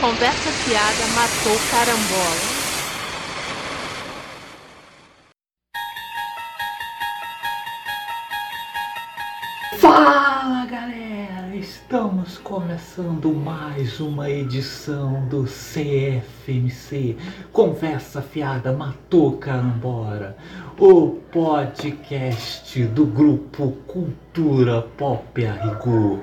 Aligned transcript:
Conversa 0.00 0.50
fiada 0.64 1.06
matou 1.14 1.58
carambola. 1.70 2.49
Estamos 11.90 12.38
começando 12.38 13.34
mais 13.34 13.98
uma 13.98 14.30
edição 14.30 15.26
do 15.26 15.42
CFMC 15.42 17.16
Conversa 17.52 18.22
Fiada 18.22 18.72
Matou 18.72 19.38
Carambora, 19.38 20.36
o 20.78 21.18
podcast 21.32 22.84
do 22.84 23.04
grupo 23.04 23.72
Cultura 23.88 24.82
Pop 24.96 25.44
Arrigo. 25.44 26.20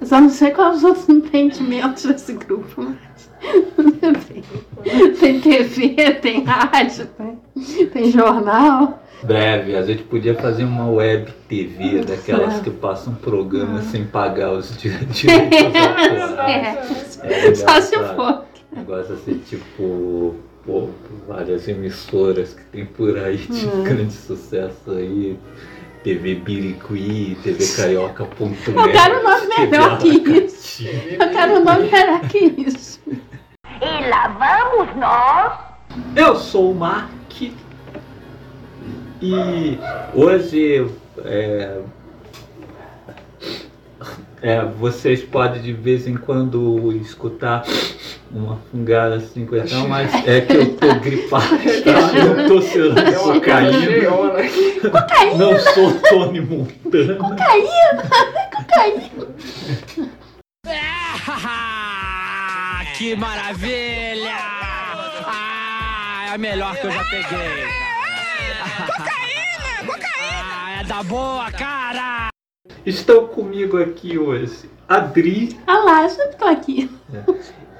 Eu 0.00 0.06
só 0.06 0.20
não 0.20 0.30
sei 0.30 0.52
quais 0.52 0.76
os 0.76 0.84
outros 0.84 1.08
empreendimentos 1.08 2.04
desse 2.04 2.34
grupo, 2.34 2.84
mas. 2.84 3.28
tem 5.18 5.40
TV, 5.40 6.14
tem 6.22 6.44
rádio, 6.44 7.08
tem, 7.08 7.86
tem 7.86 8.12
jornal. 8.12 9.02
Breve, 9.22 9.76
a 9.76 9.82
gente 9.82 10.02
podia 10.04 10.34
fazer 10.34 10.64
uma 10.64 10.88
web 10.90 11.30
TV 11.48 12.04
daquelas 12.04 12.60
que 12.60 12.70
passam 12.70 13.14
programa 13.14 13.80
sem 13.82 14.04
pagar 14.04 14.52
os 14.52 14.76
di- 14.76 14.90
direitos 15.06 15.80
autorais. 16.22 17.20
É, 17.24 17.54
só 17.54 17.80
se 17.80 17.94
engraçado. 17.96 18.16
for. 18.16 18.44
Negócio 18.72 19.14
assim, 19.14 19.38
tipo, 19.38 20.36
pô, 20.66 20.90
várias 21.26 21.66
emissoras 21.66 22.52
que 22.54 22.62
tem 22.64 22.84
por 22.84 23.16
aí 23.18 23.38
de 23.38 23.66
Hum. 23.66 23.82
grande 23.84 24.12
sucesso 24.12 24.90
aí. 24.90 25.38
TV 26.04 26.36
Biriqui, 26.36 27.36
TV 27.42 27.66
Carioca.net. 27.74 28.68
Eu 28.68 28.92
quero 28.92 29.18
um 29.18 29.22
nome 29.24 29.46
melhor 29.58 29.98
que 29.98 30.08
isso. 30.08 30.82
isso. 30.84 30.88
Eu 31.18 31.30
quero 31.30 31.54
um 31.54 31.64
nome 31.64 31.90
melhor 31.90 32.20
que 32.28 32.38
isso. 32.58 33.00
E 33.10 34.08
lá 34.08 34.28
vamos 34.28 34.94
nós. 34.96 35.58
Eu 36.14 36.36
sou 36.36 36.70
o 36.70 36.74
Mark 36.74 37.10
e 39.20 39.78
hoje 40.14 40.86
é, 41.24 41.80
é, 44.42 44.64
vocês 44.64 45.22
podem 45.22 45.62
de 45.62 45.72
vez 45.72 46.06
em 46.06 46.16
quando 46.16 46.92
escutar 46.92 47.64
uma 48.30 48.58
fungada 48.70 49.16
assim, 49.16 49.46
coisa 49.46 49.78
mas 49.88 50.12
é 50.26 50.40
que 50.40 50.54
eu 50.54 50.76
tô 50.76 50.94
gripado, 50.96 51.56
tá? 51.84 52.18
eu 52.18 52.48
tô 52.48 52.62
cheirando 52.62 53.40
cocaína, 53.40 53.78
não 55.36 55.58
sou 55.58 55.92
Tony 56.00 56.40
Montana. 56.40 57.18
Ah, 61.28 62.82
que 62.96 63.14
maravilha! 63.14 64.36
Ah, 65.26 66.26
é 66.28 66.34
a 66.34 66.38
melhor 66.38 66.74
que 66.76 66.86
eu 66.86 66.90
já 66.90 67.04
peguei. 67.04 67.85
Cocaína! 68.86 69.86
Cocaína! 69.86 70.64
Ah, 70.64 70.80
é 70.80 70.84
da 70.84 71.02
boa, 71.02 71.50
cara! 71.52 72.28
Estão 72.84 73.26
comigo 73.28 73.80
aqui 73.80 74.16
hoje 74.18 74.70
Adri 74.88 75.58
Ah 75.66 75.78
lá, 75.78 76.02
eu 76.04 76.10
sempre 76.10 76.36
tô 76.36 76.44
aqui. 76.44 76.90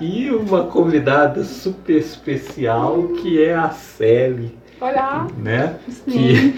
e 0.00 0.30
uma 0.30 0.64
convidada 0.64 1.44
super 1.44 1.96
especial 1.96 3.08
que 3.20 3.42
é 3.42 3.54
a 3.54 3.70
Sally, 3.70 4.56
Olá. 4.80 5.26
né? 5.36 5.78
Sim. 5.88 6.56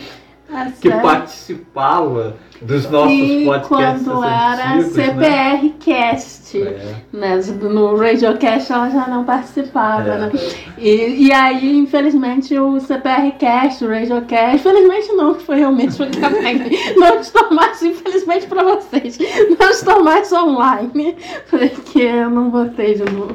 A 0.50 0.70
que 0.70 0.90
participava 0.90 2.36
dos 2.62 2.90
nossos 2.90 3.12
Sim, 3.12 3.44
podcasts 3.44 4.04
quando 4.08 4.24
era 4.24 4.74
antigos, 4.74 4.96
né? 4.96 5.04
CPR 5.04 5.68
Cast. 5.78 6.62
É. 6.62 6.94
Né? 7.12 7.36
No 7.60 7.96
Radiocast 7.96 8.72
ela 8.72 8.88
já 8.90 9.06
não 9.06 9.24
participava, 9.24 10.08
É. 10.08 10.18
né? 10.18 10.32
E, 10.78 11.26
e 11.26 11.32
aí, 11.32 11.76
infelizmente, 11.76 12.58
o 12.58 12.80
CPR 12.80 13.30
Cast, 13.38 13.84
o 13.84 13.88
Radiocast, 13.90 14.56
infelizmente 14.56 15.12
não, 15.12 15.34
que 15.34 15.42
foi 15.44 15.56
realmente 15.58 15.96
foi 15.96 16.08
capaz. 16.18 16.96
Não 16.96 17.20
estou 17.20 17.50
mais, 17.54 17.82
infelizmente 17.82 18.46
pra 18.46 18.62
vocês, 18.64 19.18
não 19.60 19.68
estou 19.70 20.02
mais 20.02 20.32
online, 20.32 21.14
porque 21.50 22.00
eu 22.00 22.30
não 22.30 22.48
botei 22.50 22.94
de 22.94 23.04
novo. 23.12 23.34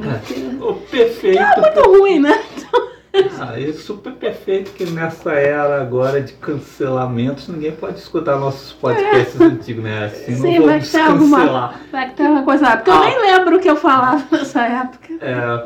O 0.61 0.73
perfeito. 0.73 1.39
É 1.39 1.61
muito 1.61 1.89
ruim, 1.89 2.19
né? 2.19 2.41
Ah, 3.39 3.59
é 3.61 3.71
super 3.73 4.13
perfeito 4.13 4.71
que 4.71 4.85
nessa 4.85 5.33
era 5.33 5.79
agora 5.81 6.19
de 6.19 6.33
cancelamentos 6.33 7.47
ninguém 7.47 7.71
pode 7.71 7.99
escutar 7.99 8.37
nossos 8.37 8.73
podcasts 8.73 9.39
antigos, 9.39 9.83
né? 9.83 10.05
Assim 10.05 10.31
É. 10.31 10.35
Sim, 10.35 10.57
não 10.59 10.65
vai 10.65 10.75
vamos 10.79 10.91
ter 10.91 10.99
alguma-. 11.01 11.73
Vai 11.91 12.09
que 12.09 12.15
tem 12.15 12.25
uma 12.25 12.41
coisa 12.43 12.63
lá, 12.69 12.77
porque 12.77 12.89
eu 12.89 12.95
Ah. 12.95 13.05
nem 13.05 13.21
lembro 13.21 13.57
o 13.57 13.59
que 13.59 13.69
eu 13.69 13.75
falava 13.75 14.23
nessa 14.31 14.61
época. 14.65 15.13
É, 15.21 15.63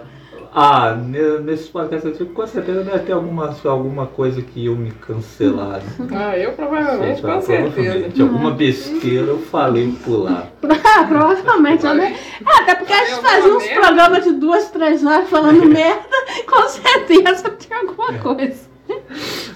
ah, 0.53 0.95
ne- 0.95 1.39
nesses 1.39 1.67
podcasts 1.69 2.11
antigos 2.11 2.33
com 2.33 2.47
certeza 2.47 2.83
deve 2.83 2.99
ter 2.99 3.11
alguma, 3.13 3.55
alguma 3.65 4.05
coisa 4.07 4.41
que 4.41 4.65
eu 4.65 4.75
me 4.75 4.91
cancelar. 4.91 5.81
né? 5.99 6.07
Ah, 6.15 6.37
eu 6.37 6.51
provavelmente, 6.53 7.21
com 7.21 7.41
certeza. 7.41 8.23
Alguma 8.23 8.51
besteira 8.51 9.27
eu 9.27 9.39
falei 9.39 9.93
por 10.03 10.23
lá. 10.23 10.47
Ah, 10.99 11.03
provavelmente. 11.07 11.85
Ah, 11.85 12.61
até 12.61 12.75
porque 12.75 12.93
a 12.93 13.05
gente 13.05 13.21
fazia 13.21 13.53
uns 13.55 13.63
merda? 13.65 13.81
programas 13.81 14.23
de 14.23 14.31
duas, 14.33 14.69
três 14.71 15.05
horas 15.05 15.29
falando 15.29 15.65
merda, 15.65 16.01
com 16.49 16.67
certeza 16.69 17.49
tem 17.51 17.77
alguma 17.77 18.13
coisa. 18.17 18.67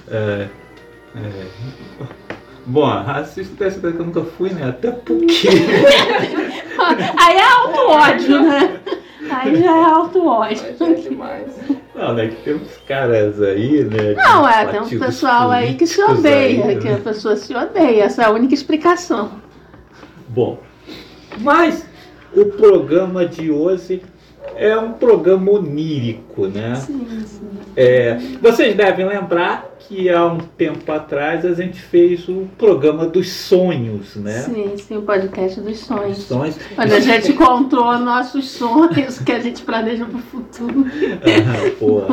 É, 0.10 0.48
é. 1.16 1.46
Bom, 2.66 2.86
assista 2.86 3.56
dessa 3.56 3.80
que 3.80 3.88
eu 3.88 4.06
nunca 4.06 4.24
fui, 4.24 4.52
né? 4.52 4.70
Até 4.70 4.92
porque. 4.92 5.48
Aí 7.18 7.38
é 7.38 7.48
auto-ódio, 7.48 8.42
né? 8.42 8.80
Aí 9.30 9.56
já 9.56 9.78
é 9.78 9.84
auto-ódio. 9.84 10.76
Mas 10.80 10.82
é 10.82 10.94
demais. 10.94 11.48
Não, 11.96 12.14
né? 12.14 12.28
Que 12.28 12.36
tem 12.44 12.56
uns 12.56 12.78
caras 12.88 13.42
aí, 13.42 13.84
né? 13.84 14.14
Não, 14.16 14.48
é, 14.48 14.66
tem 14.66 14.82
um 14.82 15.00
pessoal 15.00 15.52
aí 15.52 15.76
que 15.76 15.86
se 15.86 16.02
odeia, 16.02 16.66
aí, 16.66 16.80
que 16.80 16.88
né? 16.88 16.96
a 16.96 16.98
pessoa 16.98 17.36
se 17.36 17.54
odeia. 17.54 18.04
Essa 18.04 18.24
é 18.24 18.26
a 18.26 18.32
única 18.32 18.54
explicação. 18.54 19.32
Bom, 20.30 20.60
mas 21.40 21.86
o 22.34 22.46
programa 22.46 23.26
de 23.26 23.52
hoje 23.52 24.02
é 24.56 24.78
um 24.78 24.94
programa 24.94 25.52
onírico, 25.52 26.48
né? 26.48 26.76
Sim, 26.76 27.24
sim. 27.26 27.50
É, 27.76 28.18
vocês 28.42 28.76
devem 28.76 29.06
lembrar 29.08 29.72
que 29.80 30.10
há 30.10 30.26
um 30.26 30.38
tempo 30.38 30.90
atrás 30.92 31.46
a 31.46 31.54
gente 31.54 31.80
fez 31.82 32.28
o 32.30 32.48
programa 32.58 33.06
dos 33.06 33.30
sonhos, 33.32 34.16
né? 34.16 34.40
Sim, 34.40 34.78
sim, 34.78 34.98
o 34.98 35.02
podcast 35.02 35.60
dos 35.60 35.74
Os 35.74 35.86
sonhos. 35.86 36.18
sonhos. 36.20 36.58
Onde 36.78 36.94
a 36.94 37.00
gente 37.00 37.34
contou 37.34 37.98
nossos 37.98 38.50
sonhos 38.52 39.20
que 39.20 39.32
a 39.32 39.40
gente 39.40 39.64
planeja 39.64 40.06
pro 40.06 40.20
futuro. 40.20 40.86
Ah, 40.86 41.72
pô, 41.80 42.04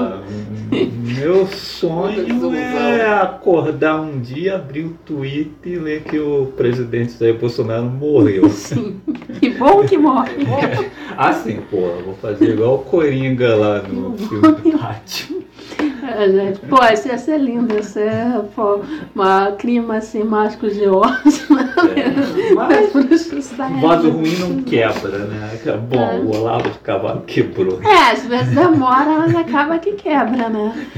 meu 1.21 1.47
sonho 1.47 2.55
é 2.55 3.07
acordar 3.21 4.01
um 4.01 4.21
dia, 4.21 4.57
abrir 4.57 4.85
o 4.87 4.95
Twitter 5.05 5.73
e 5.73 5.77
ler 5.77 6.03
que 6.03 6.19
o 6.19 6.47
presidente 6.57 7.19
Jair 7.19 7.39
Bolsonaro 7.39 7.85
morreu. 7.85 8.49
Sim. 8.49 9.01
Que 9.41 9.51
bom 9.51 9.85
que 9.85 9.97
morre. 9.97 10.33
Assim, 11.17 11.61
pô, 11.71 11.79
eu 11.79 12.05
vou 12.07 12.15
fazer 12.21 12.51
igual 12.51 12.77
o 12.77 12.79
Coringa 12.79 13.57
lá 13.57 13.83
no 13.83 14.17
filme 14.17 14.41
do 14.43 14.79
Batman. 14.79 15.39
É, 16.17 16.29
gente, 16.31 16.61
pô, 16.61 16.77
ia 16.83 17.19
ser 17.19 17.39
lindo, 17.39 17.75
ia 17.75 17.83
ser 17.83 18.13
pô, 18.55 18.81
uma 19.15 19.53
clima 19.53 19.97
assim, 19.97 20.25
mágico 20.25 20.69
de 20.69 20.87
né? 21.51 21.75
É, 21.97 22.55
mas 22.55 23.57
da 23.57 23.69
vaso 23.69 24.11
ruim 24.11 24.37
não 24.37 24.63
quebra, 24.63 25.19
né? 25.19 25.59
Bom, 25.89 26.21
o 26.21 26.37
Olavo 26.37 26.71
de 26.71 26.79
Cavalo 26.79 27.23
quebrou. 27.27 27.81
É, 27.83 28.13
às 28.13 28.25
vezes 28.27 28.55
demora, 28.55 29.19
mas 29.19 29.37
acaba 29.37 29.79
que 29.79 29.93
quebra, 29.93 30.49
né? 30.49 30.89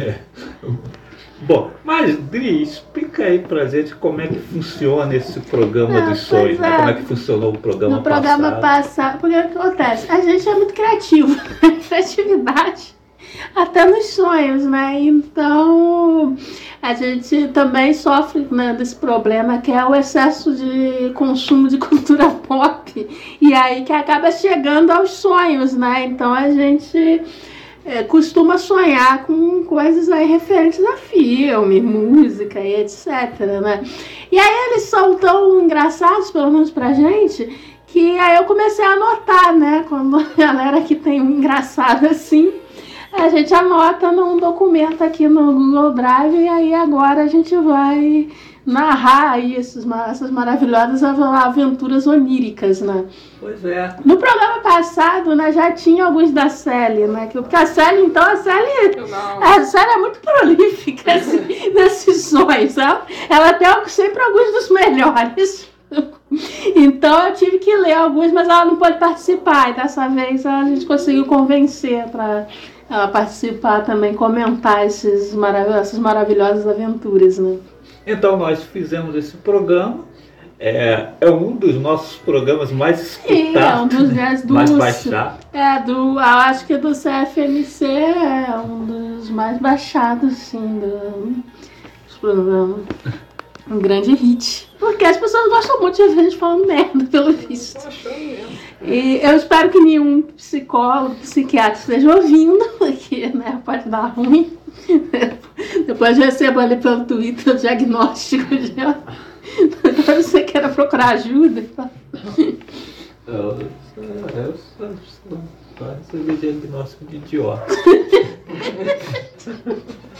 Bom, 1.43 1.71
mas 1.85 2.17
Dri, 2.19 2.63
explica 2.63 3.25
aí 3.25 3.39
pra 3.39 3.65
gente 3.67 3.95
como 3.95 4.21
é 4.21 4.27
que 4.27 4.39
funciona 4.39 5.15
esse 5.15 5.41
programa 5.41 6.01
dos 6.03 6.21
sonhos, 6.21 6.59
né? 6.59 6.69
é. 6.69 6.77
Como 6.77 6.89
é 6.91 6.95
que 6.95 7.03
funcionou 7.03 7.53
o 7.55 7.59
programa 7.59 7.97
No 7.97 8.03
programa 8.03 8.53
passado. 8.53 8.61
passado, 8.61 9.21
porque 9.21 9.39
o 9.39 9.49
que 9.49 9.59
acontece? 9.59 10.13
A 10.13 10.21
gente 10.21 10.49
é 10.49 10.55
muito 10.55 10.75
criativo, 10.75 11.35
criatividade 11.89 12.95
até 13.55 13.85
nos 13.87 14.07
sonhos, 14.07 14.65
né? 14.65 15.01
Então 15.01 16.37
a 16.83 16.95
gente 16.95 17.49
também 17.49 17.95
sofre 17.95 18.47
né, 18.51 18.75
desse 18.75 18.97
problema 18.97 19.59
que 19.59 19.71
é 19.71 19.85
o 19.85 19.95
excesso 19.95 20.55
de 20.55 21.11
consumo 21.15 21.69
de 21.69 21.79
cultura 21.79 22.29
pop 22.31 23.09
e 23.41 23.55
aí 23.55 23.85
que 23.85 23.93
acaba 23.93 24.31
chegando 24.31 24.91
aos 24.91 25.11
sonhos, 25.13 25.75
né? 25.75 26.05
Então 26.05 26.35
a 26.35 26.51
gente 26.51 27.23
é, 27.85 28.03
costuma 28.03 28.59
sonhar 28.59 29.25
com 29.25 29.65
coisas 29.65 30.09
aí 30.09 30.27
referentes 30.27 30.85
a 30.85 30.97
filme, 30.97 31.81
música 31.81 32.61
e 32.61 32.83
etc, 32.83 33.39
né? 33.63 33.83
E 34.31 34.39
aí 34.39 34.71
eles 34.71 34.83
são 34.83 35.17
tão 35.17 35.63
engraçados, 35.63 36.31
pelo 36.31 36.51
menos 36.51 36.71
pra 36.71 36.93
gente, 36.93 37.49
que 37.87 38.19
aí 38.19 38.37
eu 38.37 38.45
comecei 38.45 38.85
a 38.85 38.93
anotar, 38.93 39.57
né? 39.57 39.85
Quando 39.89 40.17
a 40.17 40.25
galera 40.37 40.81
que 40.83 40.95
tem 40.95 41.21
um 41.21 41.31
engraçado 41.31 42.07
assim, 42.07 42.53
a 43.13 43.29
gente 43.29 43.53
anota 43.53 44.13
num 44.13 44.37
documento 44.37 45.03
aqui 45.03 45.27
no 45.27 45.53
Google 45.53 45.93
Drive 45.93 46.37
e 46.37 46.49
aí 46.49 46.75
agora 46.75 47.23
a 47.23 47.27
gente 47.27 47.57
vai 47.57 48.29
narrar 48.65 49.33
aí 49.33 49.55
esses, 49.55 49.87
essas 50.09 50.31
maravilhosas 50.31 51.03
aventuras 51.03 52.07
oníricas, 52.07 52.81
né? 52.81 53.07
Pois 53.39 53.65
é. 53.65 53.97
No 54.05 54.17
programa 54.17 54.61
passado, 54.61 55.35
né, 55.35 55.53
já 55.53 55.73
tinha 55.73 56.05
alguns 56.05 56.31
da 56.31 56.49
Sally, 56.49 57.07
né? 57.07 57.29
Porque 57.33 57.57
a 57.57 57.67
Sally, 57.67 58.05
então, 58.05 58.23
a 58.23 58.37
Sally, 58.37 58.69
a 59.41 59.65
Sally 59.65 59.91
é 59.91 59.99
muito 59.99 60.21
prolífica 60.21 61.13
assim, 61.15 61.73
nesses 61.73 62.25
sonhos, 62.25 62.73
sabe? 62.73 63.13
Ela 63.29 63.55
tem 63.55 63.69
sempre 63.87 64.23
alguns 64.23 64.53
dos 64.53 64.71
melhores. 64.71 65.71
Então 66.77 67.27
eu 67.27 67.35
tive 67.35 67.59
que 67.59 67.75
ler 67.75 67.95
alguns, 67.95 68.31
mas 68.31 68.49
ela 68.49 68.65
não 68.65 68.77
pôde 68.77 68.99
participar. 68.99 69.71
E 69.71 69.73
dessa 69.73 70.07
vez 70.07 70.47
a 70.47 70.63
gente 70.63 70.87
conseguiu 70.87 71.27
convencer 71.27 72.09
para 72.09 72.47
ela 72.89 73.09
participar 73.09 73.85
também, 73.85 74.15
comentar 74.15 74.87
esses 74.87 75.35
marav 75.35 75.69
essas 75.71 75.99
maravilhosas 75.99 76.67
aventuras, 76.67 77.39
né? 77.39 77.59
Então 78.11 78.37
nós 78.37 78.63
fizemos 78.65 79.15
esse 79.15 79.37
programa. 79.37 80.05
É, 80.59 81.13
é 81.23 81.31
um 81.31 81.57
dos 81.57 81.77
nossos 81.77 82.17
programas 82.19 82.71
mais 82.71 83.01
escutados, 83.01 83.57
é 83.57 83.77
um 83.77 83.89
dos, 83.89 84.13
né? 84.13 84.43
do, 84.45 84.55
mais 84.55 84.71
baixados. 84.71 85.39
É, 85.55 85.81
do, 85.81 85.93
eu 85.93 86.19
acho 86.19 86.67
que 86.67 86.77
do 86.77 86.91
CFMC 86.91 87.87
é 87.87 88.59
um 88.59 88.85
dos 88.85 89.31
mais 89.31 89.59
baixados, 89.59 90.35
sim, 90.35 90.79
do, 90.81 91.43
dos 92.07 92.17
programas. 92.21 92.81
Um 93.71 93.79
grande 93.79 94.15
hit. 94.15 94.69
Porque 94.79 95.05
as 95.05 95.17
pessoas 95.17 95.49
gostam 95.49 95.81
muito 95.81 95.97
de 95.97 96.15
ver 96.15 96.21
a 96.21 96.25
gente 96.25 96.37
falando 96.37 96.67
merda, 96.67 97.05
pelo 97.05 97.33
visto. 97.33 97.89
E 98.83 99.21
eu 99.23 99.37
espero 99.37 99.71
que 99.71 99.79
nenhum 99.79 100.23
psicólogo, 100.23 101.15
psiquiatra 101.17 101.79
esteja 101.79 102.17
ouvindo, 102.17 102.65
porque 102.77 103.29
né, 103.29 103.63
pode 103.65 103.89
dar 103.89 104.07
ruim. 104.09 104.59
Depois 105.87 106.19
eu 106.19 106.25
recebo 106.25 106.61
ali 106.61 106.77
pelo 106.77 107.05
Twitter 107.05 107.55
o 107.55 107.59
diagnóstico. 107.59 108.47
Agora 109.85 110.23
você 110.23 110.43
quer 110.43 110.73
procurar 110.75 111.11
ajuda. 111.11 111.65
Eu, 113.27 113.35
eu, 113.35 113.59
eu, 113.97 114.55
eu 114.81 115.95
recebi 115.99 116.37
diagnóstico 116.37 117.05
de 117.07 117.17
idiota. 117.17 117.67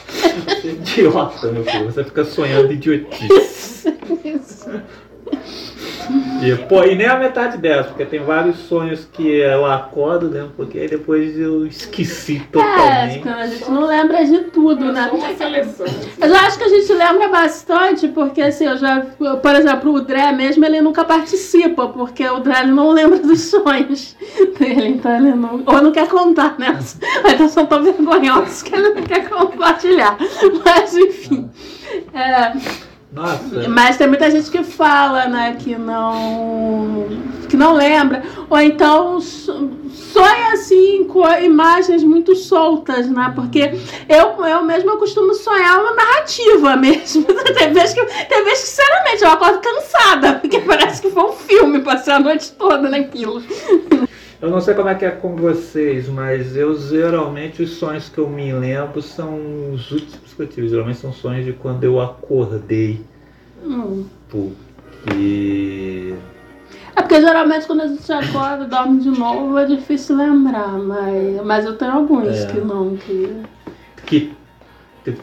Você 0.01 0.69
é 0.69 0.73
idiota, 0.73 1.53
meu 1.53 1.65
filho. 1.65 1.85
Você 1.87 2.05
fica 2.05 2.25
sonhando 2.25 2.73
idiotice. 2.73 3.95
Isso. 4.25 4.71
E, 6.43 6.57
pô, 6.67 6.83
e 6.85 6.97
nem 6.97 7.07
a 7.07 7.17
metade 7.17 7.59
dessa, 7.59 7.91
porque 7.91 8.05
tem 8.05 8.21
vários 8.21 8.57
sonhos 8.61 9.07
que 9.13 9.29
eu 9.29 9.67
acordo, 9.67 10.29
né? 10.29 10.49
Porque 10.57 10.79
aí 10.79 10.89
depois 10.89 11.39
eu 11.39 11.67
esqueci 11.67 12.41
totalmente. 12.51 13.29
É, 13.29 13.33
a 13.33 13.47
gente 13.47 13.71
não 13.71 13.87
lembra 13.87 14.25
de 14.25 14.39
tudo, 14.45 14.91
né? 14.93 15.11
Mas 16.19 16.31
eu 16.31 16.37
acho 16.39 16.59
que 16.59 16.65
a 16.65 16.69
gente 16.69 16.93
lembra 16.95 17.29
bastante, 17.29 18.09
porque 18.09 18.41
assim, 18.41 18.65
eu 18.65 18.79
já, 18.79 19.07
por 19.43 19.55
exemplo, 19.55 19.93
o 19.93 20.01
Dré 20.01 20.33
mesmo, 20.33 20.65
ele 20.65 20.81
nunca 20.81 21.05
participa, 21.05 21.89
porque 21.89 22.27
o 22.27 22.41
Dré 22.41 22.65
não 22.67 22.91
lembra 22.91 23.19
dos 23.19 23.43
sonhos 23.43 24.17
dele, 24.59 24.89
então 24.89 25.15
ele 25.15 25.35
não. 25.35 25.63
Ou 25.67 25.83
não 25.83 25.93
quer 25.93 26.09
contar, 26.09 26.59
né? 26.59 26.79
Então 27.33 27.49
são 27.49 27.67
tão 27.67 27.83
vergonhosos 27.83 28.63
que 28.63 28.75
ele 28.75 28.95
não 28.95 29.03
quer 29.03 29.29
compartilhar. 29.29 30.17
Mas 30.65 30.97
enfim. 30.97 31.51
É, 32.15 32.53
nossa. 33.13 33.69
Mas 33.69 33.97
tem 33.97 34.07
muita 34.07 34.31
gente 34.31 34.51
que 34.51 34.63
fala, 34.63 35.27
né, 35.27 35.57
que 35.59 35.77
não 35.77 37.09
que 37.49 37.57
não 37.57 37.75
lembra, 37.75 38.23
ou 38.49 38.61
então 38.61 39.21
sonha 39.21 40.53
assim 40.53 41.03
com 41.05 41.29
imagens 41.41 42.05
muito 42.05 42.37
soltas, 42.37 43.11
né? 43.11 43.33
Porque 43.35 43.73
eu 44.09 44.45
eu 44.45 44.63
mesmo 44.63 44.91
eu 44.91 44.99
costumo 44.99 45.35
sonhar 45.35 45.81
uma 45.81 45.95
narrativa 45.95 46.77
mesmo. 46.77 47.25
tem 47.59 47.73
vezes 47.73 47.95
que 47.95 48.05
tem 48.05 48.45
vezes 48.45 48.61
que 48.61 48.69
sinceramente 48.69 49.25
eu 49.25 49.31
acordo 49.31 49.61
cansada, 49.61 50.35
porque 50.35 50.61
parece 50.61 51.03
que 51.03 51.11
foi 51.11 51.25
um 51.25 51.33
filme, 51.33 51.81
passei 51.81 52.13
a 52.13 52.21
noite 52.21 52.53
toda 52.53 52.89
naquilo. 52.89 53.43
Eu 54.43 54.51
não 54.51 54.61
sei 54.61 54.73
como 54.73 54.89
é 54.89 54.95
que 54.95 55.05
é 55.05 55.11
com 55.11 55.37
vocês, 55.37 56.09
mas 56.09 56.57
eu 56.57 56.75
geralmente 56.75 57.63
os 57.63 57.73
sonhos 57.73 58.09
que 58.09 58.17
eu 58.17 58.27
me 58.27 58.51
lembro 58.55 59.03
são 59.03 59.39
os 59.73 59.91
últimos 59.91 60.33
que 60.33 60.43
eu 60.43 60.47
tive. 60.47 60.69
Geralmente 60.69 60.99
são 60.99 61.13
sonhos 61.13 61.45
de 61.45 61.53
quando 61.53 61.85
eu 61.85 62.01
acordei. 62.01 63.05
Hum. 63.63 64.07
Porque. 64.31 66.15
É 66.97 67.03
porque 67.03 67.21
geralmente 67.21 67.67
quando 67.67 67.83
a 67.83 67.87
gente 67.87 68.13
acorda 68.13 68.65
dorme 68.65 69.01
de 69.01 69.11
novo 69.11 69.59
é 69.59 69.67
difícil 69.67 70.17
lembrar, 70.17 70.79
mas, 70.79 71.45
mas 71.45 71.65
eu 71.67 71.77
tenho 71.77 71.93
alguns 71.93 72.29
é. 72.29 72.47
que 72.47 72.61
não. 72.61 72.97
Que... 72.97 73.43
que 74.07 74.33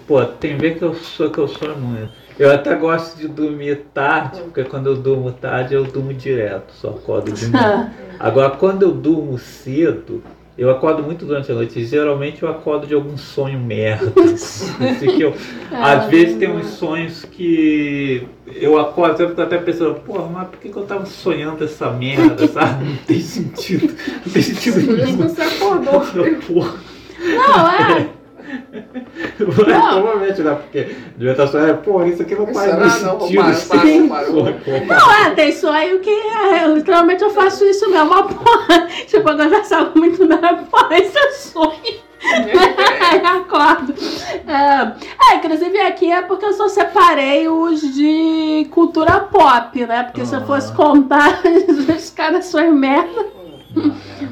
pô, 0.08 0.24
tem 0.26 0.58
ver 0.58 0.78
que 0.78 0.84
eu 0.84 0.94
sou 0.94 1.32
que 1.32 1.40
eu 1.40 1.48
sonho 1.48 1.76
muito. 1.78 2.27
Eu 2.40 2.52
até 2.52 2.76
gosto 2.76 3.18
de 3.18 3.28
dormir 3.28 3.86
tarde, 3.94 4.42
porque 4.42 4.64
quando 4.64 4.88
eu 4.88 4.96
durmo 4.96 5.32
tarde 5.32 5.74
eu 5.74 5.84
durmo 5.84 6.14
direto, 6.14 6.72
só 6.74 6.90
acordo 6.90 7.32
de 7.32 7.48
manhã. 7.48 7.92
Agora, 8.20 8.52
quando 8.52 8.84
eu 8.84 8.92
durmo 8.92 9.38
cedo, 9.38 10.24
eu 10.58 10.72
acordo 10.72 11.04
muito 11.04 11.24
durante 11.26 11.52
a 11.52 11.56
noite. 11.56 11.86
Geralmente 11.86 12.42
eu 12.42 12.50
acordo 12.50 12.88
de 12.88 12.94
algum 12.96 13.16
sonho 13.16 13.60
merda. 13.60 14.12
assim, 14.18 15.18
que 15.18 15.22
eu, 15.22 15.36
é, 15.72 15.76
às 15.76 16.06
vezes 16.08 16.38
tem 16.38 16.50
uns 16.50 16.68
sonhos 16.68 17.24
que 17.26 18.28
eu 18.48 18.80
acordo, 18.80 19.22
eu 19.22 19.30
fico 19.30 19.42
até 19.42 19.58
pensando, 19.58 19.96
porra, 20.02 20.28
mas 20.28 20.48
por 20.50 20.60
que, 20.60 20.70
que 20.70 20.78
eu 20.78 20.86
tava 20.86 21.06
sonhando 21.06 21.64
essa 21.64 21.92
merda, 21.92 22.46
sabe? 22.50 22.86
Não 22.86 22.96
tem 22.98 23.20
sentido. 23.20 23.96
Não 24.26 24.34
tem 24.34 24.42
sentido 24.42 24.96
nenhum. 24.96 25.18
Você 25.18 25.42
acordou. 25.42 26.02
Porra. 26.48 26.74
Não, 27.20 27.70
é. 27.72 28.10
Provavelmente, 29.38 30.42
né? 30.42 30.56
Porque 30.56 30.96
devia 31.16 31.32
estar 31.32 31.48
só, 31.48 31.60
é, 31.60 31.74
pô, 31.74 32.04
isso 32.04 32.22
aqui 32.22 32.36
não 32.36 32.48
faz 32.48 32.74
muito 32.76 32.90
sentido. 32.90 33.44
Não, 33.44 34.88
não, 34.88 35.14
é, 35.14 35.30
tem 35.32 35.52
sonho 35.52 36.00
que 36.00 36.10
é, 36.10 36.68
literalmente 36.68 37.24
eu 37.24 37.30
faço 37.30 37.64
isso 37.66 37.90
mesmo. 37.90 38.08
Uma 38.08 38.24
porra. 38.24 38.88
Tipo, 39.08 39.24
quando 39.24 39.44
eu 39.44 39.92
muito 39.96 40.26
na 40.26 40.38
porra, 40.38 40.98
esse 40.98 41.18
é 41.18 41.32
sonho. 41.32 42.08
Aí 42.24 43.22
acordo. 43.26 43.94
É, 44.48 45.34
é, 45.34 45.36
inclusive 45.38 45.80
aqui 45.82 46.12
é 46.12 46.22
porque 46.22 46.46
eu 46.46 46.54
só 46.54 46.68
separei 46.68 47.48
os 47.48 47.82
de 47.82 48.68
cultura 48.72 49.20
pop, 49.20 49.86
né? 49.86 50.04
Porque 50.04 50.22
ah. 50.22 50.26
se 50.26 50.36
eu 50.36 50.46
fosse 50.46 50.74
contar, 50.74 51.42
os 51.96 52.10
caras 52.10 52.46
são 52.46 52.72
merda. 52.72 53.26
Ah, 53.76 53.92
é. 54.24 54.28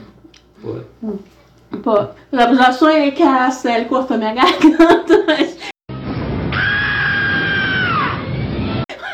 Pô. 1.02 1.35
Pô, 1.84 2.08
eu 2.32 2.56
já 2.56 2.72
sonhei 2.72 3.12
que 3.12 3.24
a 3.24 3.50
Sally 3.52 3.86
cortou 3.86 4.18
minha 4.18 4.34
garganta, 4.36 5.24
mas... 5.28 5.58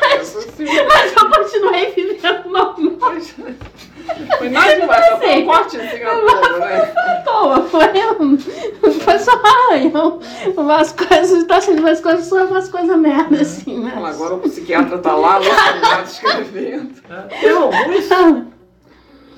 mas... 0.00 0.42
Mas 0.62 1.12
eu 1.16 1.30
continuei 1.30 1.90
vivendo 1.90 2.48
normal. 2.48 2.76
Foi 4.38 4.48
nada 4.48 4.80
demais, 4.80 5.06
só 5.06 5.18
foi 5.18 5.42
um 5.42 5.46
corte 5.46 5.78
de 5.78 5.90
Singapura, 5.90 6.58
né? 6.58 6.92
Foi, 7.70 7.90
foi, 7.90 8.16
um, 8.20 8.38
foi 9.00 9.18
só 9.18 9.32
arranhão. 9.32 10.20
Umas 10.56 10.92
coisas, 10.92 11.44
tá 11.44 11.60
sendo 11.60 11.80
umas 11.80 12.00
coisas, 12.00 12.26
só 12.26 12.44
umas 12.44 12.68
coisas 12.68 12.96
merda, 12.98 13.40
assim, 13.40 13.78
né? 13.80 13.92
Agora 13.96 14.34
o 14.34 14.40
psiquiatra 14.40 14.98
tá 14.98 15.14
lá, 15.14 15.40
no 15.40 16.04
escrevendo. 16.04 16.92
Tem 17.40 17.50
alguns... 17.50 18.08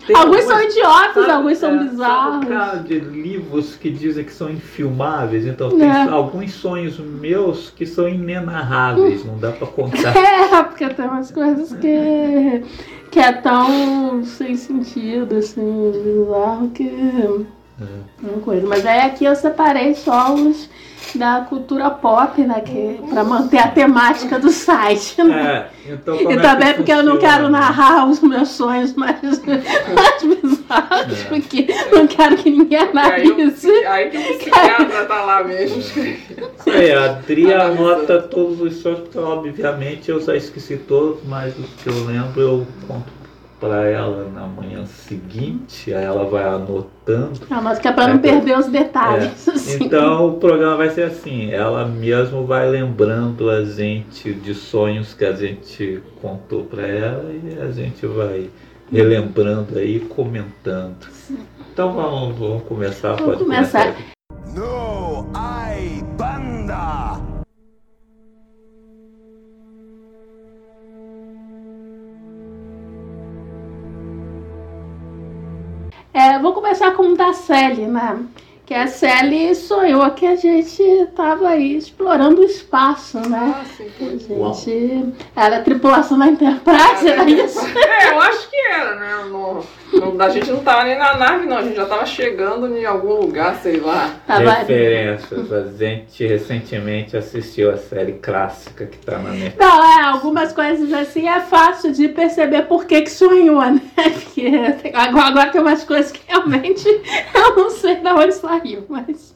Tem 0.07 0.17
alguns, 0.17 0.45
são 0.45 0.63
idiotas, 0.63 1.15
sabe, 1.15 1.31
alguns 1.31 1.59
são 1.59 1.75
é, 1.75 1.85
bizarros. 1.85 2.47
Sabe 2.49 2.89
de 2.89 3.01
livros 3.01 3.77
que 3.77 3.91
dizem 3.91 4.25
que 4.25 4.33
são 4.33 4.51
infilmáveis, 4.51 5.47
então 5.47 5.71
tem 5.71 5.89
é. 5.89 6.09
alguns 6.09 6.53
sonhos 6.53 6.99
meus 6.99 7.71
que 7.71 7.87
são 7.87 8.09
inenarráveis, 8.09 9.25
não 9.25 9.39
dá 9.39 9.53
pra 9.53 9.67
contar. 9.67 10.15
É, 10.25 10.63
porque 10.63 10.89
tem 10.89 11.07
umas 11.07 11.31
coisas 11.31 11.73
que, 11.75 12.63
que 13.11 13.19
é 13.19 13.33
tão 13.33 14.23
sem 14.25 14.57
sentido, 14.57 15.37
assim, 15.37 15.93
bizarro 16.05 16.71
que. 16.71 17.47
É. 17.81 18.27
Uma 18.27 18.41
coisa. 18.41 18.67
Mas 18.67 18.87
aí 18.87 19.01
aqui 19.01 19.25
eu 19.25 19.35
separei 19.35 19.95
só 19.95 20.35
os 20.35 20.69
da 21.15 21.47
cultura 21.49 21.91
pop, 21.91 22.41
né? 22.43 22.61
Que, 22.61 23.01
pra 23.09 23.25
manter 23.25 23.59
a 23.59 23.69
temática 23.69 24.39
do 24.39 24.51
site. 24.51 25.23
Né? 25.23 25.69
É, 25.87 25.93
então 25.93 26.15
e 26.17 26.33
é 26.33 26.41
também 26.41 26.75
porque 26.75 26.93
eu 26.93 27.03
não 27.03 27.19
quero 27.19 27.49
narrar 27.49 28.09
os 28.09 28.21
meus 28.21 28.49
sonhos 28.51 28.95
mais, 28.95 29.21
mais 29.45 30.23
bizarros, 30.23 31.21
é. 31.21 31.25
porque 31.29 31.67
não 31.93 32.07
quero 32.07 32.37
que 32.37 32.51
ninguém 32.51 32.79
analise. 32.79 33.71
Aí, 33.71 33.87
aí 33.87 34.11
que 34.11 34.19
o 34.19 34.39
psiquiatra 34.39 35.05
tá 35.05 35.25
lá 35.25 35.45
mesmo. 35.45 35.83
É, 36.67 36.95
a 36.95 37.05
Adri 37.05 37.53
anota 37.53 38.23
todos 38.23 38.61
os 38.61 38.77
sonhos, 38.77 39.01
porque 39.01 39.19
obviamente 39.19 40.11
eu 40.11 40.21
já 40.21 40.37
esqueci 40.37 40.77
todos, 40.77 41.21
mas 41.25 41.57
os 41.59 41.67
que 41.83 41.89
eu 41.89 42.05
lembro 42.05 42.41
eu 42.41 42.67
conto 42.87 43.24
para 43.65 43.89
ela 43.89 44.29
na 44.29 44.47
manhã 44.47 44.85
seguinte, 44.85 45.95
aí 45.95 46.05
ela 46.05 46.27
vai 46.27 46.45
anotando. 46.45 47.41
Ah, 47.49 47.63
mas 47.63 47.79
que 47.79 47.89
é 47.89 47.93
para 47.93 48.09
não 48.09 48.19
perder 48.19 48.59
os 48.59 48.67
detalhes. 48.67 49.49
É. 49.49 49.53
Assim. 49.53 49.85
Então 49.85 50.29
o 50.29 50.33
programa 50.35 50.77
vai 50.77 50.91
ser 50.91 51.05
assim, 51.05 51.51
ela 51.51 51.87
mesmo 51.87 52.45
vai 52.45 52.69
lembrando 52.69 53.49
a 53.49 53.65
gente 53.65 54.35
de 54.35 54.55
sonhos 54.55 55.15
que 55.15 55.25
a 55.25 55.33
gente 55.33 56.03
contou 56.21 56.65
para 56.65 56.87
ela 56.87 57.33
e 57.33 57.59
a 57.59 57.71
gente 57.71 58.07
vai 58.07 58.51
relembrando 58.93 59.79
aí, 59.79 60.01
comentando. 60.01 61.07
Sim. 61.11 61.39
Então 61.73 61.91
vamos, 61.95 62.39
vamos 62.39 62.65
começar, 62.65 63.15
vamos 63.15 63.25
pode 63.25 63.45
começar. 63.45 63.95
começar. 63.95 64.15
No, 64.55 65.27
ai, 65.33 66.05
É, 76.15 76.39
vou 76.39 76.53
começar 76.53 76.93
com 76.93 77.13
o 77.13 77.17
da 77.17 77.33
Sally, 77.33 77.87
né? 77.87 78.19
Que 78.65 78.73
a 78.73 78.87
Sally 78.87 79.55
sonhou 79.55 80.09
que 80.13 80.25
a 80.25 80.37
gente 80.37 80.83
tava 81.15 81.49
aí 81.49 81.77
explorando 81.77 82.41
o 82.41 82.45
espaço, 82.45 83.19
né? 83.29 83.55
Ah, 83.61 83.65
sim. 83.77 83.91
A 84.01 84.53
gente 84.55 85.13
era 85.37 85.57
a 85.59 85.63
tripulação 85.63 86.19
da 86.19 86.29
Enterprise, 86.29 87.07
era 87.09 87.29
isso? 87.29 87.61
É, 87.77 88.11
eu 88.13 88.21
acho 88.21 88.49
que 88.49 88.57
era, 88.57 88.95
né? 88.95 89.25
No- 89.29 89.63
a 90.19 90.29
gente 90.29 90.51
não 90.51 90.63
tava 90.63 90.85
nem 90.85 90.99
na 90.99 91.17
nave, 91.17 91.47
não. 91.47 91.59
A 91.59 91.63
gente 91.63 91.77
já 91.77 91.87
tava 91.87 92.07
chegando 92.07 92.77
em 92.77 92.85
algum 92.85 93.15
lugar, 93.15 93.57
sei 93.57 93.79
lá. 93.79 94.17
Referências. 94.27 95.53
A 95.53 95.63
gente 95.73 96.27
recentemente 96.27 97.17
assistiu 97.17 97.71
a 97.71 97.77
série 97.77 98.15
clássica 98.15 98.87
que 98.87 98.99
tá 98.99 99.19
na 99.19 99.31
Netflix. 99.31 99.57
Não, 99.59 99.85
é, 99.85 100.05
algumas 100.05 100.53
coisas 100.53 100.93
assim 100.93 101.29
é 101.29 101.41
fácil 101.41 101.93
de 101.93 102.09
perceber 102.09 102.63
por 102.63 102.87
que 102.87 103.03
que 103.03 103.11
sonhou, 103.11 103.61
né? 103.61 103.81
Porque 103.95 104.51
agora, 104.93 105.27
agora 105.27 105.51
tem 105.51 105.61
umas 105.61 105.85
coisas 105.85 106.11
que 106.11 106.21
realmente 106.27 106.89
eu 107.35 107.57
não 107.57 107.71
sei 107.71 107.97
de 107.97 108.09
onde 108.09 108.35
saiu, 108.35 108.85
mas. 108.89 109.35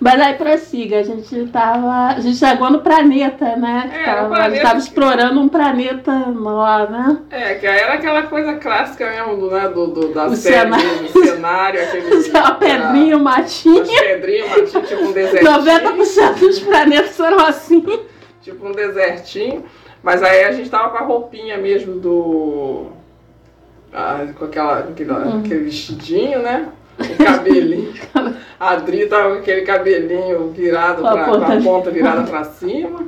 Mas 0.00 0.20
aí 0.20 0.34
prossiga, 0.34 0.98
a 0.98 1.02
gente 1.02 1.46
tava. 1.46 2.08
A 2.16 2.20
gente 2.20 2.36
chegou 2.36 2.70
no 2.70 2.80
planeta, 2.80 3.56
né? 3.56 3.90
É, 3.92 4.04
tava, 4.04 4.28
planeta 4.28 4.44
a 4.46 4.50
gente 4.50 4.62
tava 4.62 4.78
explorando 4.78 5.40
um 5.40 5.48
planeta 5.48 6.12
lá, 6.34 6.86
né? 6.88 7.18
É, 7.30 7.54
que 7.54 7.66
aí 7.66 7.78
era 7.78 7.94
aquela 7.94 8.22
coisa 8.24 8.54
clássica 8.54 9.08
mesmo, 9.10 9.36
do, 9.36 9.50
né? 9.50 9.68
Do, 9.68 9.86
do, 9.88 10.08
da 10.12 10.26
O 10.26 10.36
série, 10.36 10.56
cenário. 10.72 10.86
mesmo, 11.02 11.06
o 11.20 11.24
cenário, 11.26 11.82
aquele. 11.82 12.30
A 12.38 12.50
pedrinha, 12.52 13.16
o 13.16 13.20
matinho. 13.20 13.82
As 13.82 13.88
pedrinhas, 13.88 14.50
mas 14.50 14.70
tinha 14.70 14.82
tipo 14.82 15.02
um 15.02 15.12
desertinho. 15.12 15.52
90% 15.52 16.38
dos 16.40 16.58
planetas 16.60 17.20
eram 17.20 17.46
assim. 17.46 17.84
Tipo 18.42 18.68
um 18.68 18.72
desertinho. 18.72 19.64
Mas 20.02 20.22
aí 20.22 20.44
a 20.44 20.52
gente 20.52 20.68
tava 20.68 20.90
com 20.90 20.98
a 20.98 21.06
roupinha 21.06 21.56
mesmo 21.56 21.94
do. 21.98 22.86
ah, 23.92 24.26
com 24.38 24.44
aquela, 24.44 24.80
aquele, 24.80 25.10
Uhum. 25.10 25.40
aquele 25.40 25.64
vestidinho, 25.64 26.42
né? 26.42 26.68
O 26.98 27.16
cabelinho. 27.24 27.92
A 28.58 28.70
Adri 28.70 29.06
tava 29.06 29.30
com 29.34 29.38
aquele 29.40 29.62
cabelinho 29.62 30.50
virado 30.50 31.02
Com 31.02 31.08
a 31.08 31.12
pra, 31.12 31.24
ponta 31.24 31.46
com 31.46 31.52
a 31.52 31.56
de- 31.56 31.64
ponta 31.64 31.90
virada 31.90 32.22
pra 32.28 32.44
cima. 32.44 33.04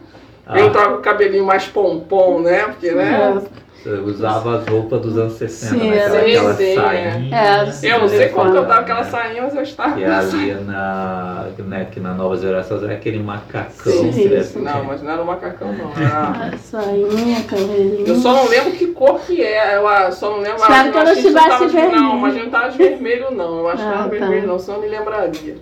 Ah, 0.47 0.59
Eu 0.59 0.73
tava 0.73 0.93
com 0.95 0.99
o 0.99 1.03
cabelinho 1.03 1.45
mais 1.45 1.67
pompom, 1.67 2.41
né? 2.41 2.65
Porque, 2.65 2.93
né? 2.93 3.41
Você 3.83 3.91
usava 3.91 4.57
as 4.59 4.67
roupas 4.67 5.01
dos 5.01 5.17
anos 5.17 5.35
60, 5.35 5.75
Sim, 5.75 5.91
né? 5.91 6.05
Aquela, 6.07 6.21
aquela 6.21 6.55
sainha. 6.55 7.29
é. 7.31 7.87
É, 7.87 7.95
Eu 7.95 8.01
não 8.01 8.09
sei 8.09 8.29
como 8.31 8.51
que 8.51 8.57
eu 8.59 8.63
tava 8.67 8.75
com 8.75 8.81
aquela 8.93 9.05
sainha, 9.05 9.43
mas 9.43 9.55
eu 9.55 9.63
estava 9.63 10.01
E 10.01 10.05
ali 10.05 10.55
na, 10.65 11.47
né, 11.59 11.87
que 11.91 12.01
na 12.01 12.13
nova 12.15 12.37
geração 12.37 12.85
é 12.91 12.95
aquele 12.95 13.23
macacão. 13.23 13.93
Sim, 13.93 14.11
que 14.13 14.29
deve 14.29 14.45
sim. 14.45 14.55
ter- 14.55 14.65
Não, 14.65 14.85
mas 14.85 15.03
não 15.03 15.11
era 15.13 15.23
um 15.23 15.27
macacão, 15.27 15.73
não. 15.73 15.93
Era... 15.97 16.53
A 16.55 16.59
Sainha, 16.59 17.43
cabelinho. 17.45 18.07
Eu 18.09 18.17
só 18.17 18.33
não 18.35 18.49
lembro 18.49 18.73
que 18.73 18.89
cor 18.89 19.21
que 19.21 19.43
é. 19.43 19.77
Eu 19.77 20.13
só 20.13 20.31
não 20.31 20.39
lembro. 20.41 20.57
Espero 20.61 20.73
acho 20.75 20.91
que 20.93 20.97
eu 20.99 21.05
não 21.05 21.11
a 21.11 21.15
gente 21.15 21.27
tivesse 21.27 21.49
tava 21.49 21.67
de- 21.67 21.73
vermelho. 21.73 22.01
Não, 22.03 22.17
mas 22.19 22.35
não 22.37 22.51
tava 22.51 22.69
de 22.71 22.79
vermelho, 22.79 23.31
não. 23.31 23.59
Eu 23.61 23.69
acho 23.69 23.77
que 23.79 23.83
Ah, 23.83 23.91
não 23.91 23.95
era 23.95 24.03
tá. 24.05 24.09
vermelho, 24.09 24.47
não, 24.49 24.59
senão 24.59 24.77
eu 24.79 24.83
me 24.83 24.89
lembraria. 24.89 25.57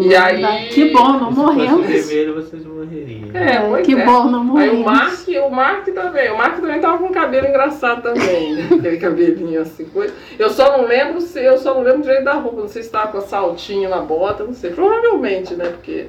E 0.00 0.14
aí- 0.14 0.68
Que 0.68 0.90
bom, 0.92 1.12
não 1.18 1.32
Se 1.32 1.38
morremos. 1.38 1.86
vermelho, 1.86 2.34
vocês 2.34 2.64
morreriam. 2.66 3.30
É, 3.34 3.58
pois 3.68 3.86
que 3.86 3.94
é. 3.94 4.04
bom, 4.04 4.24
não 4.24 4.56
Aí 4.58 4.68
o 4.70 4.76
morremos. 4.76 4.84
Mark, 4.84 5.28
o 5.46 5.50
Mark 5.50 5.84
também. 5.88 6.30
O 6.30 6.36
Mark 6.36 6.60
também 6.60 6.80
tava 6.80 6.98
com 6.98 7.04
um 7.06 7.12
cabelo 7.12 7.46
engraçado 7.46 8.02
também. 8.02 8.62
Aquele 8.78 8.98
cabelinho 8.98 9.62
assim, 9.62 9.84
coisa. 9.86 10.12
Eu 10.38 10.50
só 10.50 10.76
não 10.76 10.86
lembro 10.86 11.20
se. 11.20 11.42
Eu 11.42 11.56
só 11.58 11.74
não 11.74 11.82
lembro 11.82 12.02
direito 12.02 12.24
da 12.24 12.34
roupa. 12.34 12.60
Não 12.60 12.68
sei 12.68 12.82
se 12.82 12.90
tava 12.90 13.12
com 13.12 13.18
a 13.18 13.22
saltinho 13.22 13.88
na 13.88 14.00
bota, 14.00 14.44
não 14.44 14.52
sei. 14.52 14.70
Provavelmente, 14.72 15.54
né? 15.54 15.68
Porque. 15.70 16.08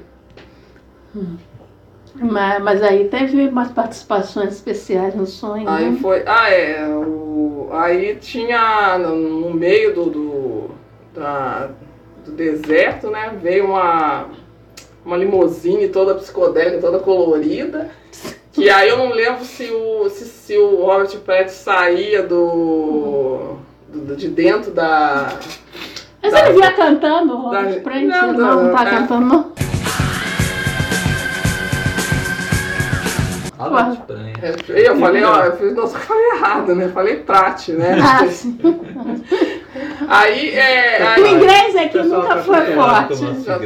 Mas, 2.16 2.62
mas 2.64 2.84
aí 2.84 3.08
teve 3.08 3.48
umas 3.48 3.72
participações 3.72 4.54
especiais 4.54 5.16
no 5.16 5.26
sonho. 5.26 5.70
Aí 5.70 5.90
né? 5.92 6.00
foi. 6.02 6.24
Ah, 6.26 6.50
é. 6.52 6.86
O, 6.88 7.70
aí 7.72 8.16
tinha 8.16 8.98
no, 8.98 9.16
no 9.16 9.54
meio 9.54 9.94
do, 9.94 10.06
do, 10.10 10.70
da- 11.14 11.70
do 12.30 12.36
deserto, 12.36 13.10
né? 13.10 13.34
Veio 13.42 13.66
uma, 13.66 14.26
uma 15.06 15.18
limusine 15.18 15.88
toda 15.90 16.16
psicodélica, 16.16 16.80
toda 16.80 17.00
colorida. 17.00 17.90
Que 18.52 18.70
aí 18.70 18.90
eu 18.90 18.98
não 18.98 19.10
lembro 19.14 19.44
se 19.46 19.70
o, 19.70 20.10
se, 20.10 20.26
se 20.26 20.58
o 20.58 20.84
Robert 20.86 21.16
Pratt 21.20 21.50
saía 21.50 22.24
do, 22.24 23.56
do- 23.88 24.16
de 24.16 24.28
dentro 24.28 24.72
da. 24.72 25.30
Mas 26.22 26.34
ele 26.34 26.54
vinha 26.54 26.72
cantando, 26.74 27.34
o 27.34 27.42
Robert 27.44 27.76
Da- 27.76 27.82
Pratt? 27.82 28.04
não, 28.04 28.34
Não, 28.34 28.40
não, 28.40 28.64
não, 28.66 28.76
tá 28.76 28.88
é. 28.88 28.90
cantando, 28.90 29.26
não. 29.26 29.52
Fala 33.60 33.92
de 33.92 33.98
pranha. 34.04 34.34
É, 34.42 34.89
Eu 34.89 34.96
falei, 35.00 35.24
ó, 35.24 35.44
eu 35.44 35.58
fiz, 35.58 35.75
nossa, 35.75 35.98
eu 35.98 36.01
falei 36.01 36.25
errado, 36.32 36.75
né? 36.75 36.88
Falei 36.94 37.16
Pratt, 37.18 37.68
né? 37.70 37.98
Ah. 38.01 38.24
Aí, 40.08 40.50
é. 40.56 41.04
O 41.04 41.08
Aí, 41.25 41.34
inglês 41.34 41.75
aqui 41.75 41.89
pessoal 42.00 42.22
nunca 42.24 42.36
tá 42.38 42.44
foi 42.44 42.60
o 42.60 42.74
forte. 42.74 43.46
tava- 43.46 43.66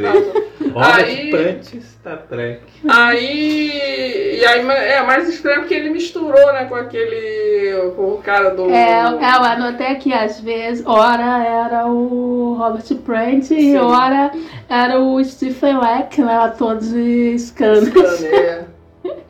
Aí- 0.76 1.30
Plant 1.30 1.82
Star 1.82 2.18
Trek. 2.28 2.60
Aí. 2.88 4.38
E 4.40 4.44
aí 4.44 4.60
é 4.68 5.02
mais 5.02 5.28
estranho 5.28 5.60
porque 5.60 5.74
ele 5.74 5.90
misturou, 5.90 6.52
né, 6.52 6.64
com 6.64 6.74
aquele. 6.74 7.92
com 7.96 8.14
o 8.14 8.18
cara 8.22 8.50
do. 8.50 8.68
É, 8.70 9.04
eu 9.04 9.18
anotei 9.44 9.86
aqui, 9.86 10.12
às 10.12 10.40
vezes, 10.40 10.84
ora 10.86 11.44
era 11.44 11.86
o 11.86 12.54
Robert 12.58 12.94
Pratt 13.04 13.50
e 13.52 13.76
ora 13.76 14.32
era 14.68 14.98
o 15.00 15.22
Stephen 15.24 15.78
Leck, 15.78 16.20
né? 16.20 16.36
Ator 16.36 16.76
de 16.78 17.38
Scanners. 17.38 18.24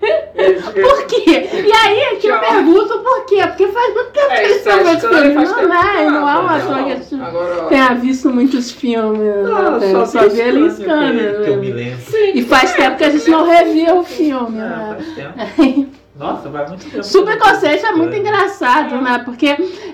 É. 0.03 0.53
Por 0.83 1.07
quê? 1.07 1.49
E 1.53 1.73
aí 1.73 2.01
é 2.01 2.15
que 2.17 2.27
eu 2.27 2.39
pergunto 2.41 2.99
por 2.99 3.25
quê? 3.27 3.37
Porque 3.47 3.69
faz 3.69 3.95
muito 3.95 4.11
tempo 4.11 4.27
que 4.29 4.33
É, 4.35 4.45
eles 4.45 4.57
estão 4.57 4.73
aí, 4.79 4.85
vendo 4.85 4.97
isso 4.99 5.07
aí 5.07 5.23
filme. 5.23 5.35
faz 5.35 5.51
Não, 5.51 5.63
não, 5.63 6.11
não 6.11 6.29
é 6.29 6.39
um 6.39 6.43
não, 6.43 6.49
ator 6.49 6.85
que 6.85 6.93
a 6.93 6.97
gente 6.97 7.69
tenha 7.69 7.95
visto 7.95 8.31
muitos 8.31 8.71
filmes. 8.73 9.21
Não, 9.49 9.79
né? 9.79 9.93
Eu 9.93 10.07
só 10.07 10.29
vi 10.29 10.41
ele 10.41 10.67
em 10.67 10.71
Scanners. 10.71 11.45
Que 11.45 11.51
eu 11.51 11.57
me 11.59 11.69
né? 11.71 11.75
lembro. 11.75 12.39
E 12.39 12.43
faz 12.45 12.73
tempo 12.75 12.97
que 12.97 13.05
a 13.05 13.11
gente 13.11 13.31
não 13.31 13.45
revia 13.47 13.95
o 13.95 14.05
filme, 14.05 14.61
Ah, 14.61 14.67
né? 14.67 14.97
faz 14.99 15.15
tempo. 15.15 15.87
Nossa, 16.17 16.49
vai 16.49 16.69
muito 16.69 16.85
tempo. 16.89 17.03
Subconsciente 17.03 17.85
é 17.85 17.93
muito 17.93 18.15
engraçado, 18.15 19.01
né? 19.01 19.21
Porque 19.25 19.47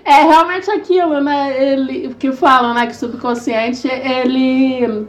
é 0.04 0.22
realmente 0.22 0.70
aquilo, 0.70 1.18
né? 1.20 1.54
Ele, 1.72 2.14
que 2.18 2.30
falam, 2.32 2.74
né? 2.74 2.86
Que 2.86 2.94
subconsciente, 2.96 3.88
ele 3.88 5.06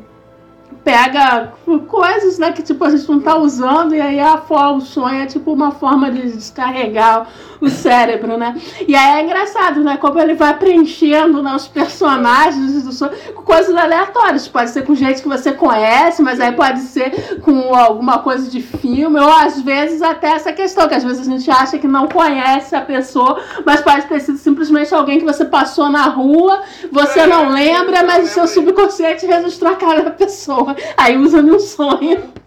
pega 0.84 1.54
coisas, 1.88 2.38
né? 2.38 2.52
Que 2.52 2.64
tipo, 2.64 2.84
a 2.84 2.90
gente 2.90 3.08
não 3.10 3.20
tá 3.20 3.38
usando 3.38 3.96
e 3.96 4.02
aí 4.02 4.20
a 4.20 4.38
o 4.72 4.82
sonho 4.82 5.22
é 5.22 5.26
tipo 5.26 5.52
uma 5.54 5.72
forma 5.72 6.12
de 6.12 6.32
descarregar 6.32 7.28
o 7.62 7.70
cérebro, 7.70 8.38
né? 8.38 8.56
E 8.88 8.96
aí 8.96 9.20
é 9.20 9.24
engraçado, 9.24 9.82
né? 9.82 9.98
Como 9.98 10.20
ele 10.20 10.34
vai 10.34 10.58
preenchendo 10.58 11.44
né, 11.44 11.56
os 11.56 11.68
personagens 11.68 13.00
com 13.36 13.44
coisas 13.44 13.76
aleatórias. 13.76 14.48
Pode 14.48 14.72
ser 14.72 14.84
com 14.84 14.96
gente 14.96 15.22
que 15.22 15.28
você 15.28 15.52
conhece, 15.52 16.22
mas 16.22 16.40
aí 16.40 16.52
pode 16.52 16.80
ser 16.80 17.40
com 17.42 17.74
alguma 17.76 18.20
coisa 18.20 18.50
de 18.50 18.62
filme, 18.62 19.20
ou 19.20 19.32
às 19.32 19.62
vezes 19.62 20.02
até 20.02 20.32
essa 20.32 20.52
questão, 20.52 20.88
que 20.88 20.96
às 20.96 21.04
vezes 21.04 21.28
a 21.28 21.32
gente 21.32 21.50
acha 21.50 21.78
que 21.78 21.88
não 21.88 22.08
conhece 22.08 22.76
a 22.76 22.82
pessoa, 22.82 23.40
mas 23.66 23.82
pode 23.82 24.08
ter 24.08 24.20
sido 24.20 24.38
simplesmente 24.38 24.94
alguém 24.94 25.20
que 25.20 25.26
você 25.26 25.46
passou 25.46 25.90
na 25.90 26.08
rua, 26.08 26.62
você 26.92 27.26
não 27.26 27.50
lembra, 27.50 28.04
mas 28.04 28.30
o 28.30 28.34
seu 28.34 28.48
subconsciente 28.48 29.26
registrou 29.26 29.72
a 29.72 29.76
cara 29.76 30.02
da 30.02 30.12
pessoa. 30.12 30.76
Aí 30.98 31.18
usa 31.18 31.42
no 31.42 31.60
sonho. 31.60 32.41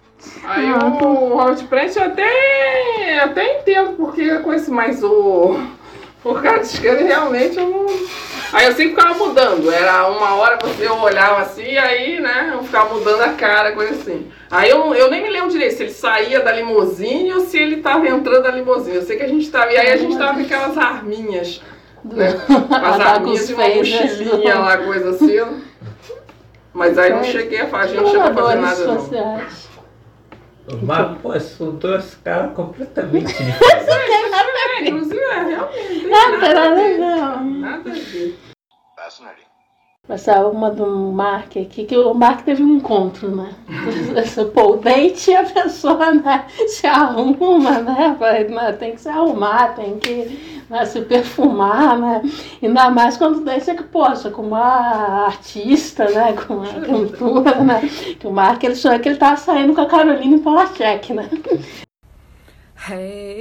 Aí 0.44 0.66
Ah, 0.66 0.86
o 0.86 1.36
Robert 1.36 1.66
Pratt 1.66 1.96
eu 1.96 2.04
até, 2.04 3.18
até 3.20 3.60
entendo 3.60 3.96
porque 3.96 4.22
eu 4.22 4.40
conheço 4.40 4.72
mais 4.72 5.02
o. 5.02 5.58
O 6.24 6.34
cara 6.36 6.58
de 6.58 6.66
esquerda 6.66 7.04
realmente 7.04 7.58
eu 7.58 7.68
não. 7.68 7.86
Aí 8.52 8.66
eu 8.66 8.72
sempre 8.72 8.90
ficava 8.94 9.14
mudando. 9.14 9.70
Era 9.70 10.08
uma 10.08 10.36
hora 10.36 10.58
você 10.62 10.86
eu 10.86 10.96
olhava 10.98 11.42
assim, 11.42 11.64
e 11.64 11.76
aí, 11.76 12.20
né, 12.20 12.52
eu 12.54 12.62
ficava 12.62 12.94
mudando 12.94 13.20
a 13.20 13.30
cara, 13.30 13.72
coisa 13.72 13.94
assim. 13.94 14.30
Aí 14.50 14.70
eu, 14.70 14.94
eu 14.94 15.10
nem 15.10 15.22
me 15.22 15.28
lembro 15.28 15.50
direito 15.50 15.76
se 15.76 15.82
ele 15.82 15.92
saía 15.92 16.40
da 16.40 16.52
limusine 16.52 17.32
ou 17.34 17.40
se 17.40 17.58
ele 17.58 17.78
tava 17.78 18.06
entrando 18.08 18.44
da 18.44 18.50
limusine. 18.50 18.96
Eu 18.96 19.02
sei 19.02 19.16
que 19.16 19.24
a 19.24 19.28
gente 19.28 19.50
tava. 19.50 19.72
E 19.72 19.76
aí 19.76 19.92
a 19.92 19.96
gente 19.96 20.16
tava 20.16 20.34
com 20.34 20.40
aquelas 20.40 20.78
arminhas. 20.78 21.60
Né? 22.04 22.28
As 22.70 22.96
tá 22.96 23.04
arminhas 23.14 23.44
os 23.44 23.50
e 23.50 23.54
uma 23.54 23.68
mochilinha 23.68 24.58
lá, 24.58 24.78
coisa 24.78 25.10
assim. 25.10 25.62
Mas 26.72 26.98
aí 26.98 27.10
não 27.10 27.24
cheguei 27.24 27.60
a 27.60 27.66
fazer, 27.66 27.84
a 27.84 27.86
gente 27.86 28.02
não 28.02 28.10
chegou 28.10 28.26
a 28.26 28.34
fazer 28.34 28.60
nada 28.60 28.84
não. 28.84 29.00
sociais. 29.00 29.73
Mas, 30.82 31.18
pô, 31.18 31.38
são 31.40 31.72
dois 31.76 32.14
caras 32.16 32.54
completamente 32.54 33.26
diferentes. 33.32 33.88
É, 34.76 34.88
inclusive, 34.88 35.18
é, 35.20 35.42
realmente. 35.42 36.06
Não, 36.06 36.32
não 36.32 36.40
tem 36.40 36.54
nada 36.54 36.70
a 36.70 36.74
ver. 36.74 36.98
Nada 36.98 37.90
a 37.90 37.94
ver. 37.94 38.38
Passar 40.06 40.46
uma 40.46 40.70
do 40.70 40.86
Mark 41.12 41.56
aqui, 41.56 41.84
que 41.84 41.96
o 41.96 42.12
Mark 42.12 42.44
teve 42.44 42.62
um 42.62 42.76
encontro, 42.76 43.34
né? 43.34 43.54
Pô, 44.52 44.74
o 44.74 44.76
date 44.76 45.32
a 45.32 45.44
pessoa 45.44 46.12
né, 46.12 46.46
se 46.66 46.86
arruma, 46.86 47.78
né? 47.78 48.14
Né, 48.50 48.72
Tem 48.72 48.92
que 48.92 49.00
se 49.00 49.08
arrumar, 49.08 49.74
tem 49.74 49.98
que 49.98 50.53
né, 50.68 50.84
se 50.86 51.00
perfumar, 51.02 51.98
né? 51.98 52.22
Ainda 52.62 52.90
mais 52.90 53.16
quando 53.16 53.44
date 53.44 53.70
é 53.70 53.74
que, 53.74 53.82
poxa, 53.84 54.30
com 54.30 54.42
uma 54.42 55.26
artista, 55.26 56.08
né? 56.10 56.32
Com 56.32 56.54
uma 56.54 56.80
cantora, 56.80 57.62
né? 57.62 57.80
Que 58.18 58.26
o 58.26 58.32
Mark, 58.32 58.62
ele 58.62 58.74
sonhou 58.74 59.00
que 59.00 59.08
ele 59.08 59.18
tava 59.18 59.36
saindo 59.36 59.74
com 59.74 59.80
a 59.80 59.86
Carolina 59.86 60.38
Polachek, 60.38 61.12
né? 61.12 61.28
Haters 62.74 63.34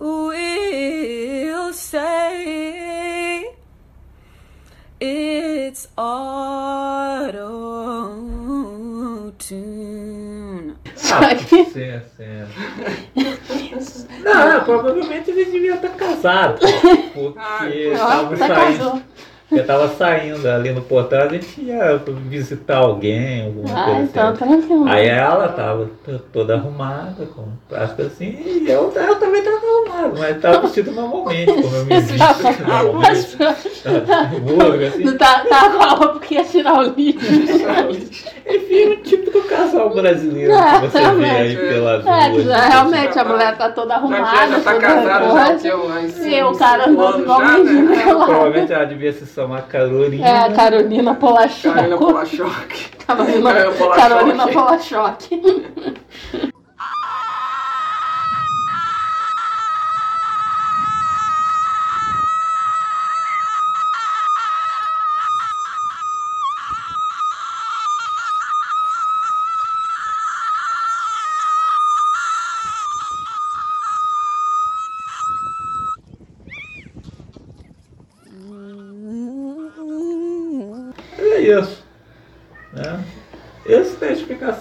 will 0.00 1.72
say 1.72 3.54
It's 5.00 5.86
auto 5.96 7.38
tune. 9.38 10.77
Ah, 11.10 11.36
sim, 11.36 11.64
sim. 12.16 12.44
Não, 14.22 14.64
provavelmente 14.64 15.30
eles 15.30 15.50
deviam 15.52 15.76
estar 15.76 15.90
casados. 15.90 16.60
Porque 17.14 17.78
estavam 17.92 18.36
tá 18.36 18.46
saindo. 18.48 18.78
casou. 18.78 19.02
Eu 19.50 19.66
tava 19.66 19.88
saindo 19.88 20.46
ali 20.46 20.72
no 20.72 20.82
portal, 20.82 21.22
a 21.22 21.28
gente 21.28 21.62
ia 21.62 21.98
visitar 22.28 22.76
alguém, 22.78 23.46
alguma 23.46 23.80
Ah, 23.80 23.84
coisa 23.86 24.00
então 24.02 24.28
assim. 24.28 24.36
tranquilo. 24.38 24.86
Aí 24.86 25.06
ela 25.08 25.48
tava 25.48 25.88
toda 26.32 26.54
arrumada, 26.54 27.24
com 27.34 27.44
prática 27.66 28.02
assim, 28.02 28.36
e 28.44 28.66
eu, 28.68 28.92
eu 28.94 29.14
também 29.16 29.42
tava 29.42 29.56
arrumado, 29.56 30.18
mas 30.18 30.38
tava 30.40 30.60
vestido 30.60 30.92
normalmente, 30.92 31.50
como 31.62 31.76
eu 31.76 31.84
me 31.86 31.98
visto 31.98 32.42
normalmente. 32.68 33.36
Burro, 34.42 34.86
assim. 34.86 35.04
Não 35.04 35.16
tá, 35.16 35.40
tá 35.48 35.70
com 35.70 35.82
a 35.82 35.88
roupa 35.88 36.20
que 36.20 36.34
ia 36.34 36.44
tirar 36.44 36.74
o 36.80 36.82
lixo. 36.82 37.18
Enfim, 38.48 38.92
o 38.92 38.96
típico 39.02 39.42
casal 39.42 39.90
brasileiro 39.90 40.52
É, 40.54 40.80
que 40.80 40.86
você 40.86 41.10
vê 41.12 41.30
aí 41.30 41.56
pelas 41.56 42.06
É, 42.06 42.28
ruas. 42.28 42.44
já, 42.44 42.68
realmente 42.68 43.18
a 43.18 43.24
mulher 43.24 43.56
tá 43.58 43.70
toda 43.70 43.90
Já, 43.90 43.96
arrumada. 43.96 44.36
já, 44.36 44.46
já 44.48 44.60
tá 44.60 44.72
toda 44.74 44.80
casado 44.86 45.34
já 45.34 45.54
que 45.56 45.68
eu 45.68 45.86
uns 45.86 46.18
E 46.18 46.42
o 46.42 46.52
cara 46.52 46.84
andando 46.88 47.02
anos 47.02 47.20
igual 47.22 47.40
já, 47.40 47.58
menino 47.58 48.18
lá. 48.18 48.24
Provavelmente 48.26 48.72
ela 48.72 48.84
devia 48.86 49.12
se 49.12 49.26
chamar 49.38 49.68
Carolina. 49.68 50.26
É, 50.26 50.38
a 50.46 50.52
Carolina 50.52 51.14
Polachoque. 51.14 51.74
Carolina 51.74 51.96
Polachoque. 51.96 52.90
Carolina, 53.06 53.52
Carolina 53.94 54.48
Polachoque. 54.48 55.40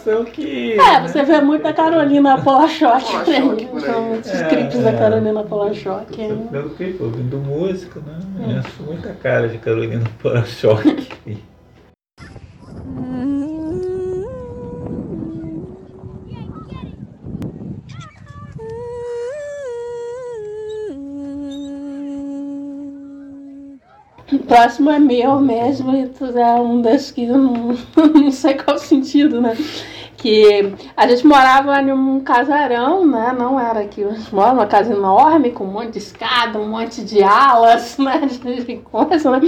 explicação 0.08 0.26
que. 0.26 0.80
É, 0.80 1.02
você 1.02 1.24
vê 1.24 1.42
Carolina 1.74 2.36
por 2.38 2.44
Polachoque 2.46 3.32
aí. 3.32 3.68
por 3.68 3.78
aí. 3.78 3.82
São 3.82 4.02
muitos 4.04 4.32
É, 4.32 4.48
clipes 4.48 4.80
é. 4.80 4.82
da 4.84 4.94
Carolina 4.94 5.44
Polachoque. 5.44 6.16
Você 6.16 6.48
Pelo 6.52 6.70
clipe, 6.72 7.04
ouvindo 7.04 7.38
música, 7.38 8.00
né? 8.00 8.20
Eu 8.54 8.60
acho 8.60 8.84
muita 8.84 9.14
cara 9.14 9.48
de 9.48 9.58
Carolina 9.58 10.06
Polachoque. 10.22 11.08
O 24.32 24.40
próximo 24.40 24.90
é 24.92 25.00
meu 25.00 25.40
mesmo, 25.40 25.96
e 25.96 26.08
tu 26.10 26.26
é 26.26 26.60
um 26.60 26.82
desses 26.82 27.12
que 27.12 27.24
eu 27.24 27.38
não, 27.38 27.78
não 28.14 28.32
sei 28.32 28.56
qual 28.56 28.76
o 28.76 28.80
sentido, 28.80 29.40
né? 29.40 29.56
Que 30.28 30.76
a 30.98 31.08
gente 31.08 31.26
morava 31.26 31.82
em 31.82 31.94
um 31.94 32.20
casarão, 32.20 33.08
né? 33.08 33.34
Não 33.38 33.58
era 33.58 33.80
aqui, 33.80 34.04
a 34.04 34.10
gente 34.10 34.36
morava 34.36 34.56
numa 34.56 34.68
casa 34.68 34.92
enorme, 34.92 35.52
com 35.52 35.64
um 35.64 35.72
monte 35.72 35.92
de 35.92 36.00
escada, 36.00 36.60
um 36.60 36.68
monte 36.68 37.02
de 37.02 37.24
alas, 37.24 37.96
né? 37.98 38.20
De 38.28 38.76
coisa, 38.80 39.32
né? 39.32 39.40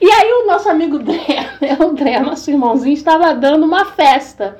E 0.00 0.10
aí 0.10 0.32
o 0.32 0.46
nosso 0.46 0.70
amigo 0.70 0.98
Dré, 0.98 1.50
né? 1.60 1.76
o 1.78 1.92
Dré, 1.92 2.18
nosso 2.18 2.50
irmãozinho, 2.50 2.94
estava 2.94 3.34
dando 3.34 3.66
uma 3.66 3.84
festa. 3.84 4.56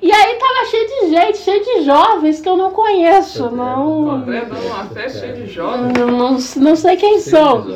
E 0.00 0.12
aí 0.12 0.38
tava 0.38 0.70
cheio 0.70 0.86
de 0.86 1.10
gente, 1.10 1.38
cheio 1.38 1.64
de 1.64 1.82
jovens 1.82 2.40
que 2.40 2.48
eu 2.48 2.56
não 2.56 2.70
conheço, 2.70 3.48
O 3.48 3.50
não, 3.50 4.10
André 4.12 4.42
dando 4.42 4.66
uma 4.68 4.84
festa 4.84 5.18
cheia 5.18 5.32
de 5.32 5.48
jovens. 5.48 5.98
não, 5.98 6.06
não, 6.06 6.38
não 6.58 6.76
sei 6.76 6.96
quem 6.96 7.18
são. 7.18 7.66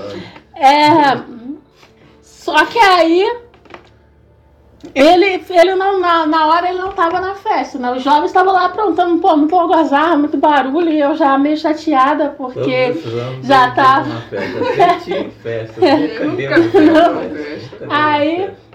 É. 0.54 1.20
Só 2.20 2.64
que 2.66 2.78
aí. 2.78 3.28
Ele, 4.94 5.44
ele 5.48 5.74
não, 5.74 6.00
na, 6.00 6.26
na 6.26 6.46
hora 6.48 6.68
ele 6.68 6.78
não 6.78 6.90
tava 6.92 7.20
na 7.20 7.34
festa, 7.34 7.78
né? 7.78 7.92
Os 7.92 8.02
jovens 8.02 8.26
estavam 8.26 8.52
lá 8.52 8.66
aprontando, 8.66 9.20
pô, 9.20 9.36
muito 9.36 9.54
algazarra, 9.54 10.16
muito 10.16 10.36
barulho, 10.36 10.90
e 10.90 10.98
eu 11.00 11.14
já 11.14 11.38
meio 11.38 11.56
chateada, 11.56 12.34
porque 12.36 12.92
já 13.42 13.70
tá- 13.70 14.04
Uma 14.32 14.66
festa. 14.72 15.30
Festa. 15.42 16.24
Nunca 16.24 16.62
festa. 16.62 17.86
Aí- 17.88 18.36
festa. 18.38 18.71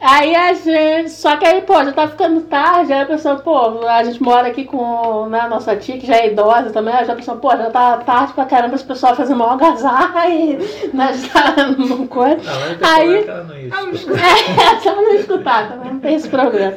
Aí 0.00 0.34
a 0.34 0.54
gente. 0.54 1.10
Só 1.10 1.36
que 1.36 1.46
aí, 1.46 1.60
pô, 1.60 1.74
já 1.84 1.92
tá 1.92 2.08
ficando 2.08 2.40
tarde, 2.42 2.92
aí 2.92 3.02
a 3.02 3.06
pessoa, 3.06 3.36
pô, 3.36 3.86
a 3.86 4.02
gente 4.02 4.22
mora 4.22 4.48
aqui 4.48 4.64
com 4.64 5.26
né, 5.28 5.40
a 5.40 5.48
nossa 5.48 5.76
tia, 5.76 5.98
que 5.98 6.06
já 6.06 6.16
é 6.16 6.28
idosa 6.32 6.70
também, 6.70 6.94
aí 6.94 7.04
já 7.04 7.14
pensou, 7.14 7.36
pô, 7.36 7.50
já 7.50 7.70
tá 7.70 7.98
tarde 7.98 8.32
pra 8.32 8.46
caramba, 8.46 8.74
esse 8.76 8.84
pessoal 8.84 9.14
fazendo 9.14 9.36
uma 9.36 9.50
algazarra 9.52 10.26
e 10.32 10.56
né, 10.94 11.12
já 11.14 11.28
tá 11.52 11.66
num 11.66 12.06
coisa. 12.06 12.36
Não, 12.36 12.88
Aí- 12.88 13.28
ela 13.28 13.44
não 13.44 13.58
ia 13.58 13.68
não 13.68 13.90
escutar. 13.90 14.20
É, 14.20 14.80
só 14.80 14.94
não 14.96 15.14
escutar, 15.14 15.68
também 15.68 15.92
não 15.92 16.00
tem 16.00 16.14
esse 16.14 16.28
problema. 16.28 16.72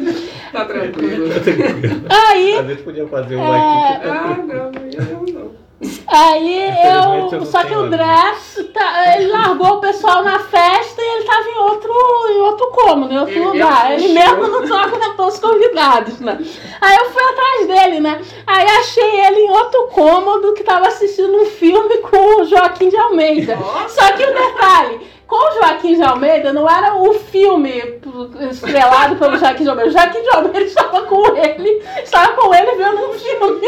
Tá 0.51 0.65
tranquilo. 0.65 1.25
Aí. 2.09 2.57
A 2.59 2.63
gente 2.63 2.83
podia 2.83 3.07
fazer 3.07 3.37
um 3.37 3.53
É. 3.53 3.87
aqui 3.95 4.07
tá 4.07 4.13
Ah, 4.13 4.37
não, 4.37 4.71
não 4.71 4.87
ia 4.87 5.01
não, 5.01 5.21
não. 5.23 5.63
Aí 6.15 6.69
eu 6.85 7.23
eu. 7.31 7.45
Só 7.45 7.63
que 7.63 7.75
o. 7.75 7.89
Dress, 7.89 8.63
tá, 8.73 9.15
ele 9.15 9.31
largou 9.31 9.73
o 9.73 9.79
pessoal 9.79 10.23
na 10.23 10.39
festa 10.39 11.01
e 11.01 11.15
ele 11.15 11.23
tava 11.25 11.49
em 11.49 11.57
outro, 11.57 11.93
em 12.29 12.41
outro 12.41 12.67
cômodo, 12.67 13.13
em 13.13 13.17
outro 13.17 13.35
Ele 13.35 13.45
lugar. 13.45 13.91
Ele 13.91 14.07
mesmo 14.09 14.61
não 14.61 14.77
aguentou 14.77 15.27
os 15.27 15.39
convidados, 15.39 16.19
né? 16.19 16.39
Aí 16.81 16.97
eu 16.97 17.09
fui 17.11 17.23
atrás 17.23 17.67
dele, 17.67 17.99
né? 17.99 18.21
Aí 18.47 18.65
achei 18.79 19.25
ele 19.25 19.41
em 19.41 19.49
outro 19.51 19.87
cômodo 19.87 20.53
que 20.53 20.63
tava 20.63 20.87
assistindo 20.87 21.35
um 21.35 21.45
filme 21.45 21.97
com 21.97 22.41
o 22.41 22.45
Joaquim 22.45 22.89
de 22.89 22.97
Almeida. 22.97 23.55
Nossa. 23.55 24.01
Só 24.01 24.13
que 24.13 24.23
o 24.23 24.33
detalhe. 24.33 25.13
Com 25.25 25.35
o 25.35 25.53
Joaquim 25.53 25.95
de 25.95 26.03
Almeida 26.03 26.53
não 26.53 26.69
era 26.69 26.95
o 26.95 27.13
filme 27.13 27.99
estrelado 28.51 29.15
pelo 29.15 29.37
Joaquim 29.37 29.63
de 29.63 29.69
Almeida. 29.69 29.89
O 29.89 29.93
Joaquim 29.93 30.21
de 30.21 30.29
Almeida 30.29 30.61
estava 30.61 31.01
com 31.03 31.35
ele, 31.35 31.83
estava 32.03 32.33
com 32.33 32.53
ele 32.53 32.75
vendo 32.75 33.09
um 33.09 33.13
filme. 33.13 33.67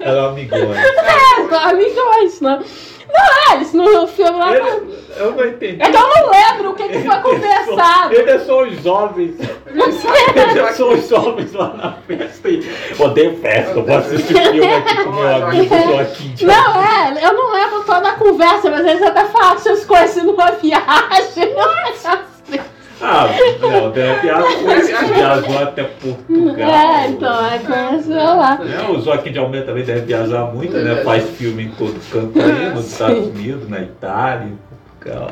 Um 0.00 0.26
amigão. 0.26 0.58
É, 0.58 1.75
amigões, 1.76 2.40
né? 2.40 2.64
Não, 3.08 3.54
é, 3.54 3.62
isso 3.62 3.76
no 3.76 4.06
filme 4.08 4.38
lá. 4.38 4.54
Ele, 4.54 4.98
eu 5.16 5.32
não 5.32 5.46
entendi. 5.46 5.80
É 5.80 5.90
que 5.90 5.96
eu 5.96 6.08
não 6.08 6.30
lembro 6.30 6.70
o 6.70 6.74
que, 6.74 6.88
que 6.88 6.98
foi 6.98 7.18
conversado. 7.22 8.14
Ele 8.14 8.30
é 8.30 8.38
só 8.40 8.62
os 8.64 8.82
jovens. 8.82 9.36
Ele 9.66 10.60
é 10.60 10.72
só 10.72 10.92
os 10.92 11.08
jovens 11.08 11.52
lá 11.52 11.74
na 11.74 11.92
festa. 12.06 12.48
E... 12.48 12.66
Odeio 12.98 13.36
festa, 13.38 13.78
eu 13.78 13.84
vou 13.84 13.96
assistir 13.96 14.34
filme 14.34 14.74
aqui 14.74 15.04
com 15.04 15.12
meu 15.12 15.46
amigo 15.46 15.74
Joaquim. 15.74 16.34
de 16.34 16.46
Não, 16.46 16.82
é, 16.82 17.24
eu 17.24 17.32
não 17.32 17.52
lembro 17.52 17.84
toda 17.84 18.08
a 18.08 18.12
conversa, 18.12 18.70
mas 18.70 18.84
eles 18.84 19.02
até 19.02 19.24
falam 19.26 19.56
que 19.56 19.62
vocês 19.62 19.84
conhecem 19.84 20.24
numa 20.24 20.50
viagem. 20.52 21.54
Ah, 23.00 23.28
não, 23.60 23.90
deve 23.90 24.20
viajar, 24.22 25.04
viajou 25.14 25.58
até 25.62 25.84
Portugal. 25.84 26.68
É, 26.70 27.08
então, 27.08 27.46
é, 27.46 27.58
conheceu 27.58 28.16
lá. 28.16 28.56
Né, 28.58 28.86
O 28.88 29.00
Joaquim 29.00 29.32
de 29.32 29.38
Almeida 29.38 29.66
também 29.66 29.84
deve 29.84 30.00
viajar 30.00 30.46
muito, 30.46 30.72
né? 30.76 30.96
Faz 31.04 31.28
filme 31.30 31.64
em 31.64 31.70
todo 31.72 31.94
canto 32.10 32.40
aí, 32.40 32.74
nos 32.74 32.90
Estados 32.92 33.26
Unidos, 33.28 33.68
na 33.68 33.80
Itália, 33.80 34.46
em 34.46 34.58
Portugal. 34.98 35.30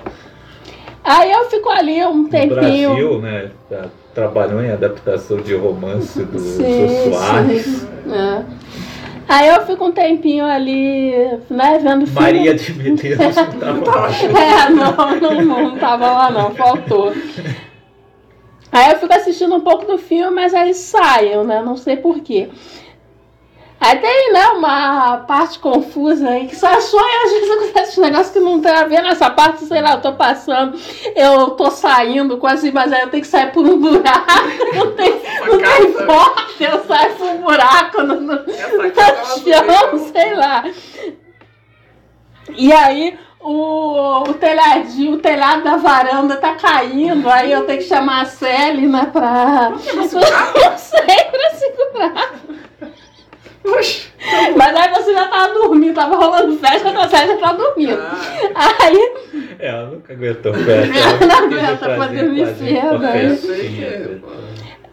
Aí 1.03 1.33
eu 1.33 1.45
fico 1.51 1.69
ali 1.71 2.05
um 2.05 2.23
No 2.23 2.29
tempinho. 2.29 2.55
Brasil, 2.55 3.19
né? 3.21 3.51
tá- 3.69 3.87
Trabalhou 4.15 4.63
em 4.63 4.71
adaptação 4.71 5.39
de 5.39 5.57
romance 5.57 6.23
do 6.23 6.39
Sim, 6.39 6.87
Jô 7.07 7.13
Soares. 7.13 7.65
sim. 7.65 7.89
É. 8.13 8.43
Aí 9.35 9.49
eu 9.49 9.67
fico 9.67 9.85
um 9.85 9.91
tempinho 9.91 10.45
ali, 10.45 11.11
né, 11.51 11.81
vendo 11.83 12.07
filme. 12.07 12.21
Maria 12.21 12.55
de 12.55 12.73
Medeiros 12.73 13.35
não 13.59 13.81
tava 13.81 14.01
lá. 14.01 14.09
É, 14.13 14.71
não, 14.71 15.21
não, 15.21 15.63
não 15.71 15.77
tava 15.77 16.09
lá 16.09 16.31
não, 16.31 16.55
faltou. 16.55 17.13
Aí 18.71 18.93
eu 18.93 18.99
fico 19.01 19.13
assistindo 19.13 19.53
um 19.57 19.61
pouco 19.61 19.87
do 19.87 19.99
filme, 19.99 20.31
mas 20.31 20.55
aí 20.55 20.73
saio, 20.73 21.43
né? 21.43 21.61
Não 21.61 21.77
sei 21.77 21.97
porquê. 21.97 22.49
Aí 23.81 23.99
tem, 23.99 24.33
né, 24.33 24.49
uma 24.49 25.19
parte 25.19 25.59
confusa 25.59 26.29
aí, 26.29 26.47
que 26.47 26.57
só 26.57 26.81
sonha, 26.81 27.25
às 27.25 27.33
vezes 27.33 27.51
acontece 27.51 28.01
um 28.01 28.05
negócio 28.05 28.33
que 28.33 28.41
não 28.41 28.61
tem 28.61 28.73
a 28.73 28.85
ver 28.85 29.03
nessa 29.03 29.29
parte, 29.29 29.65
sei 29.67 29.83
lá, 29.83 29.95
eu 29.95 30.01
tô 30.01 30.13
passando, 30.15 30.79
eu 31.15 31.51
tô 31.51 31.71
saindo 31.71 32.39
quase, 32.39 32.73
mas 32.73 32.93
aí 32.93 33.03
eu 33.03 33.11
tenho 33.11 33.23
que 33.23 33.29
sair 33.29 33.53
por 33.53 33.67
um 33.67 33.79
buraco, 33.79 34.31
não 34.75 34.93
tem, 34.93 35.21
não 35.47 35.59
tem 35.59 35.93
casa. 35.93 36.07
porta, 36.07 36.65
eu 36.65 36.85
saio 36.85 37.15
por 37.17 37.27
um 37.27 37.43
buraco 37.43 38.03
no, 38.03 38.21
no, 38.21 38.37
no 38.37 38.95
chão, 38.95 40.13
sei 40.13 40.35
lá. 40.35 40.65
E 42.57 42.73
aí 42.73 43.19
o, 43.45 44.23
o 44.23 44.35
telhadinho, 44.35 45.17
o 45.17 45.19
telhado 45.19 45.63
da 45.63 45.77
varanda 45.77 46.37
tá 46.39 46.55
caindo, 46.55 47.29
aí 47.29 47.53
eu 47.53 47.67
tenho 47.67 47.81
que 47.81 47.85
chamar 47.85 48.23
a 48.23 48.25
Sally, 48.25 48.87
né, 48.87 49.11
pra. 49.13 49.71
Não 49.95 50.79
sei, 50.79 51.25
pra 51.31 51.51
segurar. 51.51 52.35
Oxi. 53.65 54.09
Mas 54.57 54.77
aí 54.77 54.91
você 54.93 55.13
já 55.15 55.29
tava 55.29 55.55
dormindo, 55.55 55.95
tava 55.95 56.17
rolando 56.17 56.57
festa, 56.59 56.89
a 56.91 56.93
já 57.29 57.37
tava 57.39 57.59
dormindo. 57.59 57.99
Ah, 58.55 58.75
Aí, 58.83 59.13
É, 59.59 59.69
ela 59.69 59.87
nunca 59.87 60.13
aguentou 60.13 60.53
festa. 60.55 60.99
Ela 60.99 61.19
não 61.27 61.45
aguenta 61.59 61.77
pra 61.79 62.09
aí. 63.13 63.37
festinha. 63.37 64.21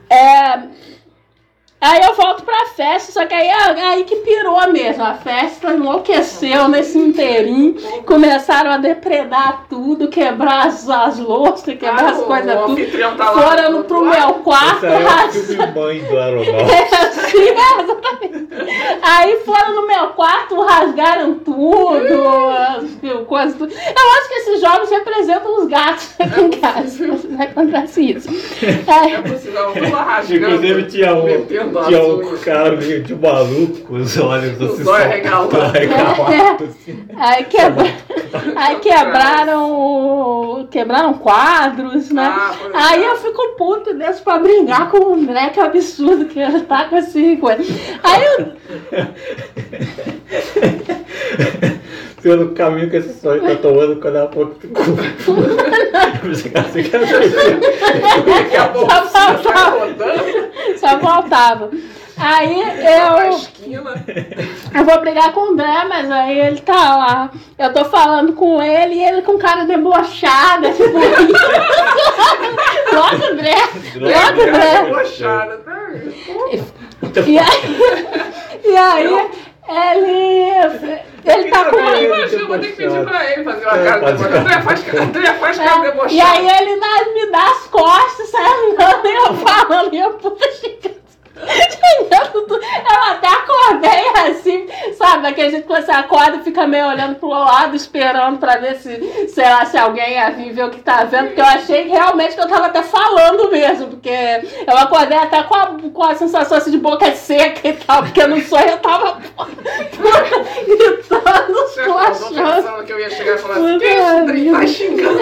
É. 0.09 0.61
Aí 1.81 1.99
eu 2.03 2.13
volto 2.13 2.43
pra 2.43 2.67
festa, 2.75 3.11
só 3.11 3.25
que 3.25 3.33
aí, 3.33 3.49
aí 3.49 4.03
que 4.03 4.17
pirou 4.17 4.71
mesmo. 4.71 5.03
A 5.03 5.15
festa 5.15 5.73
enlouqueceu 5.73 6.67
nesse 6.67 6.95
inteirinho. 6.97 7.75
Começaram 8.05 8.69
a 8.71 8.77
depredar 8.77 9.65
tudo, 9.67 10.07
quebrar 10.07 10.67
as, 10.67 10.87
as 10.87 11.17
louças, 11.17 11.63
quebrar 11.75 12.03
Ah, 12.03 12.09
as 12.11 12.21
coisas 12.21 12.55
tudo. 12.65 13.17
tá 13.17 13.25
Foram 13.33 13.83
pro 13.83 14.01
meu 14.01 14.11
lado. 14.11 14.33
quarto, 14.43 14.85
Esse 14.85 15.55
aí 15.55 15.59
é 15.59 15.63
o 15.65 15.73
mãe 15.73 15.99
do 16.05 16.19
Aronaldo. 16.19 16.71
Sim, 17.31 17.49
exatamente. 17.81 18.41
Aí 19.01 19.37
foram 19.45 19.75
no 19.75 19.87
meu 19.87 20.07
quarto, 20.09 20.61
rasgaram 20.61 21.33
tudo, 21.35 22.49
as 22.49 23.25
coisas, 23.25 23.55
tudo. 23.57 23.73
Eu 23.73 24.11
acho 24.19 24.27
que 24.27 24.33
esses 24.35 24.61
jogos 24.61 24.89
representam 24.89 25.57
os 25.63 25.67
gatos 25.67 26.13
aqui 26.19 26.41
em 26.41 26.49
casa. 26.51 27.07
Não 27.07 27.41
acontece 27.41 28.11
isso. 28.11 28.29
É 28.65 29.13
É, 29.13 29.21
possível, 29.21 29.71
tudo 29.73 29.95
rasgando. 29.95 30.45
Inclusive 30.55 30.83
tinha 30.83 31.15
um, 31.15 31.70
metendo 31.71 31.79
as 31.79 31.87
tinha 31.87 32.03
um 32.33 32.37
cara 32.37 32.71
meio 32.75 33.03
de 33.03 33.15
maluco 33.15 33.77
com 33.87 33.95
os 33.95 34.17
olhos 34.17 34.59
Os 34.61 34.61
assim, 34.61 34.71
olhos 34.71 34.83
só- 34.83 34.93
arregalados. 34.95 35.59
arregalados, 35.59 36.69
assim. 36.69 36.99
aí, 37.17 37.43
quebra... 37.45 37.85
aí 38.55 38.75
quebraram 38.79 39.71
o- 39.71 40.67
quebraram 40.69 41.13
quadros, 41.15 42.11
né? 42.11 42.23
Ah, 42.33 42.53
Aí 42.73 43.03
é. 43.03 43.07
eu 43.09 43.15
fico 43.17 43.55
puto 43.57 43.89
e 43.91 43.93
desço 43.95 44.23
pra 44.23 44.37
brigar 44.39 44.89
com 44.89 44.97
o 44.99 45.13
André, 45.15 45.49
que 45.49 45.59
é 45.59 45.63
absurdo 45.63 46.25
que 46.25 46.39
ele 46.39 46.61
tá 46.61 46.85
com 46.85 46.95
assim 46.95 47.35
coisa. 47.37 47.63
Aí 48.03 48.23
eu 48.23 48.51
Pelo 52.21 52.49
caminho 52.49 52.87
que 52.89 52.97
esse 52.97 53.19
sonho 53.19 53.41
tá 53.41 53.55
tomando, 53.55 53.95
quando 53.99 54.17
a 54.17 54.27
pouco 54.27 54.53
ficou. 54.59 54.85
Daqui 58.25 58.55
a 58.57 58.67
pouco 58.67 58.91
sai 59.09 59.37
faltava. 59.37 59.79
rodando 59.79 60.20
voltava. 60.99 61.69
Aí 62.17 62.61
eu, 62.61 63.81
eu 64.75 64.85
vou 64.85 64.99
brigar 65.01 65.33
com 65.33 65.39
o 65.39 65.53
André, 65.53 65.85
mas 65.89 66.11
aí 66.11 66.39
ele 66.39 66.61
tá 66.61 66.95
lá. 66.95 67.31
Eu 67.57 67.73
tô 67.73 67.83
falando 67.85 68.33
com 68.33 68.61
ele 68.61 68.95
e 68.95 69.03
ele 69.03 69.23
com 69.23 69.39
cara 69.39 69.65
debochada, 69.65 70.71
tipo. 70.71 70.99
Logo 72.93 73.25
André, 73.31 73.55
logo 73.95 74.41
André. 74.41 74.83
Debochada, 74.83 75.57
tá? 75.57 75.89
E 77.25 77.39
aí, 77.39 77.79
e 78.65 78.77
aí 78.77 79.31
ele, 79.67 80.99
ele 81.25 81.51
tá 81.51 81.65
com 81.65 81.77
Eu 81.77 82.47
vou 82.47 82.59
ter 82.59 82.67
que 82.67 82.75
pedir 82.77 83.05
pra 83.05 83.31
ele 83.31 83.43
fazer 83.43 83.65
uma 83.65 83.77
É, 83.77 83.85
cara 83.85 83.99
debochada. 84.11 84.39
André 84.39 84.61
faz, 84.61 84.93
André 84.93 85.33
faz 85.33 85.57
cara 85.57 85.71
É, 85.71 85.81
debochada. 85.91 86.13
E 86.13 86.21
aí 86.21 86.47
ele 86.49 86.75
me 87.13 87.31
dá 87.31 87.43
as 87.51 87.67
costas, 87.67 88.29
sai 88.29 88.43
andando, 88.71 89.05
e 89.07 89.15
eu 89.15 89.33
falando, 89.35 89.93
e 89.93 89.99
eu 89.99 90.13
puta. 90.13 91.00
Eu 91.41 93.03
até 93.11 93.27
acordei 93.27 94.29
assim, 94.29 94.67
sabe? 94.97 95.23
Daquele 95.23 95.51
jeito 95.51 95.67
que 95.67 95.81
você 95.81 95.91
acorda 95.91 96.37
e 96.37 96.43
fica 96.43 96.67
meio 96.67 96.87
olhando 96.87 97.15
pro 97.15 97.29
lado, 97.29 97.75
esperando 97.75 98.37
pra 98.37 98.57
ver 98.57 98.75
se, 98.75 99.27
sei 99.29 99.45
lá, 99.45 99.65
se 99.65 99.77
alguém 99.77 100.13
ia 100.13 100.29
vir 100.31 100.53
ver 100.53 100.65
o 100.65 100.69
que 100.69 100.79
tá 100.81 101.03
vendo. 101.03 101.27
Porque 101.27 101.41
eu 101.41 101.45
achei 101.45 101.87
realmente 101.87 102.35
que 102.35 102.41
eu 102.41 102.47
tava 102.47 102.67
até 102.67 102.83
falando 102.83 103.49
mesmo. 103.51 103.87
Porque 103.87 104.09
eu 104.09 104.77
acordei 104.77 105.17
até 105.17 105.43
com 105.43 105.55
a, 105.55 105.77
com 105.93 106.03
a 106.03 106.15
sensação 106.15 106.57
assim, 106.57 106.71
de 106.71 106.77
boca 106.77 107.11
seca 107.15 107.67
e 107.67 107.73
tal. 107.73 108.03
Porque 108.03 108.25
no 108.25 108.39
sonho 108.41 108.69
eu 108.69 108.77
tava 108.77 109.17
gritando, 110.67 111.21
acordou 111.27 111.65
esculachando. 111.65 112.55
pensando 112.55 112.83
que 112.83 112.93
eu 112.93 112.99
ia 112.99 113.09
chegar 113.09 113.35
e 113.35 113.37
falar 113.37 113.55
assim, 113.55 113.79
que 113.79 114.31
trem 114.31 114.51
tá 114.51 114.67
xingando? 114.67 115.19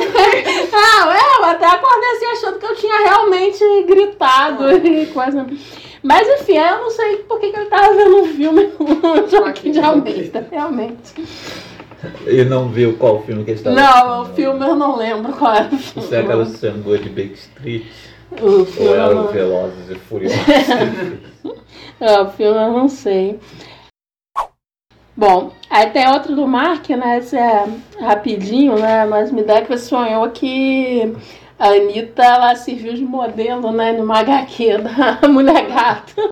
Ah, 0.73 1.15
é, 1.15 1.39
eu 1.39 1.45
até 1.45 1.65
acordei 1.65 2.09
assim 2.11 2.25
achando 2.25 2.59
que 2.59 2.65
eu 2.65 2.75
tinha 2.75 2.97
realmente 2.99 3.83
gritado 3.83 4.71
e 4.71 5.05
coisa. 5.07 5.45
Mas 6.01 6.27
enfim, 6.27 6.57
eu 6.57 6.77
não 6.77 6.89
sei 6.89 7.17
por 7.17 7.39
que, 7.39 7.51
que 7.51 7.59
ele 7.59 7.69
tava 7.69 7.93
vendo 7.93 8.21
um 8.21 8.25
filme 8.25 8.71
no 8.79 9.27
Joaquim 9.27 9.71
de 9.71 9.79
Almeida, 9.79 10.47
realmente. 10.49 11.13
E 12.25 12.45
não 12.45 12.69
viu 12.69 12.95
qual 12.97 13.21
filme 13.23 13.43
que 13.43 13.51
ele 13.51 13.57
estava 13.59 13.75
Não, 13.75 14.21
o 14.21 14.25
filme 14.33 14.65
eu 14.65 14.75
não 14.75 14.95
lembro 14.95 15.33
qual 15.33 15.53
era 15.53 15.75
o 15.75 15.77
filme. 15.77 16.07
Será 16.07 16.23
que 16.23 16.31
ela 16.31 16.45
sangou 16.45 16.97
de 16.97 17.09
Backstreet? 17.09 17.85
O 18.31 18.63
filme 18.65 18.89
Ou 18.89 18.95
era 18.95 19.11
o 19.11 19.15
não... 19.15 19.27
Velozes 19.27 19.89
e 19.89 19.95
Furiosos? 19.95 20.39
É, 22.01 22.21
o 22.21 22.29
filme 22.29 22.57
eu 22.57 22.71
não 22.71 22.87
sei. 22.87 23.37
Bom, 25.17 25.51
aí 25.69 25.89
tem 25.89 26.07
outro 26.07 26.33
do 26.33 26.47
Mark, 26.47 26.87
né? 26.91 27.17
Esse 27.17 27.35
é 27.35 27.65
rapidinho, 27.99 28.79
né? 28.79 29.05
Mas 29.05 29.33
me 29.33 29.43
dá 29.43 29.61
que 29.61 29.67
você 29.67 29.83
sonhou 29.83 30.29
que 30.29 31.13
a 31.59 31.67
Anitta 31.69 32.23
ela 32.23 32.55
serviu 32.55 32.93
de 32.93 33.03
modelo, 33.03 33.71
né? 33.71 33.91
Numa 33.91 34.19
HQ 34.19 34.77
da 34.79 35.19
Mulher 35.29 35.67
Gato. 35.67 36.29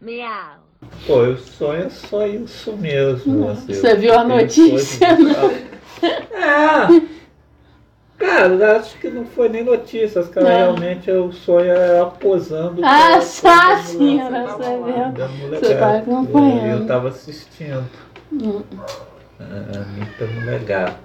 Miau. 0.00 0.58
Pô, 1.06 1.24
eu 1.24 1.38
sonho 1.38 1.90
só 1.90 2.26
isso 2.26 2.72
mesmo. 2.76 3.48
assim, 3.48 3.72
Você 3.72 3.94
viu 3.96 4.16
a 4.18 4.24
notícia, 4.24 5.16
coisa 5.16 5.48
de- 5.48 5.66
É. 6.36 7.16
Cara, 8.18 8.54
eu 8.54 8.76
acho 8.76 8.98
que 8.98 9.08
não 9.08 9.26
foi 9.26 9.48
nem 9.48 9.62
notícia, 9.62 10.22
os 10.22 10.28
caras 10.28 10.48
Não. 10.48 10.56
realmente 10.56 11.10
o 11.10 11.30
sonho 11.32 11.70
era 11.70 12.06
posando. 12.06 12.82
Ah, 12.82 13.20
só 13.20 13.72
assim, 13.72 14.20
ambulância. 14.20 14.64
era 14.64 15.12
tava 15.12 15.58
você 15.60 15.74
tá 15.74 15.96
acompanhando. 15.98 16.80
Eu 16.80 16.86
tava 16.86 17.08
assistindo. 17.08 17.84
Hum. 18.32 18.62
Anitta 19.38 20.26
Mulher 20.26 20.60
Gata. 20.60 20.96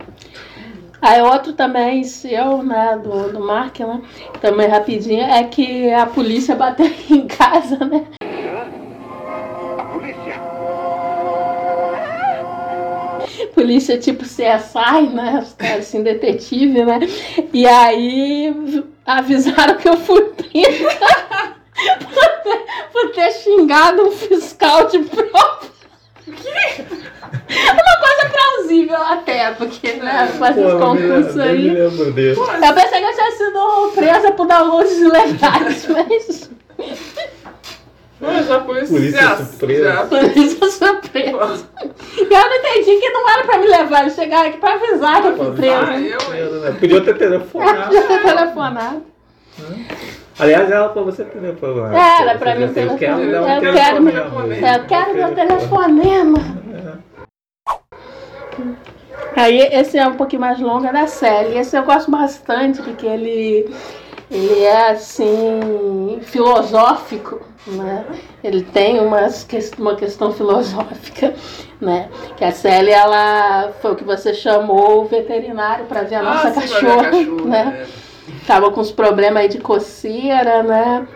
Aí 1.01 1.19
outro 1.21 1.53
também 1.53 2.03
seu, 2.03 2.61
né, 2.61 2.99
do, 3.03 3.33
do 3.33 3.39
Mark, 3.39 3.79
né, 3.79 4.01
também 4.39 4.67
rapidinho, 4.67 5.23
é 5.23 5.43
que 5.43 5.91
a 5.91 6.05
polícia 6.05 6.55
bateu 6.55 6.85
em 7.09 7.27
casa, 7.27 7.77
né. 7.77 8.05
Polícia 13.53 13.97
tipo 13.97 14.23
CSI, 14.23 15.07
né, 15.13 15.39
os 15.43 15.53
caras 15.53 15.79
assim, 15.87 16.01
detetive, 16.03 16.83
né, 16.85 16.99
e 17.53 17.65
aí 17.67 18.83
avisaram 19.05 19.75
que 19.77 19.87
eu 19.89 19.97
fui 19.97 20.21
presa 20.21 20.89
por 20.95 21.01
ter, 21.73 22.91
por 22.91 23.11
ter 23.11 23.31
xingado 23.31 24.03
um 24.07 24.11
fiscal 24.11 24.87
de 24.87 24.99
prova. 24.99 25.71
Uma 26.27 27.97
coisa 27.99 28.29
plausível 28.31 28.97
até, 29.01 29.51
porque, 29.51 29.93
né, 29.93 30.29
com 30.37 30.45
esses 30.45 30.71
concursos 30.73 31.35
lembro- 31.35 31.41
eu 31.41 31.49
aí... 31.49 31.69
lembro. 31.69 32.03
Eu 32.65 32.73
pensei 32.73 32.99
que 32.99 33.05
eu 33.05 33.13
tinha 33.15 33.31
sido 33.31 33.91
presa 33.95 34.31
por 34.31 34.47
downloads 34.47 34.93
ilegais, 34.99 35.87
mas 35.87 36.49
Mas 38.21 38.51
a 38.51 38.59
polícia, 38.59 38.87
Polícia 38.95 39.35
se- 39.35 39.45
surpresa. 39.45 40.03
se- 40.03 40.07
por 40.09 40.37
isso 40.37 40.57
eu 40.63 40.71
sou 40.71 40.95
presa. 40.97 41.65
E 42.17 42.21
eu 42.21 42.29
não 42.49 42.55
entendi 42.55 42.99
que 42.99 43.09
não 43.09 43.29
era 43.29 43.43
pra 43.45 43.57
me 43.57 43.65
levar, 43.67 44.01
eles 44.01 44.13
chegaram 44.13 44.49
aqui 44.49 44.57
pra 44.59 44.73
avisar 44.75 45.21
que 45.21 45.27
eu 45.29 45.37
fui 45.37 45.47
Ah, 45.47 45.51
presa. 45.51 45.93
eu, 45.93 46.65
hein? 46.67 46.73
Podia 46.79 47.01
ter 47.01 47.17
telefonado. 47.17 47.83
Podia 47.85 48.01
ter 48.03 48.23
telefonado. 48.23 49.01
Aliás, 50.39 50.71
era 50.71 50.89
pra 50.89 51.01
você 51.01 51.23
telefonar. 51.23 51.93
Era 52.21 52.37
pra 52.37 52.55
mim 52.55 52.63
Eu 52.63 52.73
telefonar. 52.73 53.31
dar 53.31 53.41
um 53.41 53.65
Eu 53.65 53.73
quero 53.73 54.01
meu- 54.01 54.13
telefonema. 54.13 54.67
Eu 54.67 54.85
quero 54.85 55.13
meu 55.15 55.35
telefonema. 55.35 56.37
Aí 59.35 59.57
esse 59.59 59.97
é 59.97 60.07
um 60.07 60.15
pouquinho 60.15 60.41
mais 60.41 60.59
longo, 60.59 60.85
é 60.85 60.91
da 60.91 61.07
série. 61.07 61.57
Esse 61.57 61.77
eu 61.77 61.83
gosto 61.83 62.11
bastante, 62.11 62.81
porque 62.81 63.05
ele, 63.07 63.73
ele 64.29 64.63
é 64.63 64.91
assim, 64.91 66.19
filosófico, 66.23 67.41
né? 67.67 68.05
Ele 68.43 68.63
tem 68.63 68.99
umas, 68.99 69.47
uma 69.77 69.95
questão 69.95 70.31
filosófica, 70.33 71.33
né? 71.79 72.09
Que 72.35 72.43
a 72.43 72.51
Sally, 72.51 72.91
ela 72.91 73.71
foi 73.81 73.91
o 73.91 73.95
que 73.95 74.03
você 74.03 74.33
chamou 74.33 75.01
o 75.01 75.05
veterinário 75.05 75.85
para 75.85 76.03
ver 76.03 76.15
a 76.15 76.23
nossa 76.23 76.47
Ah, 76.47 76.51
sim, 76.53 76.59
pra 76.59 76.67
ver 76.67 76.73
a 76.73 76.79
cachorra, 76.79 77.11
cachorra, 77.11 77.45
né? 77.45 77.87
é. 77.87 78.01
Tava 78.47 78.71
com 78.71 78.81
uns 78.81 78.91
problemas 78.91 79.43
aí 79.43 79.49
de 79.49 79.59
coceira, 79.59 80.63
né? 80.63 81.07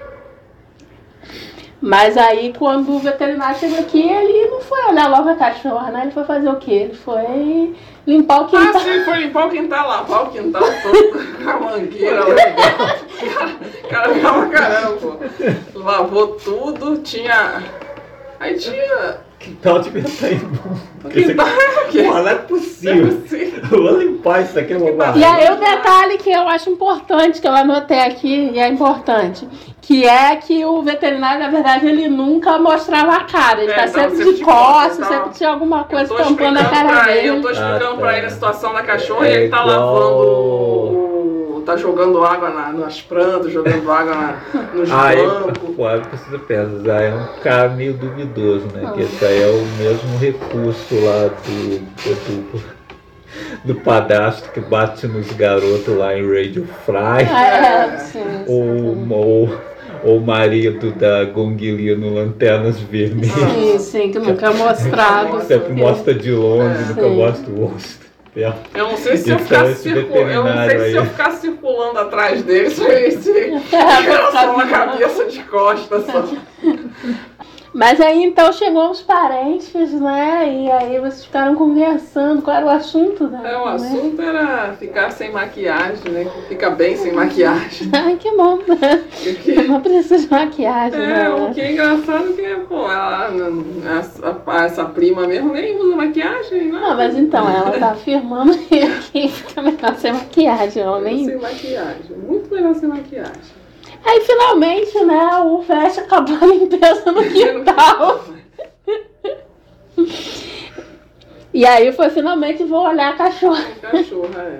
Mas 1.81 2.17
aí 2.17 2.53
quando 2.57 2.95
o 2.95 2.99
veterinário 2.99 3.59
chegou 3.59 3.79
aqui, 3.79 4.01
ele 4.01 4.49
não 4.49 4.61
foi 4.61 4.85
olhar 4.85 5.09
logo 5.09 5.29
a 5.29 5.35
cachorra, 5.35 5.91
né? 5.91 6.01
Ele 6.03 6.11
foi 6.11 6.23
fazer 6.23 6.49
o 6.49 6.55
quê? 6.57 6.71
Ele 6.71 6.95
foi 6.95 7.75
limpar 8.07 8.41
o 8.41 8.45
Ah, 8.45 8.47
quintal. 8.49 8.81
sim, 8.81 9.03
foi 9.03 9.17
limpar 9.17 9.47
o 9.47 9.49
quintal, 9.49 9.87
lavar 9.87 10.23
o 10.23 10.29
quintal 10.31 10.63
todo, 10.81 11.43
com 11.43 11.49
a 11.49 11.59
mangueira 11.59 12.23
legal. 12.25 12.55
O 13.83 13.87
cara 13.89 14.09
pra 14.09 14.45
caramba. 14.49 15.19
Lavou 15.73 16.27
tudo, 16.35 16.97
tinha. 16.99 17.63
Aí 18.39 18.55
tinha. 18.55 19.17
quintal 19.39 19.79
devia 19.79 20.01
estar 20.01 20.29
imundo. 20.31 20.81
Porque 21.01 21.19
isso 21.19 21.29
Quintal 21.29 21.47
aqui, 21.85 22.03
Pô, 22.03 22.13
não 22.13 22.27
é 22.27 22.35
possível. 22.35 23.23
Eu 23.71 23.81
vou 23.83 23.97
limpar 23.97 24.41
isso 24.43 24.59
aqui, 24.59 24.73
eu 24.73 24.79
vou 24.79 24.89
E 25.15 25.23
aí 25.23 25.51
o 25.51 25.55
detalhe 25.59 26.17
que 26.17 26.31
eu 26.31 26.47
acho 26.47 26.69
importante, 26.69 27.39
que 27.39 27.47
eu 27.47 27.53
anotei 27.53 27.99
aqui, 27.99 28.51
e 28.53 28.59
é 28.59 28.67
importante, 28.67 29.47
que 29.87 30.03
é 30.03 30.35
que 30.37 30.65
o 30.65 30.81
veterinário, 30.81 31.39
na 31.41 31.49
verdade, 31.49 31.85
ele 31.87 32.07
nunca 32.07 32.57
mostrava 32.57 33.17
a 33.17 33.23
cara. 33.25 33.61
Ele 33.61 33.71
É, 33.71 33.75
tá 33.75 33.85
não, 33.85 33.93
sempre 33.93 34.17
sempre 34.17 34.33
de 34.33 34.43
costas, 34.43 34.65
costas, 34.97 35.07
sempre 35.07 35.25
tá. 35.25 35.29
tinha 35.31 35.49
alguma 35.49 35.83
coisa 35.83 36.15
tampando 36.15 36.57
a 36.57 36.63
cara 36.65 36.87
pra 37.03 37.15
ele, 37.15 37.27
eu 37.27 37.35
tô 37.41 37.47
dele. 37.49 37.53
explicando 37.59 37.93
Ah, 37.93 37.97
pra 37.97 38.11
tá. 38.11 38.17
ele 38.17 38.25
a 38.25 38.29
situação 38.31 38.73
da 38.73 38.81
cachorra 38.81 39.27
e 39.27 39.31
É 39.31 39.35
ele 39.41 39.49
tá 39.49 39.61
igual- 39.61 39.77
lavando 39.77 41.63
tá 41.65 41.75
jogando 41.77 42.23
água 42.23 42.49
na- 42.51 42.71
nas 42.71 43.01
plantas, 43.01 43.51
jogando 43.51 43.91
água 43.91 44.13
na- 44.15 44.35
nos 44.73 44.91
Ah, 44.91 45.15
eu, 45.15 45.45
bancos. 45.45 45.75
pô, 45.75 45.89
eu 45.89 46.01
preciso 46.01 46.37
pensar, 46.39 47.01
é 47.01 47.11
um 47.13 47.39
cara 47.41 47.69
meio 47.69 47.93
duvidoso, 47.93 48.67
né? 48.73 48.91
Que 48.93 49.01
esse 49.01 49.25
aí 49.25 49.41
é 49.41 49.47
o 49.47 49.65
mesmo 49.83 50.17
recurso 50.19 50.93
lá 51.03 51.27
do, 51.27 51.79
do, 51.79 52.75
do 53.65 53.75
padastro 53.81 54.51
que 54.51 54.59
bate 54.59 55.07
nos 55.07 55.31
garotos 55.31 55.87
lá 55.97 56.15
em 56.15 56.21
Radio 56.27 56.67
Fry. 56.85 57.23
É, 57.27 57.97
sim. 57.97 58.23
Ou, 58.47 58.95
ou, 59.09 59.49
ou 59.49 59.74
o 60.05 60.19
marido 60.19 60.91
da 60.91 61.23
Gonguili 61.25 61.95
no 61.95 62.13
Lanternas 62.13 62.79
Vermelhas. 62.79 63.33
Sim, 63.33 63.79
sim, 63.79 64.11
que 64.11 64.19
nunca 64.19 64.47
é 64.47 64.53
mostrado. 64.53 65.41
Sempre 65.47 65.73
mostra 65.73 66.13
de 66.13 66.31
longe, 66.31 66.75
É. 66.83 66.87
nunca 66.89 67.01
Sim. 67.01 67.15
mostra 67.15 67.51
o 67.51 67.65
rosto. 67.65 68.05
dela. 68.35 68.57
Eu 68.73 68.87
não 68.89 68.97
sei 68.97 69.17
se 69.17 69.29
eu 69.29 69.35
Então, 69.35 69.45
ficar 69.47 69.65
circulando. 69.75 70.29
Eu 70.31 70.43
não 70.43 70.65
sei 70.69 70.79
se 70.79 70.95
eu 70.95 71.05
ficar 71.05 71.31
circulando 71.31 71.99
atrás 71.99 72.43
dele, 72.43 72.69
se 72.69 72.83
É, 72.85 73.07
era 73.73 74.31
só 74.31 74.53
uma 74.53 74.67
cabeça 74.67 75.25
de 75.25 75.39
costas 75.43 76.05
só. 76.05 76.23
Mas 77.75 77.99
aí 77.99 78.23
então 78.23 78.53
chegou 78.53 78.89
os 78.89 79.01
parentes, 79.01 79.91
né? 79.91 80.49
E 80.49 80.71
aí 80.71 80.97
vocês 80.97 81.25
ficaram 81.25 81.55
conversando. 81.55 82.41
Qual 82.41 82.55
era 82.55 82.65
o 82.65 82.69
assunto, 82.69 83.27
né? 83.27 83.41
É, 83.43 83.57
o 83.57 83.65
assunto 83.65 84.21
era 84.21 84.73
ficar 84.79 85.11
sem 85.11 85.29
maquiagem, 85.29 86.09
né? 86.09 86.25
Fica 86.47 86.69
bem 86.69 86.95
sem 86.95 87.11
maquiagem. 87.11 87.89
Ai, 87.93 88.15
que 88.15 88.31
bom. 88.31 88.59
Porque- 88.59 89.61
Não 89.67 89.81
precisa 89.81 90.19
de 90.19 90.31
maquiagem, 90.31 91.01
É, 91.01 91.05
né? 91.05 91.29
o 91.29 91.53
que 91.53 91.59
é 91.59 91.71
engraçado 91.73 92.29
é 92.29 92.33
que, 92.33 92.55
pô, 92.61 92.89
ela, 92.89 93.29
essa, 93.99 94.41
essa 94.63 94.85
prima 94.85 95.27
mesmo 95.27 95.51
nem 95.51 95.77
usa 95.77 95.97
maquiagem, 95.97 96.71
né? 96.71 96.79
Não, 96.79 96.95
mas 96.95 97.17
então, 97.17 97.49
ela 97.49 97.77
tá 97.77 97.91
afirmando 97.91 98.55
que 99.11 99.27
fica 99.27 99.61
melhor 99.61 99.95
sem 99.97 100.13
maquiagem. 100.13 100.81
Ela 100.81 101.01
nem... 101.01 101.25
Sem 101.25 101.37
maquiagem, 101.41 102.15
muito 102.25 102.49
melhor 102.55 102.73
sem 102.75 102.87
maquiagem. 102.87 103.64
Aí 104.05 104.21
finalmente, 104.21 105.03
né, 105.03 105.39
o 105.39 105.63
Fest 105.63 105.97
acabou 105.97 106.37
a 106.39 106.45
limpeza 106.45 107.11
no 107.11 107.23
quintal. 107.23 108.23
E 111.53 111.65
aí 111.65 111.91
foi 111.91 112.09
finalmente 112.09 112.63
vou 112.63 112.85
olhar 112.85 113.13
a 113.13 113.17
cachorra. 113.17 113.63
Cachorra, 113.81 114.41
é. 114.41 114.59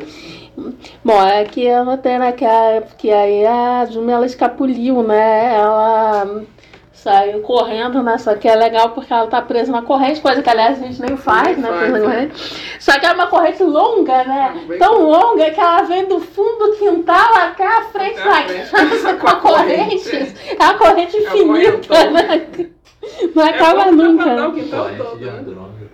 Bom, 1.04 1.22
é 1.22 1.44
que 1.44 1.64
eu 1.64 1.84
notei, 1.84 2.18
né, 2.18 2.32
que, 2.32 2.46
a, 2.46 2.82
que 2.98 3.12
aí 3.12 3.46
a 3.46 3.86
Jumi, 3.86 4.12
ela 4.12 4.26
escapuliu, 4.26 5.04
né, 5.04 5.54
ela 5.54 6.44
saiu 7.06 7.40
correndo, 7.42 8.02
né, 8.02 8.18
só 8.18 8.34
que 8.34 8.48
é 8.48 8.56
legal 8.56 8.90
porque 8.90 9.14
ela 9.14 9.28
tá 9.28 9.40
presa 9.40 9.72
na 9.72 9.84
corrente, 9.84 10.20
coisa 10.22 10.42
que 10.42 10.50
aliás 10.50 10.82
a 10.82 10.86
gente 10.88 11.00
nem 11.00 11.16
faz, 11.16 11.56
Nem 11.56 11.58
né, 11.72 11.78
faz, 11.80 11.92
né? 11.94 12.00
corrente. 12.00 12.56
Só 12.80 13.00
que 13.00 13.06
é 13.06 13.12
uma 13.12 13.28
corrente 13.28 13.62
longa, 13.64 14.24
né, 14.24 14.56
Bem- 14.68 14.80
tão 14.80 15.04
longa 15.04 15.52
que 15.52 15.60
ela 15.60 15.84
vem 15.84 16.06
do 16.08 16.20
fundo 16.20 16.66
do 16.72 16.76
quintal 16.78 17.36
até 17.36 17.64
a 17.68 17.82
frente 17.84 18.20
Até 18.20 18.30
a 18.30 18.34
da 18.42 18.48
frente. 18.48 18.72
casa 18.72 19.14
com 19.22 19.28
a 19.28 19.36
Com 19.36 19.48
a 19.50 19.54
corrente. 19.54 20.10
corrente. 20.10 20.36
É 20.60 20.64
uma 20.64 20.74
corrente 20.74 21.16
É 21.18 21.20
infinita, 21.22 21.88
correntão. 21.88 22.12
né, 22.14 22.48
não 23.36 23.44
É 23.44 23.50
acaba 23.50 23.92
nunca. 23.92 24.24
Corrente 24.36 24.72
né? 24.72 25.88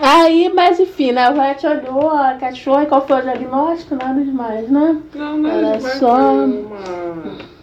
Aí, 0.00 0.50
mas 0.54 0.80
enfim, 0.80 1.12
né, 1.12 1.28
o 1.30 1.34
Vete 1.34 1.66
olhou 1.66 2.10
a 2.10 2.34
cachorra 2.34 2.82
e 2.84 2.86
qual 2.86 3.06
foi 3.06 3.18
o 3.18 3.22
diagnóstico? 3.22 3.94
Nada 3.94 4.22
demais, 4.22 4.68
né? 4.70 4.96
Não, 5.14 5.36
não, 5.38 5.50
Era 5.50 5.78
vai 5.78 5.90
só- 5.92 6.16
uma... 6.16 7.55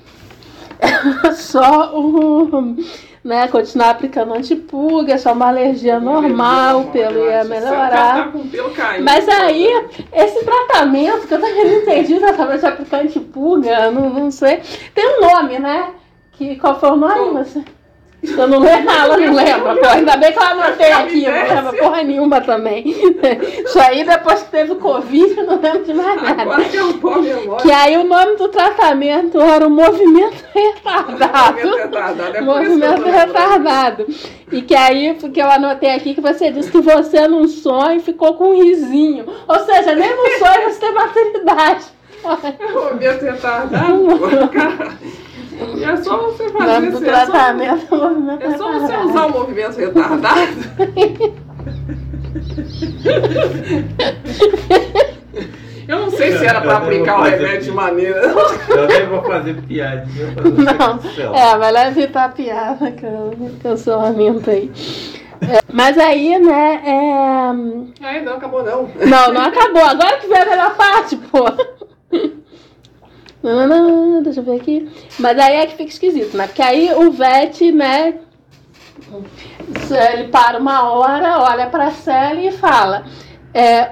só 1.35 1.93
o. 1.97 2.75
Né, 3.23 3.47
continuar 3.47 3.91
aplicando 3.91 4.33
antipulga, 4.33 5.17
só 5.17 5.31
uma 5.31 5.47
alergia 5.47 5.97
normal, 5.97 6.81
o 6.81 6.91
pelo 6.91 7.23
ia 7.25 7.45
melhorar. 7.45 8.33
Tá 8.33 8.39
pelo 8.51 8.69
caindo. 8.71 9.05
Mas 9.05 9.29
aí, 9.29 9.65
esse 10.11 10.43
tratamento, 10.43 11.25
que 11.25 11.33
eu 11.33 11.39
também 11.39 11.63
não 11.63 11.73
entendi 11.73 12.15
exatamente 12.15 12.59
se 12.59 12.65
aplicar 12.65 12.99
antipulga, 12.99 13.91
não, 13.91 14.09
não 14.09 14.29
sei. 14.29 14.59
Tem 14.93 15.07
um 15.07 15.21
nome, 15.21 15.57
né? 15.57 15.91
Que, 16.33 16.57
qual 16.57 16.77
foi 16.77 16.89
o 16.91 16.97
nome? 16.97 17.45
Você? 17.45 17.63
Eu 18.23 18.47
não 18.47 18.59
lembro, 18.59 18.89
ela 18.89 19.17
não 19.17 19.33
lembra, 19.33 19.75
pô. 19.75 19.87
Ainda 19.87 20.15
bem 20.15 20.31
que 20.31 20.39
eu 20.39 20.43
anotei 20.43 20.91
aqui, 20.91 21.25
eu 21.25 21.31
não 21.31 21.55
lembro 21.55 21.77
porra 21.77 22.03
nenhuma 22.03 22.39
também. 22.39 22.83
Isso 22.85 23.79
aí, 23.79 24.05
depois 24.05 24.43
que 24.43 24.51
teve 24.51 24.71
o 24.71 24.75
Covid, 24.77 25.37
eu 25.37 25.45
não 25.45 25.61
lembro 25.61 25.83
de 25.83 25.93
mais 25.93 26.21
nada. 26.21 26.41
Agora 26.41 26.63
que 26.63 26.77
eu 26.77 26.93
vou 26.93 27.21
memória. 27.21 27.61
Que 27.61 27.71
aí 27.71 27.97
o 27.97 28.05
nome 28.05 28.37
do 28.37 28.47
tratamento 28.47 29.41
era 29.41 29.67
o 29.67 29.69
movimento 29.69 30.43
retardado. 30.53 31.57
Movimento 31.57 31.81
retardado. 31.81 32.37
É 32.37 32.41
Movimento 32.41 33.03
retardado. 33.03 34.07
E 34.51 34.61
que 34.61 34.75
aí, 34.75 35.15
porque 35.19 35.41
eu 35.41 35.51
anotei 35.51 35.93
aqui 35.93 36.13
que 36.13 36.21
você 36.21 36.49
disse 36.49 36.71
que 36.71 36.79
você 36.79 37.27
num 37.27 37.47
sonho 37.47 37.99
ficou 37.99 38.35
com 38.35 38.51
um 38.51 38.63
risinho. 38.63 39.25
Ou 39.47 39.59
seja, 39.65 39.95
nem 39.95 40.09
no 40.09 40.27
sonho 40.39 40.69
você 40.69 40.79
tem 40.79 40.93
maturidade. 40.93 41.85
Movimento 42.73 43.25
retardado. 43.25 44.47
Cara. 44.53 44.97
E 45.75 45.83
é 45.83 45.97
só 45.97 46.17
você 46.17 46.49
fazer 46.49 46.73
nome 46.73 46.89
do 46.91 46.97
assim, 46.97 47.05
é 47.07 47.09
só- 47.09 47.31
tratamento 47.31 47.95
é 47.95 47.97
movimento 47.97 48.43
É 48.43 48.57
só 48.57 48.71
você 48.79 48.95
usar 48.97 49.25
o 49.25 49.31
movimento 49.31 49.77
retardado. 49.77 50.51
Eu 55.87 55.99
não 55.99 56.09
sei 56.11 56.37
se 56.37 56.45
era 56.45 56.61
pra 56.61 56.73
Eu 56.75 56.79
não 56.79 56.85
aplicar 56.85 57.15
o 57.15 57.23
fazer 57.23 57.35
remédio 57.37 57.59
de 57.59 57.65
isso. 57.65 57.73
maneira. 57.75 58.19
Eu 58.69 58.87
nem 58.87 59.05
vou 59.07 59.21
fazer 59.23 59.53
piadinha 59.63 60.31
pra 60.33 60.43
você 60.43 60.61
Não, 60.61 60.97
cancela. 60.97 61.37
é, 61.37 61.57
melhor 61.57 61.87
evitar 61.87 62.23
a 62.25 62.29
piada, 62.29 62.91
que 62.91 63.05
eu- 63.05 63.51
cancelamento 63.61 64.49
aí. 64.49 64.71
É, 65.41 65.59
mas 65.73 65.97
aí, 65.97 66.39
né, 66.39 66.81
é... 66.85 68.05
Ai, 68.05 68.21
não, 68.21 68.35
acabou 68.35 68.63
não. 68.63 68.87
Não, 69.05 69.33
não 69.33 69.41
acabou. 69.41 69.83
Agora 69.83 70.17
que 70.17 70.27
vem 70.27 70.37
a 70.41 70.45
melhor 70.45 70.75
parte, 70.75 71.17
pô. 71.17 71.43
Não, 73.43 74.23
deixa 74.23 74.39
eu 74.39 74.43
ver 74.43 74.55
aqui. 74.55 74.89
Mas 75.19 75.37
aí 75.37 75.57
é 75.57 75.65
que 75.65 75.75
fica 75.75 75.89
esquisito, 75.89 76.37
né? 76.37 76.47
Porque 76.47 76.61
aí 76.61 76.93
o 76.93 77.11
Vete, 77.11 77.73
né? 77.73 78.15
Ele 80.13 80.29
para 80.29 80.57
uma 80.57 80.89
hora, 80.89 81.39
olha 81.39 81.67
pra 81.67 81.91
Sally 81.91 82.47
e 82.47 82.51
fala: 82.53 83.03
é, 83.53 83.91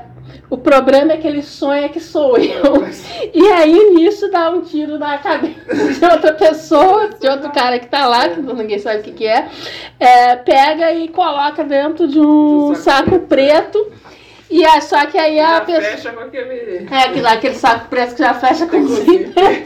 O 0.49 0.57
problema 0.57 1.11
é 1.11 1.17
que 1.17 1.27
ele 1.27 1.43
sonha 1.43 1.89
que 1.89 1.99
sou 1.99 2.37
eu. 2.37 2.89
E 3.33 3.47
aí 3.47 3.93
nisso 3.93 4.29
dá 4.31 4.49
um 4.49 4.61
tiro 4.61 4.97
na 4.97 5.17
cabeça 5.17 5.93
de 5.93 6.05
outra 6.05 6.33
pessoa, 6.33 7.09
de 7.09 7.27
outro 7.27 7.51
cara 7.51 7.77
que 7.77 7.87
tá 7.87 8.07
lá, 8.07 8.27
que 8.29 8.41
ninguém 8.41 8.79
sabe 8.79 8.99
o 8.99 9.03
que, 9.03 9.11
que 9.11 9.27
é, 9.27 9.47
é, 9.99 10.35
pega 10.37 10.91
e 10.91 11.07
coloca 11.07 11.63
dentro 11.63 12.07
de 12.07 12.19
um 12.19 12.73
saco 12.75 13.19
preto. 13.19 13.91
E 14.51 14.63
é 14.65 14.81
só 14.81 15.05
que 15.05 15.17
aí 15.17 15.39
a 15.39 15.53
Já 15.55 15.61
pessoa. 15.61 15.81
fecha 15.83 16.11
com 16.11 16.19
aquele. 16.19 16.87
É 16.91 16.97
aquele, 17.05 17.27
aquele 17.27 17.55
saco 17.55 17.87
preto 17.87 18.15
que 18.15 18.19
já 18.23 18.33
fecha 18.33 18.67
com 18.67 18.85
zíper. 18.85 19.65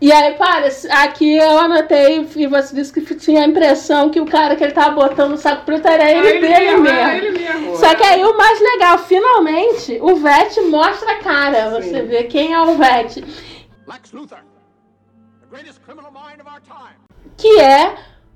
E 0.00 0.12
aí, 0.12 0.34
para, 0.34 0.68
aqui 1.02 1.36
eu 1.36 1.58
anotei 1.58 2.24
e 2.36 2.46
você 2.46 2.72
disse 2.72 2.92
que 2.92 3.16
tinha 3.16 3.42
a 3.42 3.46
impressão 3.48 4.10
que 4.10 4.20
o 4.20 4.26
cara 4.26 4.54
que 4.54 4.62
ele 4.62 4.72
tava 4.72 4.90
botando 4.94 5.30
no 5.32 5.36
saco 5.36 5.64
preto 5.64 5.88
era 5.88 6.08
ele, 6.08 6.20
Ah, 6.20 6.30
ele 6.30 6.40
dele 6.40 6.60
mesmo, 6.70 6.82
mesmo. 6.82 6.98
é 7.00 7.18
ele 7.18 7.30
mesmo. 7.36 7.76
Só 7.78 7.92
que 7.96 8.04
aí 8.04 8.22
o 8.24 8.38
mais 8.38 8.60
legal, 8.60 8.98
finalmente, 8.98 9.98
o 10.00 10.14
Vete 10.14 10.60
mostra 10.60 11.10
a 11.10 11.16
cara. 11.16 11.70
Você 11.70 12.00
Sim. 12.00 12.06
vê 12.06 12.22
quem 12.24 12.52
é 12.54 12.60
o 12.60 12.76
Vete. 12.76 13.24
Lex 13.88 14.12
Luthor, 14.12 14.38
the 15.40 15.46
greatest 15.50 15.80
criminal 15.84 16.12
mind 16.12 16.40
of 16.40 16.48
our 16.48 16.60
time. 16.60 16.96
Que 17.36 17.58
é 17.60 17.92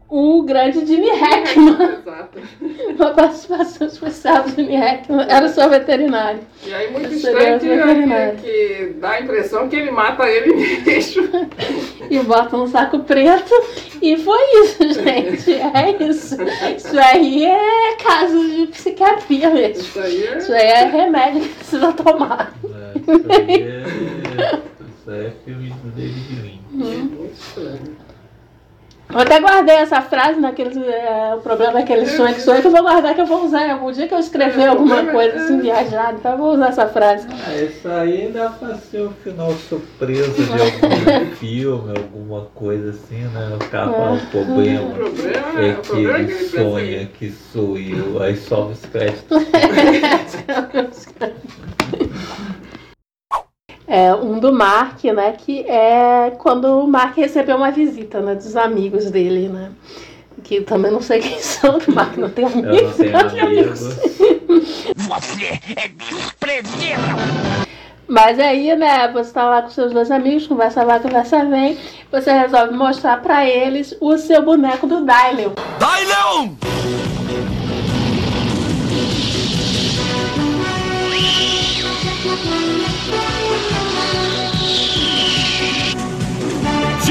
o 0.08 0.42
grande 0.42 0.86
Jimmy 0.86 1.10
Hackman. 1.10 1.98
Exato. 1.98 2.38
Uma 2.96 3.10
participação 3.10 3.86
especial 3.86 4.44
do 4.44 4.50
Jimmy 4.50 4.76
Hackman. 4.76 5.26
Era 5.28 5.48
seu 5.48 5.68
veterinário. 5.68 6.40
E 6.64 6.72
aí 6.72 6.92
muito 6.92 7.12
estranho 7.12 7.58
que, 7.58 7.68
veterinário. 7.68 8.36
que, 8.38 8.42
que 8.42 8.84
dá 9.00 9.10
a 9.10 9.20
impressão 9.20 9.68
que 9.68 9.76
ele 9.76 9.90
mata 9.90 10.28
ele 10.28 10.54
mesmo. 10.54 11.28
E 12.08 12.20
bota 12.20 12.56
no 12.56 12.68
saco 12.68 13.00
preto. 13.00 13.52
E 14.00 14.16
foi 14.16 14.38
isso, 14.62 14.78
gente. 14.94 15.52
É 15.52 16.04
isso. 16.04 16.36
Isso 16.76 16.98
aí 17.00 17.44
é 17.44 17.96
caso 17.96 18.48
de 18.48 18.66
psiquiatria 18.68 19.50
mesmo. 19.50 19.82
Isso 19.82 19.98
aí 19.98 20.24
é. 20.24 20.38
Isso 20.38 20.52
aí 20.52 20.66
é 20.66 20.84
remédio 20.84 21.40
que 21.40 21.48
precisa 21.48 21.92
tomar. 21.94 22.54
É, 22.64 22.98
Isso 23.12 23.26
aí 23.32 23.62
é, 23.62 24.62
isso 25.00 25.10
aí 25.10 25.26
é 25.26 25.32
filme 25.44 25.70
do 25.70 25.90
David 25.90 26.42
Lynch. 26.42 26.60
Hum. 26.72 27.10
Muito 27.18 27.34
estranho. 27.34 28.05
Eu 29.08 29.20
até 29.20 29.38
guardei 29.40 29.76
essa 29.76 30.02
frase 30.02 30.38
naquele. 30.40 30.84
É, 30.84 31.32
o 31.36 31.40
problema 31.40 31.74
daquele 31.74 32.06
sonho 32.06 32.34
que 32.34 32.40
sonho 32.40 32.60
que 32.60 32.66
eu 32.66 32.72
vou 32.72 32.82
guardar 32.82 33.14
que 33.14 33.20
eu 33.20 33.26
vou 33.26 33.44
usar. 33.44 33.70
Algum 33.70 33.92
dia 33.92 34.08
que 34.08 34.14
eu 34.14 34.18
escrever 34.18 34.62
É, 34.62 34.66
alguma 34.66 34.96
problema 34.96 35.12
coisa 35.12 35.34
é- 35.36 35.38
assim, 35.38 35.60
viajar, 35.60 36.12
então 36.14 36.32
eu 36.32 36.38
vou 36.38 36.54
usar 36.54 36.68
essa 36.68 36.86
frase. 36.88 37.26
Ah, 37.30 37.54
isso 37.54 37.88
aí 37.88 38.30
dá 38.34 38.50
pra 38.50 38.74
ser 38.74 39.02
o 39.02 39.10
final 39.22 39.52
surpresa 39.68 40.32
de 40.44 40.60
algum 40.60 41.26
filme, 41.38 41.96
alguma 41.96 42.46
coisa 42.54 42.90
assim, 42.90 43.22
né? 43.32 43.52
O 43.54 43.64
cara 43.70 43.92
fala, 43.92 44.12
o 44.12 44.16
O 44.16 44.26
problema 44.26 44.90
problema 44.90 45.60
é 45.60 45.68
é, 45.68 45.72
o 45.72 45.76
que 45.80 45.88
problema 45.88 46.18
é 46.18 46.24
que 46.24 46.30
ele 46.32 46.34
pensa 46.38 46.60
sonha 46.62 46.98
aí. 46.98 47.06
que 47.06 47.30
sou 47.30 47.78
eu, 47.78 48.22
aí 48.22 48.36
sobe 48.36 48.72
os 48.72 48.80
créditos. 48.90 49.26
É, 53.96 54.14
um 54.14 54.38
do 54.38 54.52
Mark, 54.52 55.02
né? 55.04 55.32
Que 55.38 55.60
é 55.60 56.30
quando 56.36 56.66
o 56.66 56.86
Mark 56.86 57.16
recebeu 57.16 57.56
uma 57.56 57.70
visita, 57.70 58.20
né? 58.20 58.34
Dos 58.34 58.54
amigos 58.54 59.10
dele, 59.10 59.48
né? 59.48 59.70
Que 60.44 60.60
também 60.60 60.90
não 60.90 61.00
sei 61.00 61.18
quem 61.20 61.38
são, 61.40 61.78
que 61.78 61.90
o 61.90 61.94
Mark 61.94 62.14
não 62.18 62.28
tem 62.28 62.44
Eu 62.44 62.50
não 62.50 62.68
amigos. 62.68 62.96
tenho 62.96 63.46
amigos. 63.46 63.80
Você 64.96 65.60
é 65.76 65.88
desprezível! 65.88 67.16
Mas 68.06 68.38
aí, 68.38 68.76
né, 68.76 69.10
você 69.10 69.32
tá 69.32 69.48
lá 69.48 69.62
com 69.62 69.70
seus 69.70 69.92
dois 69.92 70.10
amigos, 70.10 70.46
conversa 70.46 70.84
vai, 70.84 71.00
conversa 71.00 71.44
vem, 71.46 71.78
você 72.12 72.30
resolve 72.30 72.74
mostrar 72.74 73.20
pra 73.22 73.48
eles 73.48 73.96
o 74.00 74.16
seu 74.18 74.42
boneco 74.42 74.86
do 74.86 75.04
Dylion. 75.06 75.52
Dai, 75.80 76.04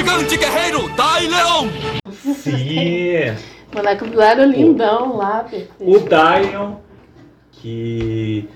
Gigante 0.05 0.37
guerreiro, 0.37 0.87
Dai, 0.95 1.25
Leão! 1.25 1.67
Sim, 2.11 3.31
O 3.71 3.75
boneco 3.75 4.05
do 4.05 4.11
Dylion 4.11 4.51
lindão 4.51 5.17
lá, 5.17 5.39
perfeito. 5.39 5.73
o 5.79 5.97
Dion, 5.99 6.75
que 7.51 8.47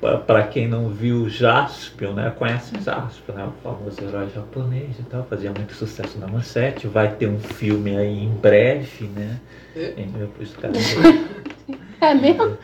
pa- 0.00 0.16
pra 0.16 0.42
quem 0.48 0.66
não 0.66 0.88
viu 0.88 1.28
Jaspion, 1.28 2.14
né? 2.14 2.32
Conhece 2.36 2.72
Jaspion, 2.84 3.34
né? 3.36 3.44
O 3.46 3.52
famoso 3.62 4.02
herói 4.02 4.28
japonês 4.34 4.98
e 4.98 5.02
tal, 5.04 5.24
fazia 5.30 5.52
muito 5.52 5.72
sucesso 5.72 6.18
na 6.18 6.26
Manchete. 6.26 6.88
Vai 6.88 7.12
ter 7.14 7.28
um 7.28 7.38
filme 7.38 7.96
aí 7.96 8.24
em 8.24 8.30
breve, 8.30 9.04
né? 9.14 9.38
É? 9.76 9.94
Em- 9.96 10.08
É 12.00 12.14
mesmo? 12.14 12.58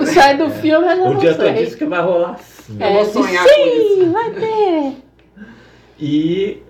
O 0.00 0.06
sai 0.06 0.38
do 0.38 0.48
filme, 0.48 0.86
eu 0.90 0.96
já 0.96 1.02
O 1.10 1.14
diretor 1.16 1.46
sei. 1.54 1.64
disse 1.64 1.76
que 1.76 1.84
vai 1.84 2.00
rolar 2.02 2.38
sim. 2.38 2.78
Eu 2.80 2.92
vou 2.94 3.00
É, 3.02 3.04
sonhar 3.04 3.44
com 3.44 3.50
sim, 3.50 4.00
isso. 4.02 4.12
vai 4.12 4.30
ter. 4.30 4.92
E 6.00 6.62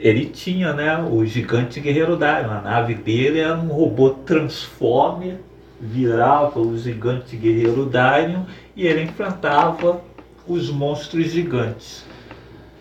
ele 0.00 0.26
tinha, 0.26 0.72
né, 0.72 0.96
o 1.10 1.24
gigante 1.24 1.80
guerreiro 1.80 2.16
Dion. 2.16 2.50
A 2.50 2.60
nave 2.62 2.94
dele 2.94 3.40
era 3.40 3.54
um 3.54 3.68
robô 3.68 4.10
Transformer, 4.10 5.36
virava 5.80 6.60
o 6.60 6.76
gigante 6.76 7.36
guerreiro 7.36 7.86
Dion 7.90 8.42
e 8.76 8.86
ele 8.86 9.02
enfrentava 9.02 10.00
os 10.46 10.70
monstros 10.70 11.26
gigantes. 11.30 12.04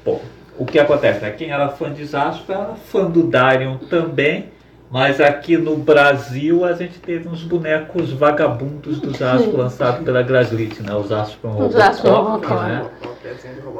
Bom, 0.06 0.22
o 0.58 0.66
que 0.66 0.80
acontece? 0.80 1.22
Né? 1.22 1.32
Quem 1.32 1.52
era 1.52 1.70
fã 1.70 1.92
de 1.92 2.06
Zaspo 2.06 2.52
era 2.52 2.76
fã 2.76 3.06
do 3.10 3.24
Dion 3.24 3.78
também. 3.90 4.56
Mas 4.90 5.20
aqui 5.20 5.58
no 5.58 5.76
Brasil 5.76 6.64
a 6.64 6.72
gente 6.72 6.98
teve 7.00 7.28
uns 7.28 7.44
bonecos 7.44 8.10
vagabundos 8.14 9.02
do 9.02 9.12
Zaspo 9.12 9.58
lançados 9.58 10.06
pela 10.06 10.24
Graslit, 10.24 10.82
né? 10.82 10.94
O 10.96 11.04
Zaspo 11.04 11.46
O 11.50 11.70
Zaspo 11.70 12.08
Robocop, 12.08 12.48
Robocop. 12.48 12.70
né? 12.70 12.86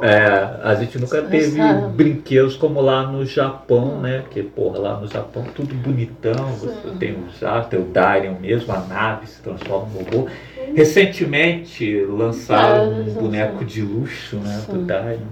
É, 0.02 0.60
a 0.62 0.74
gente 0.74 0.98
nunca 0.98 1.22
teve 1.22 1.60
brinquedos 1.94 2.56
como 2.56 2.80
lá 2.80 3.06
no 3.06 3.24
Japão, 3.24 4.00
né? 4.00 4.20
Porque, 4.20 4.42
porra, 4.42 4.78
lá 4.78 5.00
no 5.00 5.06
Japão 5.06 5.44
tudo 5.54 5.74
bonitão. 5.74 6.46
Você 6.52 6.90
tem 6.98 7.12
o 7.12 7.24
Jato, 7.38 7.70
tem 7.70 7.80
o 7.80 7.84
Darion 7.84 8.34
mesmo, 8.40 8.72
a 8.72 8.80
nave 8.80 9.26
se 9.26 9.40
transforma 9.42 9.88
em 9.94 10.04
robô. 10.04 10.28
Recentemente 10.74 12.04
lançaram 12.04 12.90
um 12.90 13.04
boneco 13.14 13.64
de 13.64 13.82
luxo, 13.82 14.36
né? 14.36 14.62
Do. 14.68 14.78
Darion. 14.78 15.26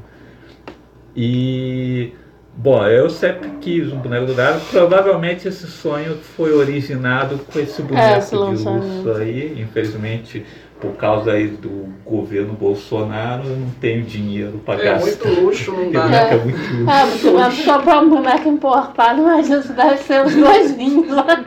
E. 1.15 2.13
Bom, 2.59 2.87
eu 2.87 3.11
sempre 3.11 3.51
quis 3.61 3.93
um 3.93 3.99
boneco 3.99 4.27
do 4.27 4.35
Darion. 4.35 4.61
Provavelmente 4.71 5.47
esse 5.47 5.67
sonho 5.67 6.17
foi 6.17 6.53
originado 6.53 7.39
com 7.39 7.59
esse 7.59 7.83
boneco 7.83 8.19
esse 8.19 8.31
de 8.31 8.37
luxo 8.37 9.13
aí. 9.19 9.61
Infelizmente, 9.61 10.45
por 10.81 10.93
causa 10.93 11.33
aí 11.33 11.49
do 11.49 11.87
governo 12.05 12.53
Bolsonaro, 12.53 13.45
eu 13.49 13.57
não 13.57 13.71
tenho 13.81 14.03
dinheiro 14.03 14.61
para 14.65 14.81
É 14.81 14.85
gastar. 14.85 15.07
muito 15.29 15.41
luxo, 15.41 15.73
não 15.73 15.91
dá. 15.91 16.03
boneco 16.03 16.35
é 16.35 16.37
muito 16.39 16.59
luxo. 16.59 16.85
Ah, 16.91 17.07
você 17.07 17.31
vai 17.31 17.57
comprar 17.65 18.01
um 18.01 18.09
boneco 18.11 18.49
importado, 18.49 19.23
mas 19.23 19.49
isso 19.49 19.73
deve 19.73 19.97
ser 20.03 20.25
os 20.25 20.35
dois 20.35 20.73
vinhos 20.73 21.09
lá. 21.09 21.45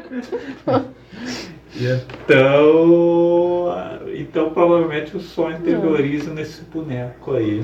Então, 2.29 3.73
então 4.13 4.49
provavelmente 4.49 5.15
o 5.15 5.19
sonho 5.19 5.59
teve 5.59 5.85
origem 5.85 6.33
nesse 6.33 6.63
boneco 6.63 7.33
aí. 7.33 7.63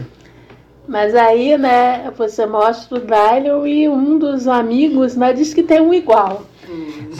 Mas 0.87 1.15
aí, 1.15 1.57
né, 1.57 2.11
você 2.15 2.45
mostra 2.45 2.97
o 2.97 3.01
Dylion 3.01 3.65
e 3.65 3.89
um 3.89 4.17
dos 4.19 4.47
amigos, 4.47 5.15
né, 5.15 5.33
diz 5.33 5.53
que 5.53 5.63
tem 5.63 5.81
um 5.81 5.93
igual. 5.93 6.43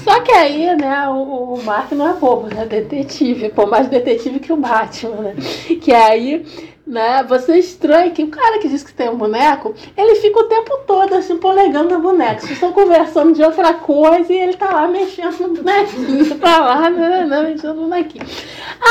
Só 0.03 0.19
que 0.21 0.31
aí, 0.31 0.75
né, 0.75 1.07
o, 1.07 1.53
o 1.53 1.63
Mark 1.63 1.91
não 1.93 2.09
é 2.09 2.13
bobo, 2.13 2.47
né, 2.53 2.65
detetive, 2.65 3.49
pô, 3.49 3.65
mais 3.65 3.87
detetive 3.87 4.39
que 4.39 4.51
o 4.51 4.57
Batman, 4.57 5.15
né? 5.15 5.35
Que 5.81 5.93
aí, 5.93 6.45
né, 6.85 7.23
você 7.27 7.57
estranha 7.57 8.11
que 8.11 8.23
o 8.23 8.27
cara 8.27 8.59
que 8.59 8.67
diz 8.67 8.83
que 8.83 8.93
tem 8.93 9.09
um 9.09 9.17
boneco, 9.17 9.73
ele 9.97 10.15
fica 10.15 10.39
o 10.39 10.47
tempo 10.47 10.79
todo 10.85 11.15
assim, 11.15 11.37
polegando 11.37 11.95
o 11.95 12.01
boneco. 12.01 12.41
Vocês 12.41 12.53
estão 12.53 12.73
conversando 12.73 13.33
de 13.33 13.41
outra 13.41 13.73
coisa 13.73 14.31
e 14.31 14.37
ele 14.37 14.53
tá 14.53 14.71
lá 14.71 14.87
mexendo 14.87 15.39
no 15.39 15.63
bonequinho, 15.63 16.35
tá 16.37 16.59
lá, 16.59 16.89
né, 16.89 17.25
né, 17.25 17.41
mexendo 17.41 17.75
no 17.75 17.81
bonequinho. 17.83 18.25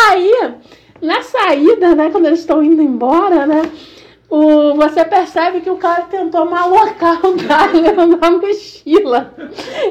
Aí, 0.09 0.33
na 1.01 1.23
saída, 1.23 1.95
né, 1.95 2.11
quando 2.11 2.27
eles 2.27 2.41
estão 2.41 2.63
indo 2.63 2.83
embora, 2.83 3.47
né, 3.47 3.63
o, 4.29 4.75
você 4.75 5.05
percebe 5.05 5.61
que 5.61 5.71
o 5.71 5.77
cara 5.77 6.03
tentou 6.03 6.45
malocar 6.47 7.25
o 7.25 7.35
Dylion 7.35 8.17
na 8.21 8.31
mochila. 8.33 9.33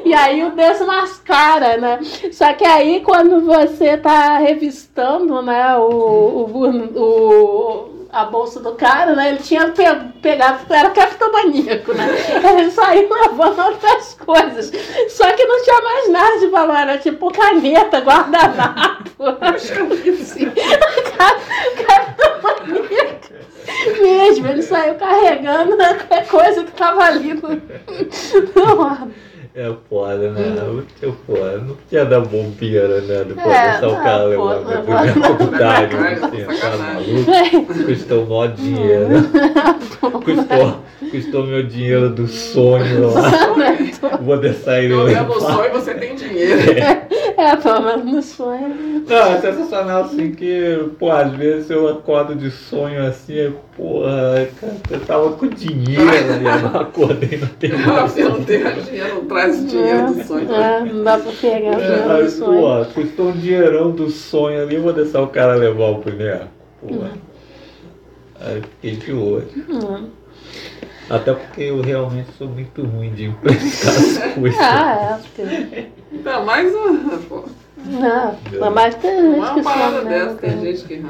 E 0.04 0.13
aí 0.13 0.43
o 0.43 0.52
desmascara, 0.52 1.78
né? 1.78 2.00
Só 2.32 2.52
que 2.54 2.65
aí 2.65 3.02
quando 3.02 3.41
você 3.41 3.96
tá 3.98 4.38
revistando, 4.39 5.41
né, 5.41 5.76
o, 5.78 5.84
o, 5.84 7.00
o- 7.00 7.93
a 8.12 8.26
bolsa 8.26 8.60
do 8.60 8.74
cara, 8.74 9.15
né? 9.15 9.30
Ele 9.30 9.38
tinha 9.39 9.69
pe- 9.69 10.19
pegado, 10.22 10.72
era 10.72 10.91
capitomaníaco, 10.91 11.93
né? 11.93 12.08
Ele 12.60 12.69
saiu 12.69 13.10
levando 13.10 13.58
outras 13.60 14.13
coisas. 14.13 14.72
Só 15.10 15.32
que 15.32 15.43
não 15.46 15.63
tinha 15.63 15.82
mais 15.82 16.10
nada 16.12 16.38
de 16.39 16.48
valor, 16.48 16.76
era 16.78 16.98
tipo 17.00 17.32
caneta, 17.32 18.00
guardanapo. 18.02 19.10
Capitomaníaco. 21.88 23.42
Mesmo, 24.02 24.47
ele 24.47 24.62
saiu 24.62 24.95
carregando 24.95 25.78
qualquer 25.78 26.28
coisa 26.28 26.63
que 26.63 26.71
tava 26.71 27.04
ali 27.04 27.34
no, 27.34 27.49
no. 27.49 29.12
É 29.56 29.72
foda, 29.88 30.32
né? 30.32 30.56
Muito 30.72 31.16
foda. 31.28 31.60
Não 31.60 31.78
tinha 31.88 32.04
da 32.06 32.20
bobeira, 32.20 33.02
né? 33.02 33.24
Depois 33.24 33.56
É, 33.56 33.72
deixar 33.72 33.88
o 33.88 33.92
não, 33.92 34.04
cara 34.04 34.24
levar 34.24 34.56
do 35.38 35.52
Dario, 35.52 35.98
Não, 36.00 36.08
assim, 36.08 36.44
tá 36.44 36.54
sacanagem. 36.54 37.13
maluco. 37.13 37.74
Custou 37.86 38.26
mó 38.26 38.48
dinheiro. 38.48 39.10
Custou, 40.26 40.76
custou 41.12 41.46
meu 41.46 41.63
dinheiro 41.63 42.10
do 42.10 42.28
sonho 42.28 43.13
lá. 43.13 44.18
Vou 44.22 44.38
deixar 44.38 44.80
ele 44.80 44.89
Pelo 44.96 45.06
menos 45.06 45.36
levar. 45.44 45.54
sonho 45.56 45.72
você 45.72 45.94
tem 45.94 46.16
dinheiro. 46.16 46.60
É, 47.38 47.56
pelo 47.56 47.82
menos 47.82 48.06
no 48.06 48.22
sonho. 48.24 49.04
Não, 49.08 49.18
é 49.34 49.39
sensacional 49.39 50.06
assim 50.06 50.32
que, 50.32 50.89
pô, 50.98 51.12
às 51.12 51.32
vezes 51.32 51.70
eu 51.70 51.89
acordo 51.89 52.34
de 52.36 52.50
sonho 52.50 53.06
assim, 53.06 53.54
porra, 53.77 54.47
cara, 54.59 54.73
eu 54.91 54.99
tava 55.05 55.31
com 55.33 55.47
dinheiro 55.47 56.09
ali, 56.09 56.45
eu 56.45 56.81
acordei 56.81 57.39
não 57.39 57.47
tem 57.47 57.71
Ah, 57.73 57.77
mais. 57.88 58.12
Você 58.12 58.23
não 58.23 58.43
tem 58.43 58.63
dinheiro, 58.83 59.15
não 59.15 59.25
traz 59.25 59.67
dinheiro 59.69 60.13
do 60.13 60.23
sonho. 60.23 60.53
É, 60.53 60.79
não 60.86 61.03
dá 61.03 61.17
pra 61.17 61.31
pegar 61.31 61.69
o 61.69 61.73
É, 61.73 61.86
dinheiro 61.86 62.03
do 62.03 62.12
aí, 62.12 62.29
sonho. 62.29 62.62
pô, 62.86 62.86
custou 62.93 63.27
um 63.29 63.31
dinheirão 63.33 63.91
do 63.91 64.09
sonho 64.09 64.62
ali, 64.63 64.75
eu 64.75 64.81
vou 64.83 64.93
deixar 64.93 65.21
o 65.21 65.27
cara 65.27 65.55
levar 65.55 65.86
o 65.89 65.95
boneco. 66.01 66.47
Pô. 66.81 66.95
Aí 68.41 68.62
fiquei 68.62 68.95
de 68.97 69.13
olho. 69.13 69.47
Hum. 69.69 70.07
Até 71.09 71.33
porque 71.33 71.62
eu 71.63 71.81
realmente 71.81 72.29
sou 72.38 72.47
muito 72.47 72.81
ruim 72.83 73.12
de 73.13 73.25
emprestar 73.25 73.93
as 73.93 74.33
coisas. 74.36 74.59
Ah, 74.59 75.19
é. 75.19 75.43
Porque... 75.43 75.86
Ainda 76.13 76.39
mais 76.41 76.73
uma. 76.73 77.17
Pô, 77.29 77.43
Não, 77.86 78.71
mais 78.71 78.95
tem 78.95 79.11
gente 79.34 79.43
é 79.45 79.53
que 79.53 79.59
uma 79.59 79.63
parada 79.63 80.01
sonha, 80.01 80.09
dessa, 80.09 80.32
né? 80.34 80.38
tem 80.41 80.61
gente 80.61 80.84
que 80.86 80.97
não. 80.97 81.09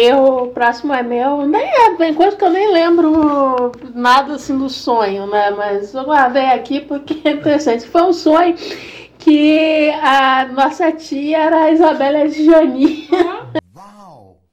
Aí 0.00 0.14
o 0.14 0.46
próximo 0.46 0.94
é 0.94 1.02
meu, 1.02 1.46
nem 1.46 1.60
é, 1.60 1.94
tem 1.96 2.14
coisa 2.14 2.34
que 2.34 2.42
eu 2.42 2.48
nem 2.48 2.72
lembro 2.72 3.70
nada 3.94 4.36
assim 4.36 4.56
do 4.56 4.70
sonho, 4.70 5.26
né? 5.26 5.50
Mas 5.50 5.92
eu 5.92 6.04
guardei 6.04 6.46
aqui 6.46 6.80
porque 6.80 7.20
é 7.22 7.32
interessante. 7.32 7.86
Foi 7.86 8.04
um 8.04 8.12
sonho 8.14 8.56
que 9.18 9.90
a 10.02 10.46
nossa 10.46 10.90
tia 10.90 11.36
era 11.36 11.64
a 11.64 11.70
Isabela 11.70 12.26
Gianni. 12.28 13.10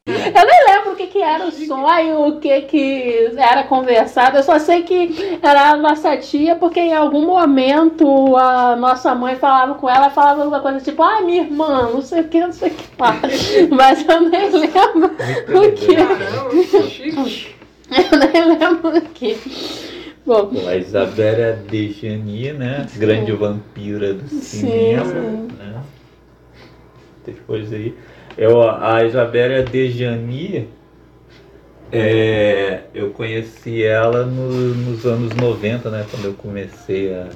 Eu 0.08 0.46
nem 0.46 0.76
lembro 0.76 0.94
o 0.94 0.96
que, 0.96 1.08
que 1.08 1.22
era 1.22 1.46
o 1.46 1.52
sonho, 1.52 2.28
o 2.28 2.40
que, 2.40 2.62
que 2.62 3.32
era 3.38 3.64
conversado. 3.64 4.38
Eu 4.38 4.44
só 4.44 4.58
sei 4.58 4.84
que 4.84 5.38
era 5.42 5.72
a 5.72 5.78
nossa 5.78 6.16
tia, 6.16 6.56
porque 6.56 6.80
em 6.80 6.94
algum 6.94 7.26
momento 7.26 8.38
a 8.38 8.76
nossa 8.78 9.14
mãe 9.14 9.36
falava 9.36 9.76
com 9.76 9.90
ela, 9.90 10.10
falava 10.10 10.42
alguma 10.42 10.62
coisa 10.62 10.80
tipo, 10.80 11.04
ai, 11.04 11.24
minha 11.24 11.44
irmã, 11.44 11.90
não 11.92 12.02
sei 12.02 12.22
o 12.22 12.28
que, 12.28 12.40
não 12.40 12.54
sei 12.54 12.70
o 12.70 12.74
que 12.74 12.86
lá. 12.98 13.20
Mas 13.70 14.08
eu 14.08 14.22
nem 14.22 14.50
lembro 14.50 15.08
o 15.08 15.72
que. 15.74 15.96
Caramba, 15.96 16.90
chique. 16.90 17.56
Eu 17.90 18.20
nem 18.20 18.58
lembro 18.58 18.98
o 18.98 19.02
que. 19.02 19.38
Bom, 20.26 20.52
a 20.68 20.76
Isabela 20.76 21.54
Dejani, 21.70 22.52
né? 22.54 22.86
Grande 22.96 23.32
vampira 23.32 24.14
do 24.14 24.28
cinema. 24.28 25.06
sim. 25.06 25.48
Né? 25.58 25.82
Depois 27.26 27.72
aí. 27.72 27.96
Eu, 28.38 28.62
a 28.64 29.04
Isabela 29.04 29.62
Dejani, 29.64 30.74
é, 31.92 32.90
eu 32.94 33.12
conheci 33.12 33.84
ela 33.84 34.26
no- 34.26 34.76
nos 34.76 35.06
anos 35.06 35.36
90, 35.36 35.90
né? 35.90 36.06
Quando 36.10 36.26
eu 36.26 36.34
comecei 36.36 37.14
a, 37.14 37.36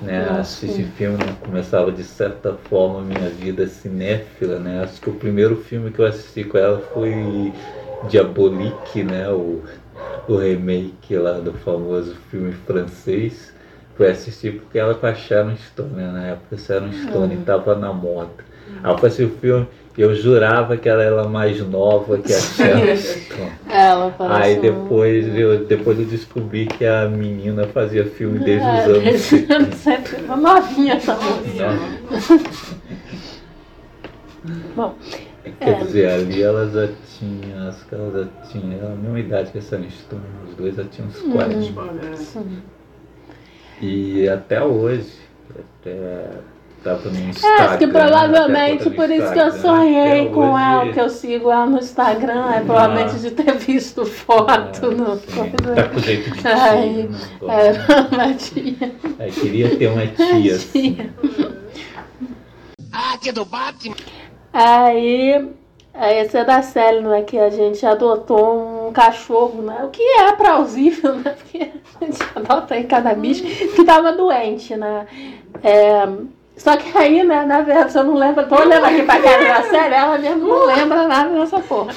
né, 0.00 0.28
a 0.28 0.40
assistir 0.40 0.86
filme, 0.86 1.18
né? 1.18 1.36
começava 1.40 1.92
de 1.92 2.04
certa 2.04 2.54
forma 2.56 3.00
a 3.00 3.04
minha 3.04 3.30
vida 3.30 3.66
cinéfila, 3.68 4.58
né? 4.60 4.82
Acho 4.82 5.00
que 5.00 5.10
o 5.10 5.14
primeiro 5.16 5.56
filme 5.56 5.90
que 5.92 6.00
eu 6.00 6.06
assisti 6.06 6.44
com 6.44 6.58
ela 6.58 6.80
foi 6.80 7.54
Diabolique, 8.02 9.04
né? 9.04 9.30
O, 9.30 9.64
o 10.26 10.36
remake 10.36 11.16
lá 11.16 11.38
do 11.40 11.52
famoso 11.54 12.14
filme 12.30 12.52
francês. 12.52 13.54
Fui 13.94 14.08
assistir 14.08 14.60
porque 14.60 14.78
ela 14.78 14.94
com 14.94 15.06
a 15.06 15.14
Sharon 15.14 15.56
Stone, 15.56 15.94
né? 15.94 16.10
Na 16.12 16.26
época 16.28 16.56
Sharon 16.58 16.92
Stone 16.92 17.34
estava 17.36 17.74
na 17.74 17.92
moda. 17.92 18.44
Aí 18.82 18.90
eu 18.90 18.96
assisti 18.96 19.24
o 19.24 19.30
filme 19.30 19.66
eu 19.96 20.14
jurava 20.14 20.76
que 20.76 20.88
ela 20.88 21.02
era 21.02 21.24
mais 21.24 21.60
nova 21.60 22.18
que 22.18 22.32
a 22.32 22.36
Sharon 22.38 22.96
Stone. 22.96 23.52
ela 23.70 24.14
parece 24.16 24.40
Aí 24.50 24.58
um- 24.58 24.60
depois 24.60 25.36
eu, 25.36 25.64
depois 25.66 25.98
eu 25.98 26.04
descobri 26.04 26.66
que 26.66 26.84
a 26.84 27.08
menina 27.08 27.66
fazia 27.68 28.04
filme 28.04 28.38
desde 28.40 28.66
Ah, 28.68 28.74
os 28.74 28.84
anos 28.84 29.02
desde 29.04 29.34
os 29.36 29.40
70. 29.40 29.54
anos 29.56 29.74
70. 29.76 30.22
Uma 30.34 30.36
novinha 30.36 30.94
essa 30.94 31.14
moça. 31.14 32.76
Bom, 34.74 34.94
Quer 35.60 35.70
É. 35.70 35.74
dizer, 35.74 36.08
ali 36.08 36.42
ela 36.42 36.68
já 36.68 36.88
tinha, 37.18 37.68
acho 37.68 37.86
que 37.86 37.94
ela 37.94 38.10
já 38.24 38.28
tinha 38.50 38.84
a 38.84 38.88
mesma 38.96 39.20
idade 39.20 39.52
que 39.52 39.58
a 39.58 39.60
Sharon 39.60 39.88
Stone, 39.90 40.22
os 40.48 40.54
dois 40.56 40.74
já 40.74 40.84
tinham 40.84 41.08
uns 41.08 41.18
40. 41.20 41.80
Olha, 41.80 42.16
sim. 42.16 42.62
E 43.80 44.28
até 44.28 44.62
hoje, 44.62 45.12
até 45.50 46.30
tava 46.84 47.08
no 47.10 47.16
É, 47.16 47.20
Instagram. 47.30 47.64
acho 47.64 47.78
que 47.78 47.84
até 47.84 47.92
provavelmente 47.92 48.84
do 48.84 48.90
por 48.92 49.10
isso 49.10 49.32
que 49.32 49.38
eu 49.38 49.46
Instagram, 49.48 49.60
sonhei 49.60 50.20
até 50.22 50.30
com 50.32 50.40
hoje- 50.52 50.62
ela, 50.62 50.92
que 50.92 51.00
eu 51.00 51.08
sigo 51.10 51.50
ela 51.50 51.66
no 51.66 51.78
Instagram, 51.78 52.50
é 52.52 52.60
provavelmente 52.60 53.18
de 53.18 53.30
ter 53.32 53.52
visto 53.56 54.06
foto 54.06 54.90
no 54.92 55.12
Ah, 55.14 55.18
coisa. 55.34 55.74
Tá 55.74 55.88
com 55.88 55.98
jeito 55.98 56.30
de 56.30 56.38
tia. 56.40 56.54
Ai, 56.54 56.88
né? 56.88 57.08
Era 57.48 58.08
uma 58.12 58.34
tia. 58.34 58.92
Aí 59.18 59.32
queria 59.32 59.76
ter 59.76 59.86
uma 59.88 60.06
tia. 60.06 60.54
assim. 60.54 60.94
tia. 60.94 61.10
Aí, 64.52 65.48
aí 65.92 66.18
esse 66.20 66.36
é 66.38 66.44
da 66.44 66.62
série, 66.62 67.00
né? 67.00 67.22
Que 67.22 67.38
a 67.38 67.50
gente 67.50 67.84
adotou 67.84 68.88
um 68.88 68.92
cachorro, 68.92 69.62
né? 69.62 69.80
O 69.84 69.88
que 69.88 70.02
é 70.02 70.32
plausível, 70.32 71.16
né? 71.16 71.34
Porque 71.36 71.70
a 72.00 72.04
gente 72.04 72.18
adota 72.34 72.74
aí 72.74 72.84
cada 72.84 73.12
bicho 73.14 73.42
que 73.44 73.84
tava 73.84 74.12
doente, 74.12 74.74
né? 74.76 75.06
É, 75.62 76.06
só 76.56 76.76
que 76.76 76.96
aí, 76.96 77.22
né, 77.22 77.44
na 77.44 77.60
verdade, 77.60 77.92
se 77.92 77.98
eu 77.98 78.04
não 78.04 78.14
lembro, 78.14 78.48
tô 78.48 78.56
olhando 78.56 78.84
aqui 78.84 79.02
pra 79.02 79.20
cara 79.20 79.44
da 79.44 79.62
série, 79.68 79.94
ela 79.94 80.18
mesmo 80.18 80.46
não 80.46 80.66
lembra 80.66 81.06
nada 81.06 81.28
dessa 81.30 81.60
porra. 81.60 81.92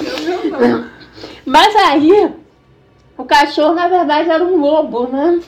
Mas 1.46 1.74
aí, 1.76 2.30
o 3.16 3.24
cachorro, 3.24 3.74
na 3.74 3.88
verdade, 3.88 4.30
era 4.30 4.44
um 4.44 4.56
lobo, 4.56 5.08
né? 5.08 5.40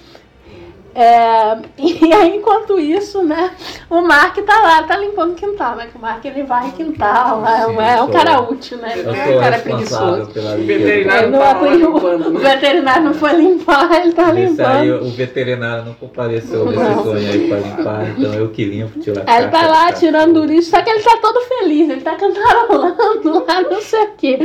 É, 0.94 1.56
e 1.78 2.12
aí, 2.12 2.36
enquanto 2.36 2.78
isso, 2.78 3.22
né, 3.22 3.50
o 3.88 4.00
Mark 4.02 4.36
tá 4.38 4.60
lá, 4.62 4.82
tá 4.82 4.96
limpando 4.98 5.32
o 5.32 5.34
quintal, 5.34 5.76
né? 5.76 5.86
Que 5.90 5.96
o 5.96 6.00
Mark 6.00 6.24
ele 6.24 6.42
vai 6.42 6.66
em 6.68 6.70
quintal, 6.72 7.40
lá, 7.40 7.66
Sim, 7.66 7.76
é 7.80 7.94
um 7.94 7.98
sou- 7.98 8.08
cara 8.10 8.40
útil, 8.40 8.78
né? 8.78 8.92
Eu 8.96 9.04
Não 9.04 9.14
é 9.14 9.36
um 9.36 9.40
cara 9.40 9.58
preguiçoso. 9.58 10.22
O 10.22 10.66
veterinário 10.66 11.22
Ele 11.24 11.30
não 11.32 11.38
tá 11.38 11.44
lá 11.52 11.54
foi- 11.58 11.76
limpando, 11.76 12.26
o 12.26 12.30
né? 12.32 12.50
veterinário 12.54 13.04
não 13.04 13.14
foi 13.14 13.32
limpar, 13.32 13.90
ele 14.04 14.12
tá 14.12 14.28
Esse 14.38 14.62
aí, 14.62 14.86
limpando. 14.90 15.06
o 15.06 15.10
veterinário 15.10 15.84
não 15.86 15.94
compareceu 15.94 16.64
nesse 16.66 16.78
Não. 16.82 17.02
sonho 17.04 17.16
aí 17.32 17.48
pra 17.48 17.58
limpar, 17.58 18.08
então 18.10 18.34
eu 18.34 18.48
que 18.50 18.64
limpo, 18.64 19.00
tiro 19.00 19.20
a 19.26 19.32
Aí 19.32 19.42
ele 19.42 19.50
tá 19.50 19.66
lá 19.66 19.90
do 19.90 19.98
tirando 19.98 20.36
o 20.40 20.44
lixo, 20.44 20.70
só 20.70 20.82
que 20.82 20.90
ele 20.90 21.00
tá 21.02 21.16
todo 21.22 21.40
feliz, 21.42 21.88
ele 21.88 22.00
tá 22.02 22.14
cantarolando 22.16 23.44
lá, 23.46 23.62
não 23.62 23.80
sei 23.80 24.02
o 24.02 24.10
quê. 24.16 24.38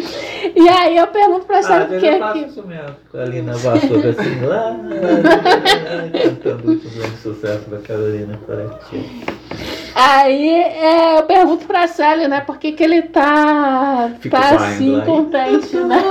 E 0.55 0.69
aí 0.69 0.97
eu 0.97 1.07
pergunto 1.07 1.45
pra 1.45 1.57
Ah, 1.57 1.63
senhora 1.63 1.83
às 1.83 1.89
por 1.89 1.99
vezes 1.99 2.09
que 2.09 2.15
eu 2.15 2.19
faço 2.19 2.33
que. 2.39 2.45
isso 2.45 2.67
mesmo, 2.67 2.95
ali 3.13 3.41
na 3.41 3.53
vassoura 3.53 4.09
assim, 4.11 4.45
lá, 4.45 4.55
lá, 4.55 4.69
lá, 4.71 6.36
cantando 6.37 6.71
o 6.71 6.75
grande 6.77 7.17
sucesso 7.17 7.69
da 7.69 7.79
Carolina 7.79 8.37
Coretti. 8.45 9.25
Aí 9.95 10.49
é, 10.49 11.17
eu 11.19 11.23
pergunto 11.23 11.65
pra 11.65 11.87
Sally, 11.87 12.27
né, 12.27 12.41
por 12.41 12.57
que, 12.57 12.71
que 12.71 12.83
ele 12.83 13.01
tá, 13.03 14.11
Fico 14.19 14.35
tá 14.35 14.55
assim, 14.55 14.91
lá, 14.91 15.05
contente, 15.05 15.75
né? 15.75 16.01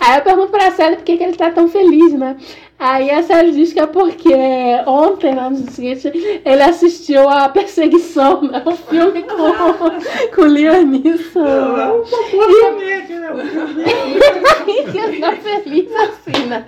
Aí 0.00 0.18
eu 0.18 0.22
pergunto 0.22 0.52
pra 0.52 0.70
Sally 0.70 0.96
por 0.96 1.04
que, 1.04 1.16
que 1.16 1.24
ele 1.24 1.36
tá 1.36 1.50
tão 1.50 1.68
feliz, 1.68 2.12
né? 2.12 2.36
Aí 2.78 3.10
a 3.10 3.22
Sally 3.22 3.52
diz 3.52 3.72
que 3.72 3.80
é 3.80 3.86
porque 3.86 4.34
ontem, 4.86 5.34
lá 5.34 5.48
no 5.48 5.56
dia 5.56 5.70
seguinte, 5.70 6.40
ele 6.44 6.62
assistiu 6.62 7.26
a 7.28 7.48
Perseguição, 7.48 8.42
né? 8.52 8.62
O 8.66 8.72
filme 8.72 9.22
com, 9.22 10.34
com 10.34 10.42
o 10.42 10.46
Liam 10.46 10.82
Neeson. 10.82 12.04
Comédia, 12.62 13.20
né? 13.20 13.32
Que 14.90 14.98
ele 14.98 15.20
tá 15.20 15.32
feliz 15.36 15.90
assim, 15.94 16.46
né? 16.46 16.64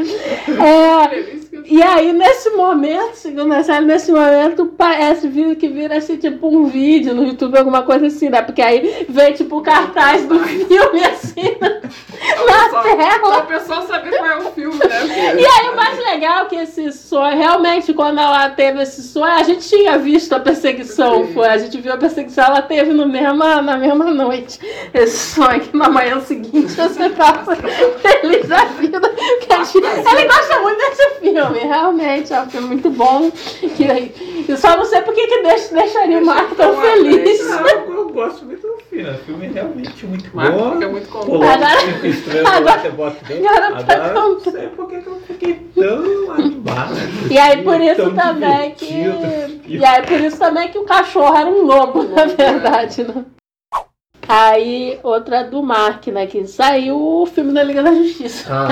É, 0.49 1.61
E 1.67 1.83
aí, 1.83 2.13
nesse 2.13 2.51
momento, 2.51 3.15
segundo 3.15 3.53
a 3.53 3.63
série, 3.63 3.85
nesse 3.85 4.11
momento, 4.11 4.65
parece 4.67 5.29
que 5.59 5.69
vira 5.69 5.99
assim, 5.99 6.17
tipo 6.17 6.49
um 6.49 6.67
vídeo 6.67 7.15
no 7.15 7.25
YouTube, 7.25 7.59
alguma 7.59 7.83
coisa 7.83 8.07
assim, 8.07 8.31
né? 8.31 8.41
Porque 8.41 8.63
aí 8.63 9.05
vem 9.09 9.35
tipo 9.35 9.59
o 9.59 9.63
cartaz 9.63 10.25
do 10.25 10.39
filme 10.41 11.05
assim 11.05 11.57
na, 11.61 11.69
na 11.69 12.71
só, 12.71 12.83
tela. 12.83 13.35
só 13.35 13.39
o 13.41 13.47
pessoal 13.47 13.83
saber 13.87 14.17
qual 14.17 14.27
é 14.27 14.37
o 14.39 14.51
filme, 14.53 14.79
né? 14.79 15.35
E 15.39 15.45
aí 15.45 15.69
o 15.69 15.77
mais 15.99 16.15
legal 16.15 16.45
é 16.45 16.49
que 16.49 16.57
esse 16.57 16.93
sonho, 16.93 17.37
realmente, 17.37 17.93
quando 17.95 18.19
ela 18.19 18.49
teve 18.51 18.83
esse 18.83 19.03
sonho, 19.03 19.33
a 19.35 19.43
gente 19.43 19.69
tinha 19.69 19.99
visto 19.99 20.33
a 20.35 20.41
perseguição, 20.41 21.27
Sim. 21.27 21.33
foi. 21.35 21.47
A 21.49 21.59
gente 21.59 21.79
viu 21.81 21.93
a 21.93 21.97
perseguição, 21.97 22.45
ela 22.45 22.63
teve 22.63 22.93
no 22.93 23.07
mesma, 23.09 23.61
na 23.63 23.77
mesma 23.77 24.07
noite. 24.07 24.59
Esse 24.95 25.35
sonho 25.35 25.61
que 25.61 25.77
na 25.77 25.89
manhã 25.89 26.21
seguinte 26.21 26.73
você 26.73 27.11
tava 27.11 27.55
feliz 27.57 28.49
da 28.49 28.65
vida. 28.65 29.01
Que 29.41 29.53
a 29.53 29.65
gente, 29.65 29.79
ele 29.79 30.25
gosta 30.29 30.59
muito 30.61 30.79
desse 30.79 31.21
filme, 31.21 31.59
realmente, 31.61 32.33
é 32.33 32.41
um 32.43 32.51
filme 32.51 32.67
muito 32.69 32.91
bom. 32.91 33.31
Que, 33.31 34.13
eu 34.49 34.57
só 34.57 34.77
não 34.77 34.85
sei 34.85 35.03
por 35.03 35.15
que 35.15 35.27
que 35.27 35.43
deixa, 35.43 35.75
deixaria 35.75 36.19
o 36.19 36.25
Marco 36.25 36.55
tão 36.55 36.81
feliz. 36.81 37.49
Não, 37.49 37.67
eu, 37.69 38.09
gosto 38.09 38.45
muito 38.45 38.63
do 38.67 38.77
filme. 38.89 39.09
O 39.11 39.19
filme 39.19 39.47
é 39.47 39.51
realmente 39.51 40.07
muito 40.07 40.31
bom. 40.31 40.73
fica 40.73 40.89
muito 40.89 41.09
Pô, 41.09 41.19
contente. 41.19 41.33
logo 41.33 41.45
Agora- 41.45 41.81
cinco 41.81 42.07
estrelas, 42.07 42.53
agora- 42.53 42.81
você 42.81 42.89
bota 42.91 43.25
dentro. 43.27 43.49
agora 43.49 43.85
pra 43.85 43.95
Agora 43.95 44.09
eu 44.09 44.15
não 44.15 44.35
contar. 44.35 44.51
sei 44.51 44.69
por 44.69 44.89
que 44.89 44.97
que 45.01 45.09
E 47.31 47.39
aí 47.39 47.63
por 47.63 47.81
isso 47.81 48.11
também 48.15 48.71
que. 48.73 48.95
E 49.67 49.85
aí 49.85 50.07
por 50.07 50.21
isso 50.21 50.39
também 50.39 50.69
que 50.69 50.79
o 50.79 50.85
cachorro 50.85 51.37
era 51.37 51.49
um 51.49 51.65
lobo, 51.65 52.03
na 52.15 52.27
verdade, 52.27 53.05
né? 53.05 53.25
Aí, 54.31 55.01
outra 55.03 55.43
do 55.43 55.63
Mark, 55.63 56.07
né? 56.09 56.27
Que 56.27 56.47
saiu 56.47 57.01
o 57.01 57.25
filme 57.25 57.51
da 57.51 57.63
Liga 57.63 57.83
da 57.83 57.95
Justiça. 57.95 58.47
Ah. 58.53 58.69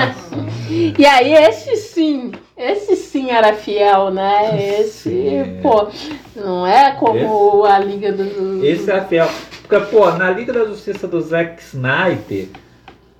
E 0.69 1.03
aí, 1.03 1.33
esse 1.33 1.75
sim, 1.77 2.31
esse 2.55 2.95
sim 2.95 3.31
era 3.31 3.53
fiel, 3.53 4.11
né? 4.11 4.79
Esse, 4.79 5.09
Sim. 5.09 5.59
pô, 5.63 5.87
não 6.35 6.67
é 6.67 6.91
como 6.91 7.65
a 7.65 7.79
Liga 7.79 8.11
do. 8.11 8.63
Esse 8.63 8.91
é 8.91 9.01
fiel. 9.01 9.27
Porque, 9.67 9.79
pô, 9.87 10.11
na 10.11 10.29
Liga 10.29 10.53
da 10.53 10.65
Justiça 10.65 11.07
do 11.07 11.19
Zack 11.19 11.59
Snyder, 11.63 12.49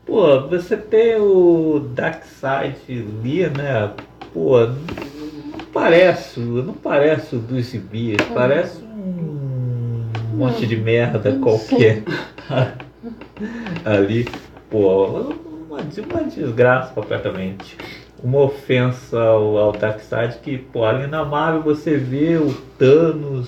pô, 0.08 0.48
você 0.48 0.78
tem 0.78 1.18
o 1.18 1.80
Darkseid 1.94 2.78
ali, 2.90 3.48
né? 3.50 3.92
Pô, 4.34 4.66
não 4.66 5.60
parece, 5.74 6.40
não 6.40 6.74
parece 6.74 7.36
o 7.36 7.40
do 7.40 7.62
gibi, 7.62 8.16
parece 8.34 8.82
um 8.82 10.38
monte 10.38 10.66
de 10.66 10.78
merda 10.78 11.38
qualquer 11.40 12.04
ali. 13.86 14.28
Pô, 14.70 15.06
uma, 15.06 15.80
uma 15.80 16.24
desgraça 16.24 16.94
completamente. 16.94 17.78
Uma 18.24 18.40
ofensa 18.40 19.20
ao, 19.20 19.58
ao 19.58 19.72
Darkseid 19.74 20.40
que, 20.42 20.58
pô, 20.58 20.84
ali 20.84 21.06
na 21.06 21.24
Marvel 21.24 21.62
você 21.62 21.98
vê 21.98 22.38
o 22.38 22.52
Thanos 22.80 23.48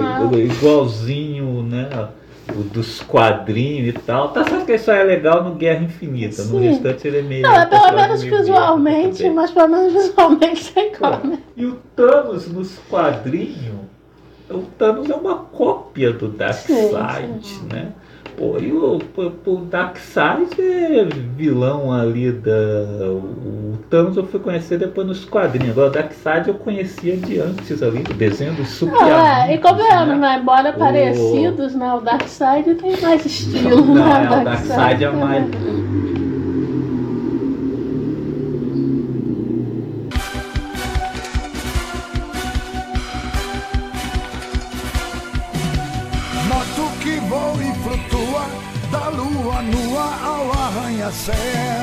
Ah. 0.00 0.30
igualzinho, 0.36 1.62
né? 1.62 1.88
O 2.50 2.62
dos 2.62 3.00
quadrinhos 3.00 3.88
e 3.88 3.92
tal. 3.92 4.30
Tá 4.30 4.44
certo 4.44 4.66
que 4.66 4.74
isso 4.74 4.90
aí 4.90 5.00
é 5.00 5.04
legal 5.04 5.44
no 5.44 5.54
Guerra 5.54 5.84
Infinita. 5.84 6.42
No 6.44 6.58
Sim. 6.58 6.68
restante 6.68 7.06
ele 7.06 7.18
é 7.18 7.22
meio. 7.22 7.42
Não, 7.42 7.54
é 7.54 7.66
pelo 7.66 7.92
menos 7.92 8.22
visualmente, 8.22 9.30
mas 9.30 9.50
pelo 9.50 9.68
menos 9.68 9.92
visualmente 9.92 10.72
igual, 10.76 11.20
né? 11.24 11.38
E 11.56 11.66
o 11.66 11.78
Thanos 11.94 12.48
nos 12.48 12.78
quadrinhos, 12.90 13.80
o 14.50 14.62
Thanos 14.78 15.08
é 15.08 15.14
uma 15.14 15.36
cópia 15.36 16.12
do 16.12 16.28
Darkseid, 16.28 17.62
né? 17.70 17.92
Pô, 18.36 18.56
e 18.58 18.72
o, 18.72 18.98
o, 19.16 19.50
o 19.50 19.56
Darkseid 19.66 20.48
é 20.60 21.04
vilão 21.36 21.92
ali 21.92 22.32
da. 22.32 22.50
O 23.10 23.78
Thanos 23.90 24.16
eu 24.16 24.24
fui 24.24 24.40
conhecer 24.40 24.78
depois 24.78 25.06
nos 25.06 25.24
quadrinhos. 25.24 25.70
Agora 25.70 25.88
o 25.88 25.92
Darkseid 25.92 26.48
eu 26.48 26.54
conhecia 26.54 27.16
de 27.16 27.38
antes 27.40 27.82
ali, 27.82 28.00
o 28.08 28.14
desenho 28.14 28.54
do 28.54 28.64
Super 28.64 28.92
Não, 29.00 29.26
é, 29.26 29.54
e 29.54 29.58
convenhamos, 29.58 30.08
né? 30.18 30.36
né? 30.36 30.38
Embora 30.40 30.70
O- 30.70 30.78
parecidos, 30.78 31.74
né? 31.74 31.92
O 31.94 32.00
Darkseid 32.00 32.74
tem 32.76 33.00
mais 33.00 33.24
estilo, 33.26 33.84
Não, 33.84 33.94
né? 33.94 34.28
é, 34.32 34.40
o 34.40 34.44
Darkseid 34.44 35.04
é 35.04 35.10
mais. 35.10 35.44
Arranha-céu. 51.12 51.81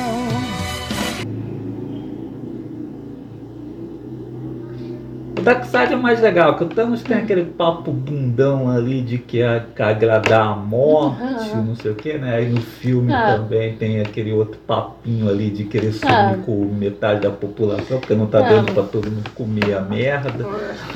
O 5.40 5.42
Darkseid 5.42 5.94
é 5.94 5.96
mais 5.96 6.20
legal, 6.22 6.56
que 6.58 6.66
o 6.66 6.68
Thanos 6.68 7.02
tem 7.02 7.16
aquele 7.16 7.46
papo 7.46 7.92
bundão 7.94 8.70
ali 8.70 9.02
de 9.02 9.18
que 9.18 9.42
é 9.42 9.64
agradar 9.80 10.48
a 10.50 10.56
morte, 10.56 11.56
não 11.56 11.76
sei 11.78 11.92
o 11.92 11.96
que, 11.96 12.18
né? 12.18 12.36
Aí 12.36 12.50
no 12.50 12.60
filme 12.60 13.14
Ah. 13.14 13.38
também 13.38 13.74
tem 13.78 14.02
aquele 14.02 14.34
outro 14.34 14.60
papinho 14.68 15.30
ali 15.30 15.50
de 15.50 15.64
querer 15.64 15.94
sumir 15.94 16.14
Ah. 16.14 16.36
com 16.46 16.66
metade 16.66 17.22
da 17.22 17.30
população, 17.32 18.00
porque 18.00 18.14
não 18.16 18.26
tá 18.28 18.40
Ah. 18.40 18.50
dando 18.50 18.74
pra 18.74 18.84
todo 18.84 19.10
mundo 19.10 19.30
comer 19.34 19.78
a 19.78 19.82
merda, 19.82 20.30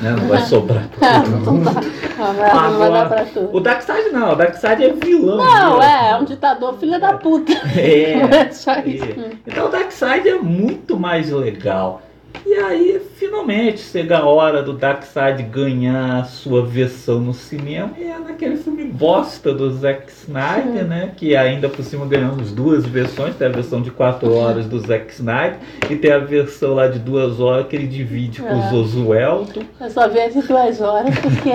né? 0.02 0.14
Não 0.20 0.28
vai 0.28 0.40
sobrar 0.42 0.88
pra 0.88 1.08
Ah, 1.08 1.22
todo 1.22 1.52
mundo. 1.52 1.70
Agora. 2.18 3.26
O 3.50 3.60
Darkseid 3.60 4.10
não, 4.12 4.32
o 4.32 4.36
Darkseid 4.36 4.84
é 4.84 4.92
vilão. 4.92 5.38
Não, 5.38 5.78
mesmo. 5.78 5.82
é, 5.82 6.10
é 6.10 6.16
um 6.16 6.24
ditador 6.24 6.74
filho 6.78 7.00
da 7.00 7.14
puta. 7.14 7.52
É, 7.76 8.12
é 8.20 8.50
é. 8.90 9.30
Então 9.46 9.66
o 9.68 9.70
Darkseid 9.70 10.28
é 10.28 10.34
muito 10.38 10.98
mais 10.98 11.30
legal. 11.30 12.02
E 12.46 12.54
aí, 12.54 13.00
finalmente, 13.16 13.80
chega 13.80 14.18
a 14.18 14.24
hora 14.26 14.62
do 14.62 14.72
Darkseid 14.74 15.42
ganhar 15.44 16.20
a 16.20 16.24
sua 16.24 16.64
versão 16.64 17.20
no 17.20 17.32
cinema. 17.32 17.92
E 17.98 18.04
é 18.04 18.18
naquele 18.18 18.56
filme 18.56 18.84
bosta 18.84 19.52
do 19.52 19.70
Zack 19.72 20.10
Snyder, 20.12 20.84
né? 20.86 21.12
Que 21.16 21.34
ainda 21.36 21.68
por 21.68 21.82
cima 21.84 22.06
ganhamos 22.06 22.52
duas 22.52 22.84
versões. 22.86 23.34
Tem 23.36 23.46
a 23.48 23.50
versão 23.50 23.80
de 23.80 23.90
4 23.90 24.32
horas 24.34 24.66
do 24.66 24.78
Zack 24.78 25.12
Snyder 25.12 25.56
e 25.90 25.96
tem 25.96 26.12
a 26.12 26.18
versão 26.18 26.74
lá 26.74 26.86
de 26.86 26.98
duas 26.98 27.40
horas 27.40 27.66
que 27.66 27.76
ele 27.76 27.86
divide 27.86 28.40
com 28.42 28.54
o 28.54 28.62
É. 28.62 28.70
Zosueldo. 28.70 29.60
Eu 29.80 29.90
só 29.90 30.08
vi 30.08 30.28
de 30.30 30.42
duas 30.42 30.80
horas 30.80 31.14
porque 31.18 31.50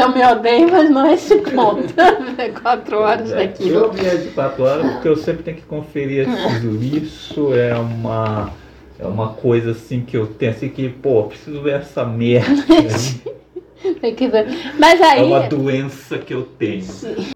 eu 0.00 0.08
me 0.12 0.24
odeio, 0.24 0.70
mas 0.70 0.90
não 0.90 1.06
é 1.06 1.14
esse 1.14 1.36
ponto. 1.42 1.94
É 2.38 2.48
quatro 2.50 2.98
horas 2.98 3.30
Eu 3.30 3.36
daquilo. 3.38 3.90
vi 3.92 4.06
a 4.08 4.14
de 4.14 4.28
4 4.28 4.62
horas 4.62 4.92
porque 4.92 5.08
eu 5.08 5.16
sempre 5.16 5.42
tenho 5.42 5.56
que 5.56 5.62
conferir 5.62 6.28
esse 6.28 6.96
Isso 6.96 7.54
é 7.54 7.74
uma, 7.74 8.50
é 8.98 9.06
uma 9.06 9.34
coisa 9.34 9.72
assim 9.72 10.00
que 10.00 10.16
eu 10.16 10.26
tenho 10.26 10.52
assim 10.52 10.68
que, 10.68 10.88
pô, 10.88 11.24
preciso 11.24 11.62
ver 11.62 11.80
essa 11.80 12.04
merda. 12.04 12.50
aí. 14.38 14.72
Mas 14.78 15.00
É 15.00 15.04
aí. 15.04 15.24
uma 15.24 15.40
doença 15.48 16.18
que 16.18 16.32
eu 16.32 16.44
tenho. 16.44 16.82
Sim. 16.82 17.30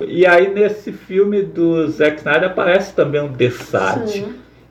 E 0.00 0.26
aí 0.26 0.52
nesse 0.52 0.92
filme 0.92 1.42
do 1.42 1.88
Zack 1.88 2.18
Snyder 2.18 2.50
aparece 2.50 2.94
também 2.94 3.20
um 3.20 3.32
Desat. 3.32 4.24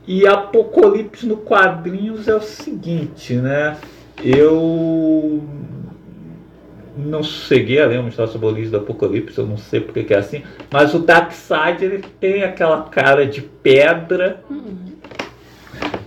E 0.07 0.25
Apocalipse 0.27 1.25
no 1.25 1.37
quadrinhos 1.37 2.27
é 2.27 2.35
o 2.35 2.41
seguinte, 2.41 3.35
né? 3.35 3.77
Eu 4.23 5.41
não 6.95 7.23
cheguei 7.23 7.81
a 7.81 7.85
ler 7.87 7.99
uma 7.99 8.09
história 8.09 8.31
sobre 8.31 8.47
a 8.47 8.51
origem 8.51 8.71
do 8.71 8.77
Apocalipse, 8.77 9.37
eu 9.37 9.45
não 9.45 9.57
sei 9.57 9.79
porque 9.79 10.03
que 10.03 10.13
é 10.13 10.17
assim, 10.17 10.43
mas 10.71 10.93
o 10.93 10.99
Darkseid 10.99 11.83
ele 11.83 12.03
tem 12.19 12.43
aquela 12.43 12.83
cara 12.83 13.25
de 13.25 13.41
pedra, 13.41 14.43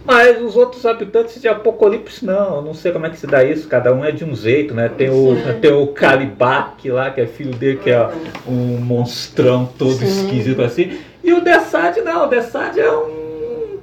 mas 0.05 0.41
os 0.43 0.55
outros 0.57 0.85
habitantes 0.85 1.41
de 1.41 1.49
Apocalipse 1.49 2.25
não, 2.25 2.57
eu 2.57 2.63
não 2.63 2.75
sei 2.75 2.93
como 2.93 3.07
é 3.07 3.11
que 3.11 3.19
se 3.19 3.27
dá 3.27 3.43
isso, 3.43 3.67
cada 3.67 3.93
um 3.95 4.05
é 4.05 4.13
de 4.13 4.25
um 4.25 4.37
jeito, 4.37 4.75
né? 4.75 4.89
Tem 4.89 5.09
o, 5.09 5.35
Sim. 5.35 5.61
tem 5.61 5.73
o 5.73 5.87
Kalibak 5.89 6.91
lá, 6.91 7.11
que 7.11 7.23
é 7.23 7.27
filho 7.27 7.55
dele, 7.55 7.79
que 7.83 7.91
é 7.91 8.11
um 8.47 8.79
monstrão 8.79 9.67
todo 9.79 9.97
Sim. 9.97 10.05
esquisito 10.05 10.63
assim, 10.63 10.99
e 11.23 11.33
o 11.33 11.41
Dessad 11.41 11.97
não, 12.03 12.27
o 12.27 12.29
Dessad 12.29 12.79
é 12.79 12.91
um 12.91 13.25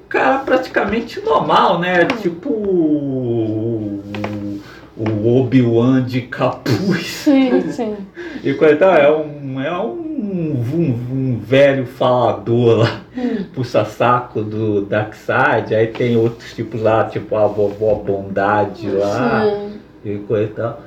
cara 0.08 0.40
praticamente 0.40 1.22
normal, 1.22 1.80
né? 1.80 2.06
Tipo 2.22 2.50
o, 2.50 3.41
o 5.10 5.40
Obi-Wan 5.40 6.04
de 6.04 6.22
capuz. 6.22 7.08
Sim, 7.08 7.72
sim. 7.72 7.96
E 8.44 8.54
coisa 8.54 8.74
e 8.74 8.78
tal, 8.78 8.94
é 8.94 9.12
um, 9.12 9.62
é 9.62 9.82
um, 9.82 9.92
um, 10.74 11.08
um 11.12 11.40
velho 11.40 11.86
falador 11.86 12.80
lá, 12.80 13.02
puxa 13.54 13.84
saco 13.86 14.42
do 14.42 14.82
Darkseid, 14.82 15.74
aí 15.74 15.88
tem 15.88 16.16
outros 16.16 16.54
tipos 16.54 16.82
lá, 16.82 17.06
tipo 17.06 17.36
a 17.36 17.48
vovó 17.48 17.96
Bondade 17.96 18.90
lá, 18.90 19.46
Sim. 19.46 19.80
e 20.06 20.18
coisa 20.20 20.44
e 20.44 20.54
tal. 20.54 20.82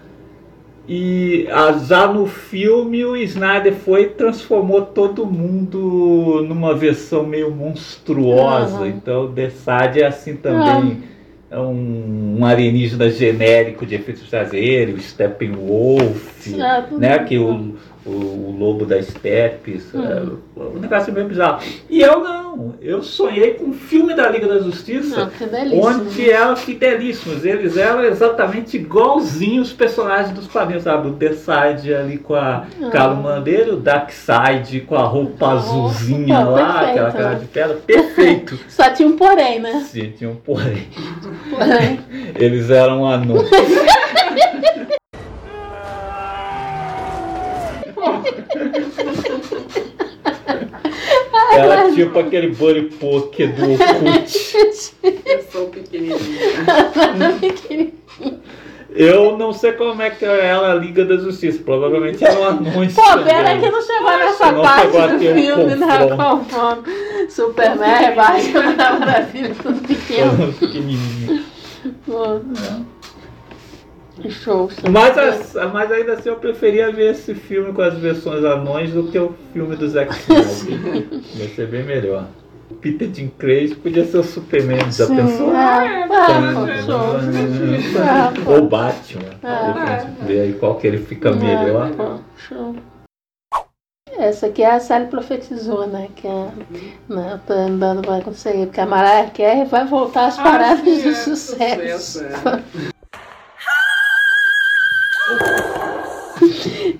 E 0.86 1.48
ah, 1.50 1.72
já 1.72 2.06
no 2.06 2.26
filme 2.26 3.04
o 3.06 3.16
Snyder 3.16 3.72
foi 3.72 4.02
e 4.02 4.08
transformou 4.10 4.82
todo 4.82 5.24
mundo 5.24 6.44
numa 6.46 6.74
versão 6.74 7.24
meio 7.24 7.50
monstruosa. 7.50 8.76
Aham. 8.76 8.88
Então 8.88 9.24
o 9.24 9.28
Desad 9.28 9.96
é 9.96 10.06
assim 10.06 10.36
também. 10.36 11.02
É 11.10 11.13
um, 11.60 12.36
um 12.38 12.44
alienígena 12.44 13.10
genérico 13.10 13.86
de 13.86 13.94
efeitos 13.94 14.28
traseiros, 14.28 15.04
Steppenwolf, 15.04 16.52
É, 16.52 16.82
tudo 16.82 17.00
né? 17.00 17.18
Que 17.20 17.38
o, 17.38 17.76
o, 18.06 18.10
o 18.10 18.56
lobo 18.58 18.84
das 18.84 19.08
estepes, 19.08 19.84
Hum. 19.94 20.02
é, 20.04 20.60
um 20.76 20.78
negócio 20.78 21.12
meio 21.12 21.26
bizarro. 21.26 21.62
E 21.88 22.00
eu 22.00 22.20
não, 22.20 22.74
eu 22.80 23.02
sonhei 23.02 23.54
com 23.54 23.66
um 23.66 23.72
filme 23.72 24.14
da 24.14 24.28
Liga 24.28 24.46
da 24.46 24.58
Justiça. 24.58 25.16
Não, 25.16 25.30
que. 25.30 25.44
Onde 25.76 26.30
eram 26.30 26.56
fidelíssimos, 26.56 27.44
eles 27.44 27.76
eram 27.76 28.02
exatamente 28.04 28.76
igualzinhos 28.76 29.68
os 29.68 29.72
personagens 29.72 30.30
dos 30.34 30.46
quadrinhos, 30.46 30.82
sabe? 30.84 31.08
O 31.08 31.12
Darkseid 31.12 31.94
ali 31.94 32.18
com 32.18 32.34
a 32.34 32.66
Ah. 32.82 32.90
calma 32.90 33.40
dele, 33.40 33.70
o 33.72 33.76
Darkseid 33.76 34.80
com 34.82 34.94
a 34.96 35.02
roupa 35.04 35.52
azulzinha 35.52 36.44
pô, 36.44 36.50
lá, 36.50 36.66
perfeito, 36.72 36.90
aquela 36.90 37.12
cara 37.12 37.34
de 37.36 37.46
pedra, 37.46 37.76
perfeito. 37.86 38.58
Só 38.68 38.90
tinha 38.90 39.08
um 39.08 39.16
porém, 39.16 39.60
né? 39.60 39.84
Sim, 39.90 40.12
tinham 40.16 40.34
porém. 40.36 40.86
Porém. 41.50 42.00
Eles 42.38 42.68
eram 42.70 43.06
anões. 43.06 43.48
tipo 51.94 52.18
aquele 52.18 52.48
Buddy 52.48 52.82
Poke 52.96 53.46
do 53.46 53.62
Orkut. 53.62 54.94
Eu 55.02 55.42
sou 55.50 55.68
pequenininha. 55.68 56.18
Eu 58.96 59.36
não 59.36 59.52
sei 59.52 59.72
como 59.72 60.00
é 60.00 60.10
que 60.10 60.24
ela 60.24 60.36
é 60.36 60.70
a 60.70 60.74
Liga 60.74 61.04
da 61.04 61.16
Justiça. 61.16 61.60
Provavelmente 61.64 62.24
eram 62.24 62.44
anões. 62.44 62.94
Pô, 62.94 63.02
também. 63.02 63.24
pena 63.24 63.58
que 63.58 63.68
não 63.68 63.82
chegou 63.82 64.10
nessa 64.10 64.52
não 64.52 64.62
parte 64.62 64.92
chegou 64.92 65.08
do 65.08 65.18
ter 65.18 65.32
um 65.32 65.34
filme, 65.34 65.74
né? 65.74 66.16
Confronto. 66.16 66.90
Superman, 67.28 68.14
Batman, 68.14 68.72
da 68.76 68.92
Maravilha, 68.92 69.54
tudo 69.60 69.80
pequeno. 69.80 70.52
Pequenininho. 70.52 71.44
Pô. 72.06 72.40
Show, 74.30 74.70
show. 74.70 74.90
Mas, 74.90 75.18
as- 75.18 75.54
mas 75.72 75.92
ainda 75.92 76.14
assim 76.14 76.28
eu 76.30 76.36
preferia 76.36 76.90
ver 76.92 77.12
esse 77.12 77.34
filme 77.34 77.72
com 77.72 77.82
as 77.82 77.94
versões 77.94 78.44
anões 78.44 78.90
do 78.92 79.04
que 79.10 79.18
o 79.18 79.34
filme 79.52 79.76
do 79.76 79.88
Zack 79.88 80.14
Snyder. 80.14 81.08
Ia 81.36 81.48
ser 81.54 81.66
bem 81.68 81.82
melhor. 81.84 82.24
Peter 82.80 83.06
Dinklage 83.08 83.74
podia 83.76 84.04
ser 84.06 84.18
o 84.18 84.24
Superman 84.24 84.78
da 84.78 84.90
Sim, 84.90 85.16
pessoa. 85.16 85.52
é, 85.52 86.08
Tá, 86.08 86.26
é. 86.32 86.80
É, 88.38 88.42
pô. 88.44 88.52
Ou 88.52 88.68
Batman. 88.68 89.22
É. 89.42 89.46
A 89.46 89.98
gente 90.00 90.24
vê 90.24 90.40
aí 90.40 90.52
qual 90.54 90.76
que 90.76 90.86
ele 90.86 90.98
fica 90.98 91.32
melhor. 91.32 91.90
É, 91.90 91.92
pô, 91.92 92.18
show. 92.36 92.74
Essa 94.16 94.46
aqui 94.46 94.62
é 94.62 94.70
a 94.70 94.78
Sally 94.80 95.06
profetizou, 95.08 95.86
né? 95.88 96.08
Que 96.14 96.26
é, 96.26 96.48
né, 97.08 97.40
tô 97.46 97.52
andando 97.52 98.06
vai 98.06 98.22
conseguir, 98.22 98.66
porque 98.66 98.80
a 98.80 98.86
Mariah 98.86 99.30
Carey 99.30 99.64
vai 99.64 99.84
voltar 99.86 100.26
às 100.26 100.36
paradas 100.36 100.80
Ah, 100.80 100.84
sim, 100.84 101.02
de 101.02 101.08
é, 101.08 101.14
sucesso. 101.14 102.20
sucesso, 102.20 102.24
é. 102.24 102.93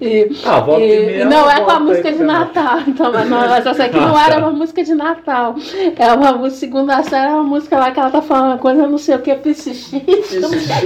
E, 0.00 0.30
Ah, 0.44 0.60
volta 0.60 0.82
e 0.82 0.92
e- 1.02 1.06
meia 1.06 1.24
não 1.24 1.38
ela 1.50 1.54
é 1.56 1.60
com 1.60 1.70
a 1.70 1.80
música 1.80 2.12
de 2.12 2.18
também. 2.18 2.34
Natal, 2.34 2.78
então, 2.86 3.12
mas 3.12 3.28
não, 3.30 3.54
essa 3.54 3.84
aqui 3.84 3.96
não 4.00 4.18
era 4.18 4.38
uma 4.38 4.50
música 4.50 4.82
de 4.84 4.94
Natal. 4.94 5.54
É 5.98 6.12
uma 6.12 6.32
música, 6.32 6.56
segunda 6.60 7.02
série, 7.02 7.30
é 7.30 7.34
uma 7.34 7.42
música 7.42 7.78
lá 7.78 7.90
que 7.90 8.00
ela 8.00 8.10
tá 8.10 8.22
falando 8.22 8.46
uma 8.52 8.58
coisa, 8.58 8.86
não 8.86 8.98
sei 8.98 9.16
o 9.16 9.20
que, 9.20 9.34
piscite. 9.34 9.96
É 10.34 10.38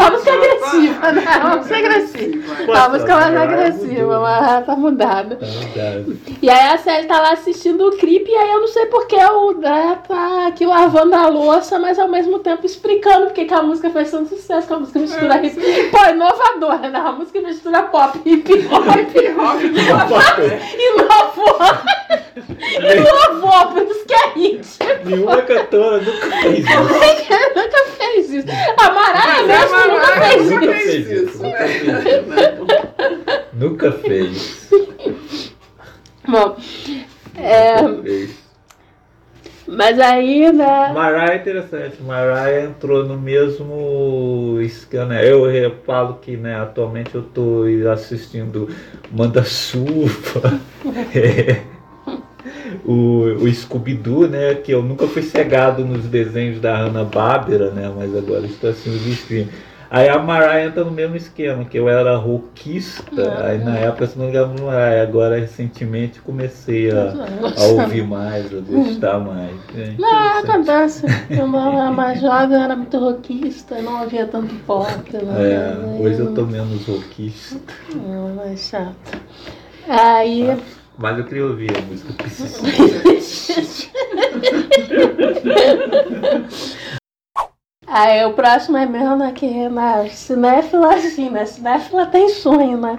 uma 0.03 0.11
música 0.11 0.33
agressiva, 0.33 1.13
né? 1.13 1.25
É 1.25 1.39
uma 1.45 1.57
música 1.57 1.77
agressiva. 1.79 2.55
É 2.63 2.71
uma 2.71 2.89
música 2.89 3.15
mais 3.17 3.37
agressiva, 3.37 4.21
mas 4.21 4.49
ela 4.49 4.63
tá 4.63 4.77
mudada. 4.77 5.37
Tá 5.37 5.47
mudado. 5.47 6.19
E 6.43 6.51
aí 6.51 6.69
a 6.73 6.79
Sérgio 6.79 7.09
tá 7.09 7.21
lá 7.21 7.33
assistindo 7.33 7.87
o 7.87 7.91
clipe, 7.97 8.31
e 8.31 8.35
aí 8.35 8.51
eu 8.51 8.61
não 8.61 8.69
sei 8.69 8.87
porque 8.87 9.17
o 9.17 9.53
Dé 9.55 9.99
tá 10.07 10.47
aqui 10.49 10.65
lavando 10.67 11.15
a 11.15 11.27
louça, 11.29 11.79
mas 11.79 11.99
ao 11.99 12.09
mesmo 12.09 12.39
tempo 12.39 12.65
explicando 12.67 13.27
porque 13.27 13.45
que 13.45 13.55
a 13.55 13.63
música 13.63 13.91
fez 13.91 14.11
tanto 14.11 14.29
sucesso, 14.35 14.67
que 14.67 14.73
a 14.73 14.79
música 14.79 14.99
mistura 14.99 15.35
É, 15.37 15.47
hip. 15.47 15.91
Pô, 15.91 16.05
inovadora, 16.11 16.89
né? 16.91 16.99
A 17.05 17.13
música 17.13 17.41
mistura 17.41 17.83
pop, 17.85 18.21
hip 18.25 18.68
hop. 18.71 18.85
Hip 18.99 19.29
hop. 19.39 19.61
Inovou! 20.79 21.59
Inovou, 22.81 23.73
por 23.73 23.83
isso 23.83 24.05
que 24.07 24.15
é 24.15 24.29
hit. 24.35 24.67
Nenhuma 25.05 25.43
cantora 25.43 25.99
nunca 25.99 26.37
fez 26.41 26.59
isso. 26.59 26.79
Nunca 27.55 27.85
fez 27.97 28.31
isso. 28.31 28.49
A 28.79 29.39
é 29.39 29.43
mesmo 29.47 29.77
nunca 29.77 30.07
Mariah, 30.07 30.29
fez 30.29 30.51
nunca 30.51 30.65
isso. 30.67 30.87
fez 30.87 31.11
isso? 31.11 31.43
Nunca 33.55 33.93
fez. 33.93 34.71
Bom, 36.29 36.57
é, 37.37 37.83
Nunca 37.83 38.03
fez. 38.03 38.48
Mas 39.69 40.01
aí, 40.01 40.51
né? 40.51 40.93
Mariah 40.95 41.35
é 41.35 41.37
interessante. 41.37 42.03
Mariah 42.03 42.65
entrou 42.65 43.05
no 43.05 43.19
mesmo 43.19 44.59
esquema. 44.63 45.15
Eu 45.23 45.47
reparo 45.47 46.19
que 46.23 46.37
né, 46.37 46.59
atualmente 46.59 47.15
eu 47.15 47.21
estou 47.21 47.65
assistindo 47.93 48.69
Manda-Chuva, 49.13 50.59
é, 51.15 51.61
o, 52.85 53.43
o 53.43 53.53
Scooby-Doo, 53.53 54.27
né? 54.27 54.55
Que 54.55 54.73
eu 54.73 54.83
nunca 54.83 55.07
fui 55.07 55.23
cegado 55.23 55.85
nos 55.85 56.07
desenhos 56.07 56.61
da 56.61 56.77
Hanna-Barbera, 56.77 57.71
né? 57.71 57.93
Mas 57.95 58.17
agora 58.17 58.47
estou 58.47 58.71
assim 58.71 58.91
streams. 59.11 59.53
Aí 59.91 60.07
a 60.07 60.19
Mariah 60.19 60.67
entra 60.67 60.85
no 60.85 60.91
mesmo 60.91 61.17
esquema, 61.17 61.65
que 61.65 61.79
eu 61.79 61.89
era 61.89 62.15
rockista, 62.17 63.43
aí 63.43 63.57
na 63.59 63.79
época 63.79 64.05
eu 64.05 64.11
não 64.17 64.27
ligava 64.27 64.53
no 64.53 64.67
Mariah, 64.67 65.03
agora 65.03 65.41
recentemente 65.41 66.21
comecei 66.21 66.91
a, 66.91 67.15
a 67.57 67.65
ouvir 67.69 68.07
mais, 68.07 68.53
a 68.53 68.61
gostar 68.61 69.19
mais. 69.19 69.57
É 69.75 69.95
Não, 69.99 70.39
acontece. 70.41 71.07
Quando 71.29 71.57
eu 71.57 71.73
era 71.73 71.91
mais 71.91 72.21
jovem, 72.21 72.59
eu 72.59 72.63
era 72.63 72.77
muito 72.77 72.99
rockista, 72.99 73.81
não 73.81 73.97
havia 73.97 74.27
tanto 74.27 74.55
pop. 74.67 74.89
É, 75.17 75.75
hoje 75.99 76.21
eu 76.21 76.35
tô 76.35 76.45
menos 76.45 76.87
rockista. 76.87 77.59
Não, 77.95 78.35
mais 78.35 78.61
chato. 78.61 79.23
Aí. 79.89 80.55
Mas 80.99 81.19
eu 81.19 81.25
queria 81.25 81.47
ouvir 81.47 81.71
a 81.75 81.81
música. 81.81 82.13
Aí 87.91 88.25
o 88.27 88.35
próximo 88.35 88.77
é 88.77 88.85
mesmo 88.85 89.17
né, 89.17 89.33
que 89.33 89.69
na 89.69 90.07
cinéfila, 90.09 90.95
assim, 90.95 91.31
né? 91.31 91.47
Cinéfila 91.47 92.07
tem 92.07 92.29
sonho, 92.29 92.77
né? 92.77 92.99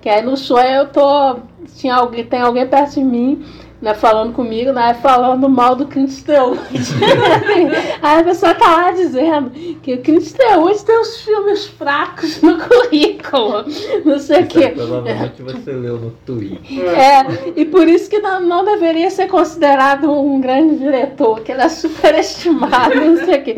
Que 0.00 0.08
aí 0.08 0.22
no 0.22 0.36
sonho 0.36 0.66
eu 0.66 0.88
tô. 0.88 1.40
Tinha 1.76 1.94
alguém, 1.96 2.24
tem 2.24 2.40
alguém 2.40 2.66
perto 2.66 2.94
de 2.94 3.04
mim, 3.04 3.44
né, 3.80 3.94
falando 3.94 4.34
comigo, 4.34 4.72
né? 4.72 4.94
Falando 4.94 5.48
mal 5.48 5.74
do 5.74 5.86
Clint 5.86 6.10
Eastwood. 6.10 6.60
aí 8.02 8.20
a 8.20 8.24
pessoa 8.24 8.54
tá 8.54 8.76
lá 8.76 8.90
dizendo 8.90 9.50
que 9.82 9.94
o 9.94 10.02
Clint 10.02 10.22
Eastwood 10.22 10.84
tem 10.84 11.00
uns 11.00 11.20
filmes 11.22 11.66
fracos 11.66 12.42
no 12.42 12.58
currículo. 12.58 13.64
Não 14.04 14.18
sei 14.18 14.42
o 14.42 14.46
quê. 14.46 14.68
Provavelmente 14.68 15.42
você 15.42 15.72
leu 15.72 15.98
no 15.98 16.10
Twitter. 16.26 16.84
É, 16.94 17.52
e 17.56 17.64
por 17.64 17.88
isso 17.88 18.10
que 18.10 18.18
não, 18.18 18.40
não 18.40 18.64
deveria 18.64 19.10
ser 19.10 19.28
considerado 19.28 20.10
um 20.10 20.40
grande 20.40 20.76
diretor, 20.76 21.40
que 21.40 21.52
ele 21.52 21.62
é 21.62 21.68
superestimado, 21.68 22.94
não 22.94 23.16
sei 23.24 23.38
o 23.38 23.42
quê. 23.42 23.56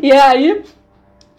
E 0.00 0.12
aí, 0.12 0.62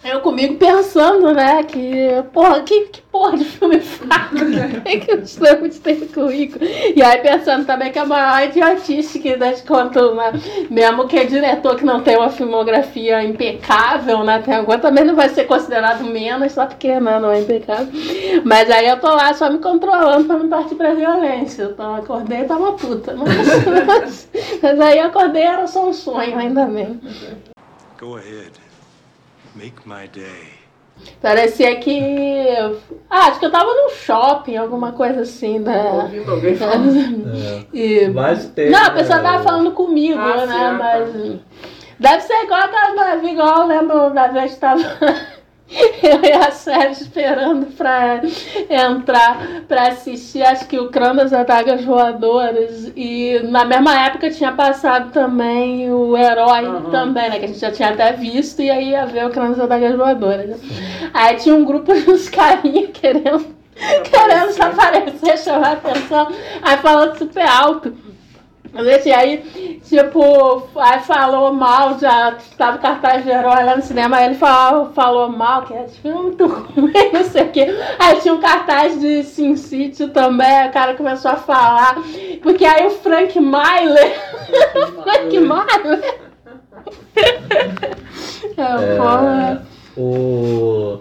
eu 0.03 0.19
comigo 0.21 0.55
pensando, 0.55 1.33
né, 1.33 1.63
que, 1.63 2.23
porra, 2.31 2.61
que, 2.61 2.85
que 2.87 3.01
porra 3.01 3.37
de 3.37 3.45
filme 3.45 3.79
fraco 3.79 4.35
é 4.85 4.97
que 4.97 5.13
o 5.15 5.21
Stamos 5.23 5.79
tem 5.79 5.95
no 5.95 6.07
currículo. 6.07 6.63
E 6.63 7.01
aí 7.01 7.19
pensando 7.21 7.65
também 7.65 7.91
que 7.91 7.97
é 7.97 8.01
a 8.01 8.05
maior 8.05 8.47
idiotice 8.47 9.19
que 9.19 9.35
dá 9.35 9.51
de 9.51 9.63
conta, 9.63 10.13
né, 10.13 10.33
mesmo 10.69 11.07
que 11.07 11.17
é 11.17 11.25
diretor 11.25 11.75
que 11.75 11.85
não 11.85 12.01
tem 12.01 12.17
uma 12.17 12.29
filmografia 12.29 13.23
impecável, 13.23 14.23
né, 14.23 14.41
tem 14.43 14.55
alguma, 14.55 14.77
também 14.77 15.03
não 15.03 15.15
vai 15.15 15.29
ser 15.29 15.45
considerado 15.45 16.03
menos, 16.03 16.51
só 16.51 16.67
porque, 16.67 16.99
né, 16.99 17.19
não 17.19 17.31
é 17.31 17.39
impecável. 17.39 17.87
Mas 18.43 18.69
aí 18.69 18.87
eu 18.87 18.99
tô 18.99 19.07
lá 19.07 19.33
só 19.33 19.49
me 19.49 19.57
controlando 19.57 20.25
pra 20.25 20.37
não 20.37 20.49
partir 20.49 20.75
pra 20.75 20.93
violência. 20.93 21.63
Então 21.63 21.95
eu 21.95 22.03
acordei 22.03 22.41
e 22.41 22.45
tava 22.45 22.73
puta. 22.73 23.15
Mas, 23.15 24.29
mas 24.61 24.79
aí 24.79 24.99
eu 24.99 25.05
acordei 25.05 25.43
era 25.43 25.65
só 25.67 25.87
um 25.87 25.93
sonho, 25.93 26.37
ainda 26.37 26.65
bem. 26.65 26.99
Go 27.99 28.17
ahead. 28.17 28.64
Make 29.55 29.87
my 29.87 30.07
day. 30.07 30.53
Parecia 31.21 31.75
que. 31.77 31.99
Ah, 33.09 33.27
acho 33.27 33.39
que 33.39 33.45
eu 33.45 33.51
tava 33.51 33.65
num 33.65 33.89
shopping, 33.89 34.55
alguma 34.57 34.93
coisa 34.93 35.21
assim, 35.21 35.59
né? 35.59 35.91
Ouvindo 35.91 36.31
alguém 36.31 36.55
falar. 36.55 36.75
É. 37.35 37.65
E... 37.73 38.07
Mas 38.09 38.45
tem. 38.49 38.69
Não, 38.69 38.85
a 38.85 38.91
pessoa 38.91 39.17
né, 39.17 39.23
tava 39.23 39.43
falando 39.43 39.71
comigo, 39.71 40.19
Ah, 40.19 40.45
né? 40.45 40.47
sim, 40.47 40.53
ah, 40.53 40.69
tá. 40.69 40.73
Mas. 40.73 41.39
Deve 41.99 42.21
ser 42.23 42.43
igual 42.43 42.61
aquela 42.61 42.93
nave, 42.93 43.27
igual 43.27 43.61
eu 43.61 43.67
lembro 43.67 44.09
da 44.13 44.27
vez 44.27 44.53
que 44.53 44.59
tava. 44.59 44.81
Eu 46.03 46.23
e 46.23 46.31
a 46.31 46.51
Sérgio 46.51 47.01
esperando 47.03 47.65
pra 47.75 48.21
entrar 48.69 49.63
pra 49.67 49.87
assistir, 49.87 50.43
acho 50.43 50.67
que 50.67 50.77
o 50.79 50.89
Crânio 50.89 51.15
das 51.15 51.33
Adagas 51.33 51.83
Voadoras. 51.83 52.91
E 52.95 53.39
na 53.45 53.65
mesma 53.65 53.99
época 54.05 54.29
tinha 54.29 54.51
passado 54.51 55.11
também 55.11 55.91
o 55.91 56.15
Herói 56.15 56.65
Uhum. 56.67 56.91
também, 56.91 57.29
né? 57.29 57.39
Que 57.39 57.45
a 57.45 57.47
gente 57.47 57.59
já 57.59 57.71
tinha 57.71 57.89
até 57.89 58.11
visto, 58.13 58.61
e 58.61 58.69
aí 58.69 58.89
ia 58.91 59.05
ver 59.05 59.25
o 59.25 59.29
Crânio 59.31 59.55
das 59.55 59.65
Adagas 59.65 59.95
Voadoras. 59.95 60.47
né? 60.49 60.57
Aí 61.13 61.35
tinha 61.37 61.55
um 61.55 61.65
grupo 61.65 61.91
de 61.95 62.09
uns 62.11 62.29
carinhas 62.29 62.91
querendo, 62.93 63.45
querendo 64.03 64.51
se 64.51 64.61
aparecer, 64.61 65.37
chamar 65.39 65.73
atenção. 65.73 66.27
Aí 66.61 66.77
falando 66.77 67.17
super 67.17 67.45
alto. 67.47 67.91
Gente, 68.77 69.11
aí, 69.11 69.79
tipo, 69.83 70.67
aí 70.75 70.99
falou 71.01 71.53
mal, 71.53 71.97
já 71.97 72.37
tava 72.57 72.77
cartaz 72.77 73.23
de 73.23 73.29
herói 73.29 73.63
lá 73.63 73.77
no 73.77 73.81
cinema, 73.81 74.17
aí 74.17 74.25
ele 74.25 74.35
falou, 74.35 74.91
falou 74.91 75.29
mal, 75.29 75.63
que 75.63 75.73
é 75.73 75.83
tipo, 75.83 76.09
muito 76.09 76.45
ruim, 76.75 76.91
não 77.13 77.23
sei 77.23 77.43
o 77.43 77.51
quê. 77.51 77.67
Aí 77.97 78.19
tinha 78.19 78.33
um 78.33 78.41
cartaz 78.41 78.99
de 78.99 79.23
Sin 79.23 79.55
City 79.55 80.07
também, 80.07 80.67
o 80.67 80.71
cara 80.71 80.95
começou 80.95 81.31
a 81.31 81.37
falar, 81.37 81.95
porque 82.43 82.65
aí 82.65 82.87
o 82.87 82.91
Frank 82.91 83.39
Myler, 83.39 84.19
Frank 85.03 85.39
Myler, 85.39 86.25
é, 88.57 88.97
porra. 88.97 89.65
O. 89.97 90.99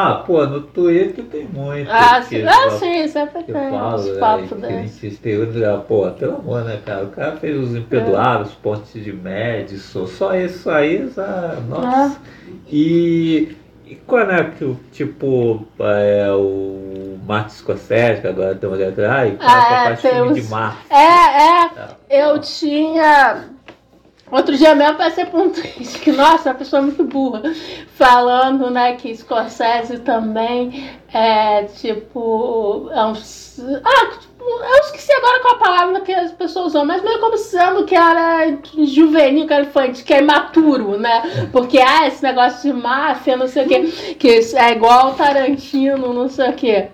Ah, 0.00 0.14
pô, 0.24 0.46
no 0.46 0.60
Twitter 0.60 1.24
tem 1.24 1.44
muito. 1.46 1.90
Ah, 1.90 2.20
que 2.20 2.26
sim, 2.40 2.44
ah, 2.46 2.70
sim, 2.70 3.08
sempre 3.08 3.42
que 3.42 3.52
tem 3.52 3.64
eu 3.64 3.70
falo, 3.70 3.96
uns 3.96 4.06
é, 4.16 4.20
papos 4.20 4.48
que 4.48 4.54
desses. 4.54 5.02
eles 5.02 5.18
têm- 5.18 5.64
ah, 5.64 5.78
Pô, 5.78 6.08
pelo 6.12 6.36
amor, 6.36 6.64
né, 6.64 6.78
cara? 6.86 7.04
O 7.04 7.08
cara 7.08 7.36
fez 7.36 7.56
os 7.58 7.74
imperdoáveis, 7.74 8.52
pontes 8.52 8.92
de 9.02 9.12
Madison, 9.12 10.06
só 10.06 10.34
isso 10.36 10.70
aí, 10.70 11.08
já, 11.14 11.56
nossa. 11.68 12.20
E, 12.70 13.56
e 13.86 13.94
quando 14.06 14.30
é 14.32 14.44
que 14.44 14.64
o 14.64 14.78
tipo, 14.92 15.64
é, 15.80 16.30
o 16.32 17.18
Martin 17.26 17.54
Scorsese, 17.56 18.20
que 18.20 18.26
agora 18.28 18.54
tem 18.54 18.68
uma 18.68 18.76
letra, 18.76 19.12
ai, 19.12 19.36
Ah, 19.40 19.90
é, 19.90 19.96
filme 19.96 20.30
os- 20.30 20.34
de 20.36 20.42
Marte. 20.48 20.78
É, 20.90 22.14
é. 22.16 22.24
Eu 22.28 22.38
tinha. 22.40 23.48
Outro 24.30 24.56
dia 24.56 24.74
mesmo 24.74 24.96
passei 24.96 25.24
por 25.24 25.40
um 25.40 25.50
tweet 25.50 25.98
que, 26.00 26.12
nossa, 26.12 26.50
é 26.50 26.52
uma 26.52 26.58
pessoa 26.58 26.82
muito 26.82 27.04
burra, 27.04 27.42
falando, 27.94 28.70
né, 28.70 28.94
que 28.96 29.14
Scorsese 29.14 30.00
também 30.00 30.90
é 31.12 31.64
tipo. 31.64 32.90
É 32.92 33.04
uns. 33.04 33.58
Ah, 33.84 34.06
tipo, 34.20 34.44
eu 34.44 34.76
esqueci 34.84 35.12
agora 35.12 35.40
qual 35.40 35.54
a 35.54 35.58
palavra 35.58 36.00
que 36.02 36.12
as 36.12 36.32
pessoas 36.32 36.66
usam, 36.68 36.84
mas 36.84 37.02
meio 37.02 37.18
como 37.20 37.36
sendo 37.36 37.84
que 37.84 37.94
era 37.94 38.58
juvenil, 38.84 39.46
que 39.46 39.52
era 39.52 39.64
infante, 39.64 40.04
que 40.04 40.14
é 40.14 40.18
imaturo, 40.20 40.98
né? 40.98 41.48
Porque, 41.50 41.78
ah, 41.78 42.06
esse 42.06 42.22
negócio 42.22 42.72
de 42.72 42.78
máfia, 42.78 43.36
não 43.36 43.48
sei 43.48 43.64
o 43.64 43.68
quê, 43.68 44.14
que 44.18 44.28
é 44.54 44.72
igual 44.72 45.14
Tarantino, 45.14 46.12
não 46.12 46.28
sei 46.28 46.50
o 46.50 46.52
quê. 46.52 46.88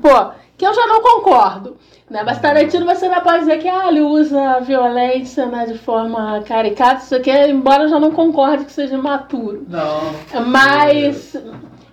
Pô, 0.00 0.32
que 0.56 0.66
eu 0.66 0.74
já 0.74 0.86
não 0.86 1.02
concordo. 1.02 1.76
Né? 2.12 2.22
Mas 2.22 2.38
Tarantino 2.38 2.84
você 2.84 3.08
não 3.08 3.22
pode 3.22 3.40
dizer 3.40 3.58
que 3.58 3.66
ah, 3.66 3.88
ele 3.88 4.02
usa 4.02 4.60
violência 4.60 5.46
né, 5.46 5.64
de 5.64 5.78
forma 5.78 6.42
caricata, 6.42 7.02
isso 7.02 7.14
aqui, 7.14 7.30
embora 7.30 7.84
eu 7.84 7.88
já 7.88 7.98
não 7.98 8.10
concorde 8.12 8.66
que 8.66 8.72
seja 8.72 8.94
imaturo. 8.94 9.64
Não. 9.66 10.44
Mas. 10.46 11.34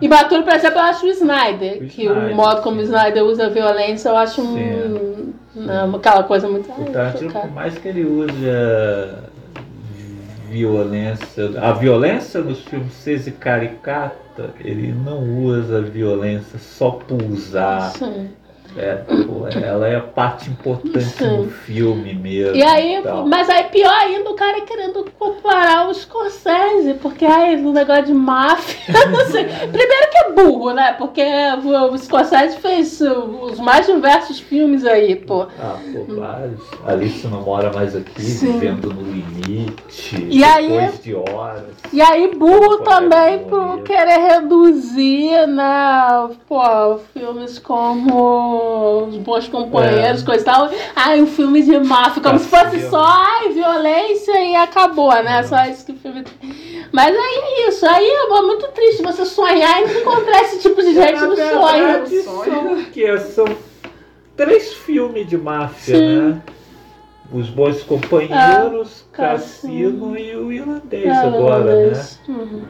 Imaturo, 0.01 0.43
por 0.43 0.53
exemplo, 0.53 0.77
eu 0.77 0.83
acho 0.83 1.05
o 1.05 1.09
Snyder, 1.09 1.83
O 1.83 1.87
que 1.87 2.03
Snyder, 2.03 2.31
o 2.31 2.35
modo 2.35 2.61
como 2.61 2.79
o. 2.79 2.81
Snyder 2.81 3.23
usa 3.23 3.45
a 3.45 3.49
violência, 3.49 4.09
eu 4.09 4.17
acho 4.17 4.41
um, 4.41 5.33
não, 5.55 5.95
aquela 5.95 6.23
coisa 6.23 6.49
muito. 6.49 6.69
O 6.69 6.85
Tarantino, 6.91 7.31
por 7.31 7.51
mais 7.51 7.77
que 7.77 7.87
ele 7.87 8.03
use 8.05 8.49
a 8.49 9.23
violência, 10.49 11.61
a 11.61 11.71
violência 11.71 12.41
nos 12.41 12.59
filmes 12.65 12.91
seja 12.93 13.31
caricata, 13.31 14.53
ele 14.59 14.91
não 14.91 15.43
usa 15.45 15.81
violência 15.81 16.59
só 16.59 16.91
por 16.91 17.21
usar. 17.23 17.91
Sim. 17.91 18.29
É, 18.77 18.95
pô, 18.95 19.47
ela 19.47 19.87
é 19.87 19.95
a 19.95 20.01
parte 20.01 20.49
importante 20.49 21.23
no 21.23 21.49
filme 21.49 22.13
mesmo. 22.13 22.55
E 22.55 22.63
aí, 22.63 23.01
mas 23.27 23.49
aí 23.49 23.63
pior 23.65 23.91
ainda 23.91 24.29
o 24.29 24.35
cara 24.35 24.61
querendo 24.61 25.05
comparar 25.17 25.89
o 25.89 25.93
Scorsese, 25.93 26.93
porque 27.01 27.25
aí 27.25 27.57
no 27.57 27.71
negócio 27.73 28.05
de 28.05 28.13
máfia, 28.13 28.93
não 29.09 29.25
sei. 29.31 29.43
Primeiro 29.45 30.09
que 30.11 30.17
é 30.17 30.31
burro, 30.33 30.71
né? 30.73 30.93
Porque 30.93 31.23
o 31.91 31.97
Scorsese 31.97 32.57
fez 32.57 33.01
os 33.01 33.59
mais 33.59 33.85
diversos 33.87 34.39
filmes 34.39 34.85
aí, 34.85 35.15
pô. 35.15 35.47
Ah, 35.59 35.77
pô, 35.91 36.15
vários. 36.15 36.61
Alice 36.85 37.27
não 37.27 37.41
mora 37.41 37.71
mais 37.73 37.95
aqui, 37.95 38.21
Sim. 38.21 38.53
vivendo 38.53 38.93
no 38.93 39.01
limite, 39.01 40.27
E 40.29 40.43
aí- 40.43 40.67
depois 40.69 41.03
de 41.03 41.15
horas. 41.15 41.63
E 41.91 42.01
aí, 42.01 42.33
burro 42.35 42.77
Pô, 42.77 42.83
também 42.83 43.33
é 43.33 43.37
por 43.39 43.81
querer 43.83 44.19
reduzir, 44.19 45.47
né? 45.47 46.29
Pô, 46.47 46.99
filmes 47.13 47.57
como 47.59 48.58
Os 49.07 49.17
Bons 49.17 49.47
Companheiros, 49.47 50.21
É. 50.21 50.25
coisa 50.25 50.41
e 50.41 50.45
tal. 50.45 50.69
Ai, 50.95 51.21
um 51.21 51.27
filme 51.27 51.61
de 51.61 51.77
máfia, 51.79 52.21
como 52.21 52.39
se 52.39 52.47
fosse 52.47 52.63
Cassino. 52.65 52.89
só 52.89 53.03
ai, 53.05 53.49
violência 53.49 54.39
e 54.43 54.55
acabou, 54.55 55.11
né? 55.23 55.39
É. 55.39 55.43
Só 55.43 55.63
isso 55.65 55.85
que 55.85 55.91
o 55.93 55.95
filme 55.95 56.23
tem. 56.23 56.85
Mas 56.91 57.15
aí 57.15 57.35
é 57.43 57.67
isso. 57.69 57.85
Aí 57.85 58.07
é 58.09 58.41
muito 58.41 58.67
triste 58.69 59.01
você 59.03 59.25
sonhar 59.25 59.81
e 59.81 59.85
não 59.93 60.01
encontrar 60.01 60.41
esse 60.43 60.59
tipo 60.59 60.81
de 60.81 60.93
gente 60.95 61.21
no 61.21 61.35
sonho. 61.35 62.23
são, 62.23 62.83
que 62.91 63.17
são 63.19 63.45
três 64.35 64.73
filmes 64.73 65.27
de 65.27 65.37
máfia, 65.37 65.95
Sim. 65.97 66.15
né? 66.31 66.41
Os 67.31 67.47
Bons 67.47 67.83
Companheiros, 67.83 69.05
Ah, 69.13 69.15
Cassino 69.15 70.17
e 70.17 70.35
o 70.35 70.51
Irlandês 70.51 71.05
É, 71.05 71.11
agora, 71.11 71.75
né? 71.91 72.05
Uhum. 72.27 72.61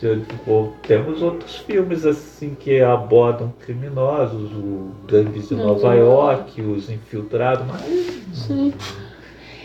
Já, 0.00 0.14
tipo, 0.14 0.72
Temos 0.82 1.22
outros 1.22 1.56
filmes 1.56 2.04
assim 2.04 2.54
que 2.58 2.80
abordam 2.82 3.52
criminosos, 3.64 4.52
o 4.52 4.90
Gangues 5.08 5.48
de 5.48 5.54
Uhum. 5.54 5.66
Nova 5.66 5.94
York, 5.94 6.60
os 6.60 6.90
Infiltrados, 6.90 7.64
mas 7.66 7.80
Sim. 8.34 8.74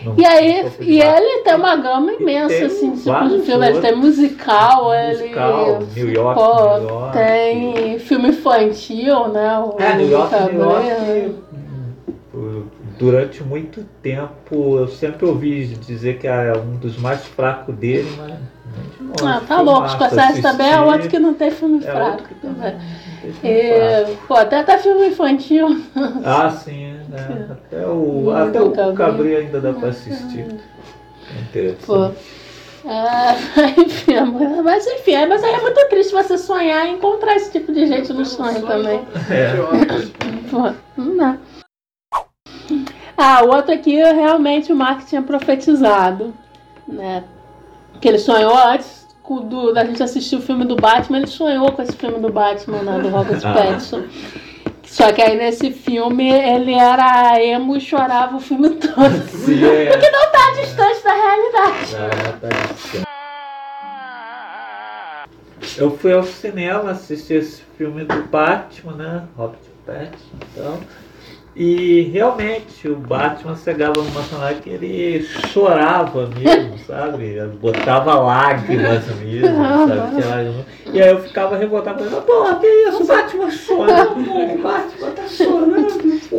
não 0.06 0.16
E 0.18 0.26
aí, 0.26 0.64
não 0.64 0.72
e 0.80 1.02
ele 1.02 1.44
tem 1.44 1.56
uma 1.56 1.76
gama 1.76 2.14
imensa, 2.14 2.66
assim, 2.66 2.92
de 2.94 3.04
tipo 3.04 3.30
de 3.30 3.40
filme. 3.42 3.68
Ele 3.68 3.82
tem 3.82 3.96
musical, 3.96 4.86
musical, 4.86 5.74
ele. 5.76 5.86
New 5.96 6.10
York, 6.14 6.40
pô, 6.42 6.78
New 6.80 6.88
York. 6.90 7.18
Tem 7.18 8.00
filme 8.00 8.30
infantil, 8.30 9.28
né? 9.28 9.60
O 9.60 9.76
É, 9.80 9.96
New 9.98 10.10
York, 10.10 10.36
New. 10.54 10.62
York. 10.62 11.36
hum, 12.34 12.64
Durante 12.98 13.44
muito 13.44 13.84
tempo 14.02 14.78
eu 14.78 14.88
sempre 14.88 15.26
ouvi 15.26 15.66
dizer 15.68 16.20
que 16.20 16.28
é 16.28 16.54
um 16.56 16.78
dos 16.78 16.98
mais 16.98 17.26
fracos 17.26 17.76
dele, 17.76 18.10
mas. 18.18 18.34
Ah, 19.24 19.42
tá 19.48 19.62
louco. 19.62 19.90
Scorsese 19.90 20.42
também 20.42 20.72
é 20.72 20.80
outro 20.80 21.10
que 21.10 21.20
não 21.20 21.34
tem 21.34 21.52
filme 21.52 21.80
É 21.80 21.92
fraco. 21.92 22.24
né? 22.44 22.80
tem 23.22 23.32
filme 23.34 23.70
fraco. 23.70 24.12
E, 24.12 24.16
pô, 24.28 24.34
até, 24.36 24.60
até 24.60 24.78
filme 24.78 25.08
infantil. 25.08 25.82
Ah, 26.24 26.50
sim, 26.50 26.94
né? 27.10 27.48
Até 27.52 27.86
o, 27.88 28.32
até 28.32 28.62
o 28.62 28.68
o 28.68 28.72
Cabri. 28.72 28.96
Cabri 28.96 29.36
ainda 29.36 29.60
dá 29.62 29.74
pra 29.74 29.90
assistir. 29.90 30.46
É 31.36 31.42
interessante. 31.42 31.86
Pô. 31.86 32.12
É, 32.84 33.36
enfim, 33.80 34.16
mas- 34.64 34.88
enfim, 34.88 35.12
é- 35.14 35.28
mas 35.28 35.44
aí 35.44 35.54
é 35.54 35.62
muito 35.62 35.88
triste 35.90 36.12
você 36.14 36.36
sonhar 36.38 36.88
e 36.88 36.92
encontrar 36.94 37.36
esse 37.36 37.52
tipo 37.52 37.72
de 37.72 37.86
gente 37.86 38.12
no 38.12 38.26
sonho 38.26 38.66
também. 38.66 39.02
É. 39.30 39.54
Pô, 40.50 40.72
não 40.98 41.16
dá. 41.18 41.38
Ah, 43.16 43.44
o 43.44 43.50
outro 43.54 43.72
aqui 43.74 43.96
realmente 43.98 44.74
o 44.74 44.76
Mark 44.76 45.06
tinha 45.06 45.22
profetizado, 45.22 46.34
né? 46.88 47.24
Que 48.02 48.08
ele 48.08 48.18
sonhou 48.20 48.58
antes 48.58 49.08
do, 49.30 49.72
da 49.72 49.86
gente 49.86 50.02
assistir 50.04 50.36
o 50.36 50.42
filme 50.42 50.66
do 50.66 50.76
Batman, 50.76 51.20
ele 51.20 51.28
sonhou 51.28 51.72
com 51.72 51.82
esse 51.82 51.96
filme 51.96 52.20
do 52.20 52.32
Batman, 52.32 52.82
né, 52.82 53.00
do 53.00 53.10
Robert 53.10 53.40
Ah. 53.46 53.54
Pattinson. 53.54 54.04
Só 54.84 55.12
que 55.14 55.22
aí 55.22 55.38
nesse 55.38 55.72
filme 55.72 56.30
ele 56.30 56.74
era 56.74 57.42
emo 57.42 57.78
e 57.78 57.80
chorava 57.80 58.36
o 58.36 58.40
filme 58.42 58.72
todo. 58.72 59.30
Sim, 59.30 59.64
é. 59.64 59.86
Porque 59.86 60.10
não 60.10 60.32
tá 60.32 60.52
distante 60.60 61.04
da 61.04 61.14
realidade. 61.14 61.96
Ah, 61.96 62.38
tá 62.42 62.48
distante. 62.74 63.06
Eu 65.78 65.98
fui 65.98 66.12
ao 66.12 66.24
cinema 66.24 66.92
assistir 66.92 67.36
esse 67.36 67.62
filme 67.78 68.04
do 68.04 68.24
Batman, 68.24 68.94
né? 68.94 69.24
Robert 69.38 69.60
Pattinson 69.86 70.36
então. 70.52 70.80
E 71.54 72.04
realmente 72.14 72.88
o 72.88 72.96
Batman 72.96 73.58
chegava 73.58 74.02
numa 74.02 74.22
cena 74.24 74.54
que 74.54 74.70
ele 74.70 75.22
chorava 75.50 76.28
mesmo, 76.28 76.78
sabe? 76.88 77.42
Botava 77.62 78.16
lágrimas 78.22 79.04
mesmo, 79.20 79.58
sabe? 79.88 80.62
E 80.94 81.02
aí 81.02 81.10
eu 81.10 81.20
ficava 81.22 81.58
revoltado, 81.58 82.06
falando, 82.06 82.26
pô, 82.26 82.56
que 82.56 82.68
isso? 82.68 83.04
O 83.04 83.06
Batman 83.08 83.50
chora, 83.68 84.06
pô, 84.06 84.20
o 84.22 84.58
Batman 84.62 85.12
tá 85.14 85.28
chorando, 85.28 86.22
pô. 86.30 86.38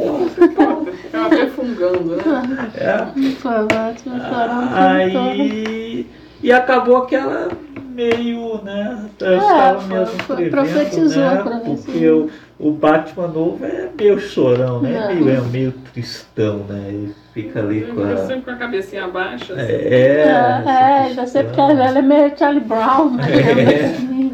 É 1.12 1.16
uma 1.18 1.26
até 1.26 1.46
fungando, 1.48 2.16
né? 2.16 2.70
É. 2.74 2.96
Pô, 3.42 3.50
Batman 3.66 4.18
chorando 4.30 4.68
o 4.68 4.70
filme 4.72 5.10
todo. 5.12 5.28
Aí. 5.28 6.06
E 6.42 6.50
acabou 6.50 7.02
que 7.02 7.14
ela 7.14 7.48
meio, 7.94 8.60
né? 8.64 8.98
Eu 9.20 9.28
É, 9.28 9.36
estava 9.36 9.80
foi- 9.80 10.06
foi- 10.06 10.36
prevendo, 10.36 10.50
profetizou, 10.50 11.22
né? 11.22 11.36
profetizou. 11.42 11.76
Porque 11.84 12.08
o, 12.08 12.30
o 12.58 12.70
Batman 12.70 13.28
novo 13.28 13.64
é 13.64 13.88
meio 13.98 14.18
chorão, 14.20 14.80
né? 14.80 14.94
É. 15.10 15.14
Meio, 15.14 15.30
é 15.36 15.40
meio 15.40 15.72
tristão, 15.92 16.58
né? 16.68 16.84
Ele 16.88 17.14
fica 17.34 17.58
ali 17.60 17.82
com 17.82 18.00
Ele 18.02 18.12
a. 18.12 18.26
sempre 18.26 18.42
com 18.44 18.50
a 18.50 18.56
cabecinha 18.56 19.08
baixa. 19.08 19.52
assim. 19.54 19.62
É, 19.62 20.24
É, 20.24 20.62
é, 20.66 20.98
ainda 21.08 21.26
sei 21.26 21.42
porque 21.44 21.56
tristão. 21.62 21.84
ela 21.86 21.98
é 21.98 22.02
meio 22.02 22.38
Charlie 22.38 22.60
Brown, 22.64 23.10
né? 23.14 23.24
É. 23.32 23.84
Assim. 23.86 24.32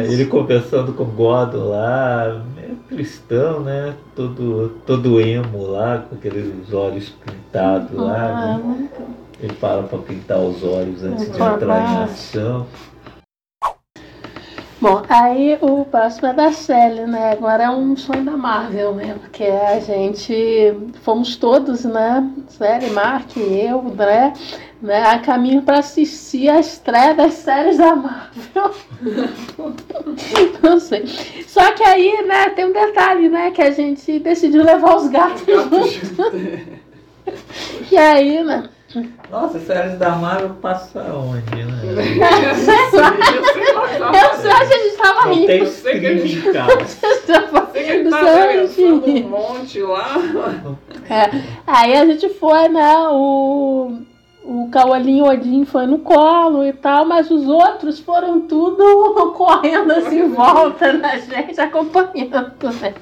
É, 0.00 0.04
ele 0.12 0.26
conversando 0.26 0.92
com 0.92 1.02
o 1.02 1.06
Gordon 1.06 1.70
lá, 1.70 2.42
meio 2.54 2.76
cristão, 2.88 3.60
né? 3.60 3.94
Todo, 4.14 4.72
todo 4.86 5.20
emo 5.20 5.66
lá, 5.66 6.04
com 6.08 6.14
aqueles 6.16 6.72
olhos 6.72 7.08
pintados 7.10 7.92
lá. 7.96 8.14
Ah, 8.14 8.58
né? 8.58 8.88
Ele 9.40 9.52
para 9.54 9.82
pra 9.82 9.98
pintar 9.98 10.38
os 10.38 10.62
olhos 10.62 11.02
antes 11.02 11.24
de 11.32 11.32
entrar 11.42 11.80
em 11.80 12.04
ação. 12.04 12.66
Bom, 14.82 15.00
aí 15.08 15.56
o 15.60 15.84
próximo 15.84 16.26
é 16.26 16.32
da 16.32 16.50
Sally, 16.50 17.06
né? 17.06 17.30
Agora 17.30 17.62
é 17.62 17.70
um 17.70 17.96
sonho 17.96 18.24
da 18.24 18.36
Marvel, 18.36 18.92
né? 18.96 19.14
Porque 19.20 19.44
a 19.44 19.78
gente 19.78 20.76
fomos 21.02 21.36
todos, 21.36 21.84
né? 21.84 22.28
Sally, 22.48 22.90
Mark, 22.90 23.36
eu, 23.36 23.78
André, 23.78 24.32
né? 24.82 25.04
A 25.04 25.20
caminho 25.20 25.62
para 25.62 25.78
assistir 25.78 26.48
a 26.48 26.58
estreia 26.58 27.14
das 27.14 27.34
séries 27.34 27.78
da 27.78 27.94
Marvel. 27.94 28.74
Não 30.60 30.80
sei. 30.80 31.06
Só 31.46 31.70
que 31.74 31.84
aí, 31.84 32.26
né, 32.26 32.50
tem 32.50 32.64
um 32.64 32.72
detalhe, 32.72 33.28
né? 33.28 33.52
Que 33.52 33.62
a 33.62 33.70
gente 33.70 34.18
decidiu 34.18 34.64
levar 34.64 34.96
os 34.96 35.06
gatos 35.06 35.46
juntos. 35.46 36.00
E 37.88 37.96
aí, 37.96 38.42
né? 38.42 38.68
Nossa, 39.30 39.58
séries 39.60 39.98
da 39.98 40.10
Marvel 40.10 40.50
passa 40.60 41.00
onde, 41.14 41.64
né? 41.64 41.80
Sei 42.54 43.72
lá. 43.74 44.12
Eu 44.12 44.36
sei, 44.38 44.50
a 44.50 44.64
gente 44.64 44.96
tava 44.96 45.26
Não 45.26 45.34
rindo. 45.34 45.46
tem 45.46 45.66
sei 45.66 46.00
que 46.00 46.06
streaming 46.06 46.20
ele- 46.20 46.48
em 46.48 46.52
casa. 46.52 46.86
Sei 47.72 47.84
que 47.84 47.90
ele 47.90 48.10
tá 48.10 48.68
sei, 48.68 48.92
um 48.92 49.28
monte 49.28 49.80
lá. 49.80 50.14
É, 51.08 51.30
aí 51.66 51.94
a 51.96 52.06
gente 52.06 52.28
foi, 52.30 52.68
né? 52.68 52.96
O, 53.10 53.98
o 54.44 54.68
Caualinho 54.70 55.24
Odin 55.26 55.64
foi 55.64 55.86
no 55.86 55.98
colo 55.98 56.64
e 56.64 56.72
tal, 56.72 57.04
mas 57.04 57.30
os 57.30 57.46
outros 57.48 57.98
foram 58.00 58.42
tudo 58.42 59.32
correndo 59.36 59.90
assim 59.92 60.20
em 60.20 60.28
volta 60.28 60.92
da 60.98 61.16
gente, 61.16 61.60
acompanhando, 61.60 62.52
né? 62.80 62.94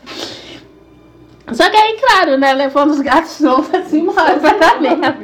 Só 1.52 1.68
que 1.68 1.76
aí, 1.76 1.96
claro, 1.98 2.36
né? 2.36 2.52
Levando 2.52 2.90
os 2.90 3.00
gatos 3.00 3.42
assim, 3.74 4.08
hora 4.08 4.38
vai 4.38 4.58
dar 4.58 4.80
merda. 4.80 5.18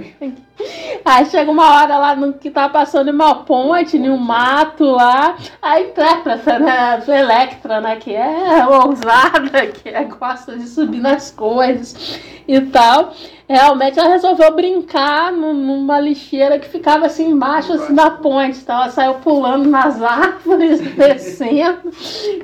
Aí 1.05 1.27
chega 1.27 1.51
uma 1.51 1.77
hora 1.77 1.99
lá 1.99 2.17
no, 2.17 2.33
que 2.33 2.51
tá 2.51 2.69
passando 2.69 3.09
em 3.09 3.13
uma 3.13 3.45
ponte, 3.45 3.97
em 3.97 4.09
um 4.09 4.17
mato 4.17 4.85
lá, 4.85 5.37
a 5.61 5.81
intérprete, 5.81 6.47
né, 6.59 7.03
a 7.07 7.19
Electra, 7.19 7.81
né, 7.81 7.97
que 7.97 8.15
é 8.15 8.67
ousada, 8.67 9.67
que 9.69 9.89
é, 9.89 10.05
gosta 10.05 10.57
de 10.57 10.67
subir 10.67 11.01
nas 11.01 11.31
coisas 11.31 12.19
e 12.49 12.61
tal, 12.61 13.13
realmente 13.49 13.99
ela 13.99 14.09
resolveu 14.09 14.55
brincar 14.57 15.31
num- 15.31 15.53
numa 15.53 16.01
lixeira 16.01 16.59
que 16.59 16.69
ficava 16.69 17.07
assim 17.07 17.31
embaixo 17.31 17.73
assim, 17.73 17.95
da 17.95 18.11
ponte, 18.11 18.59
então 18.59 18.77
ela 18.77 18.91
saiu 18.91 19.15
pulando 19.17 19.69
nas 19.69 20.01
árvores, 20.03 20.81
descendo, 20.81 21.93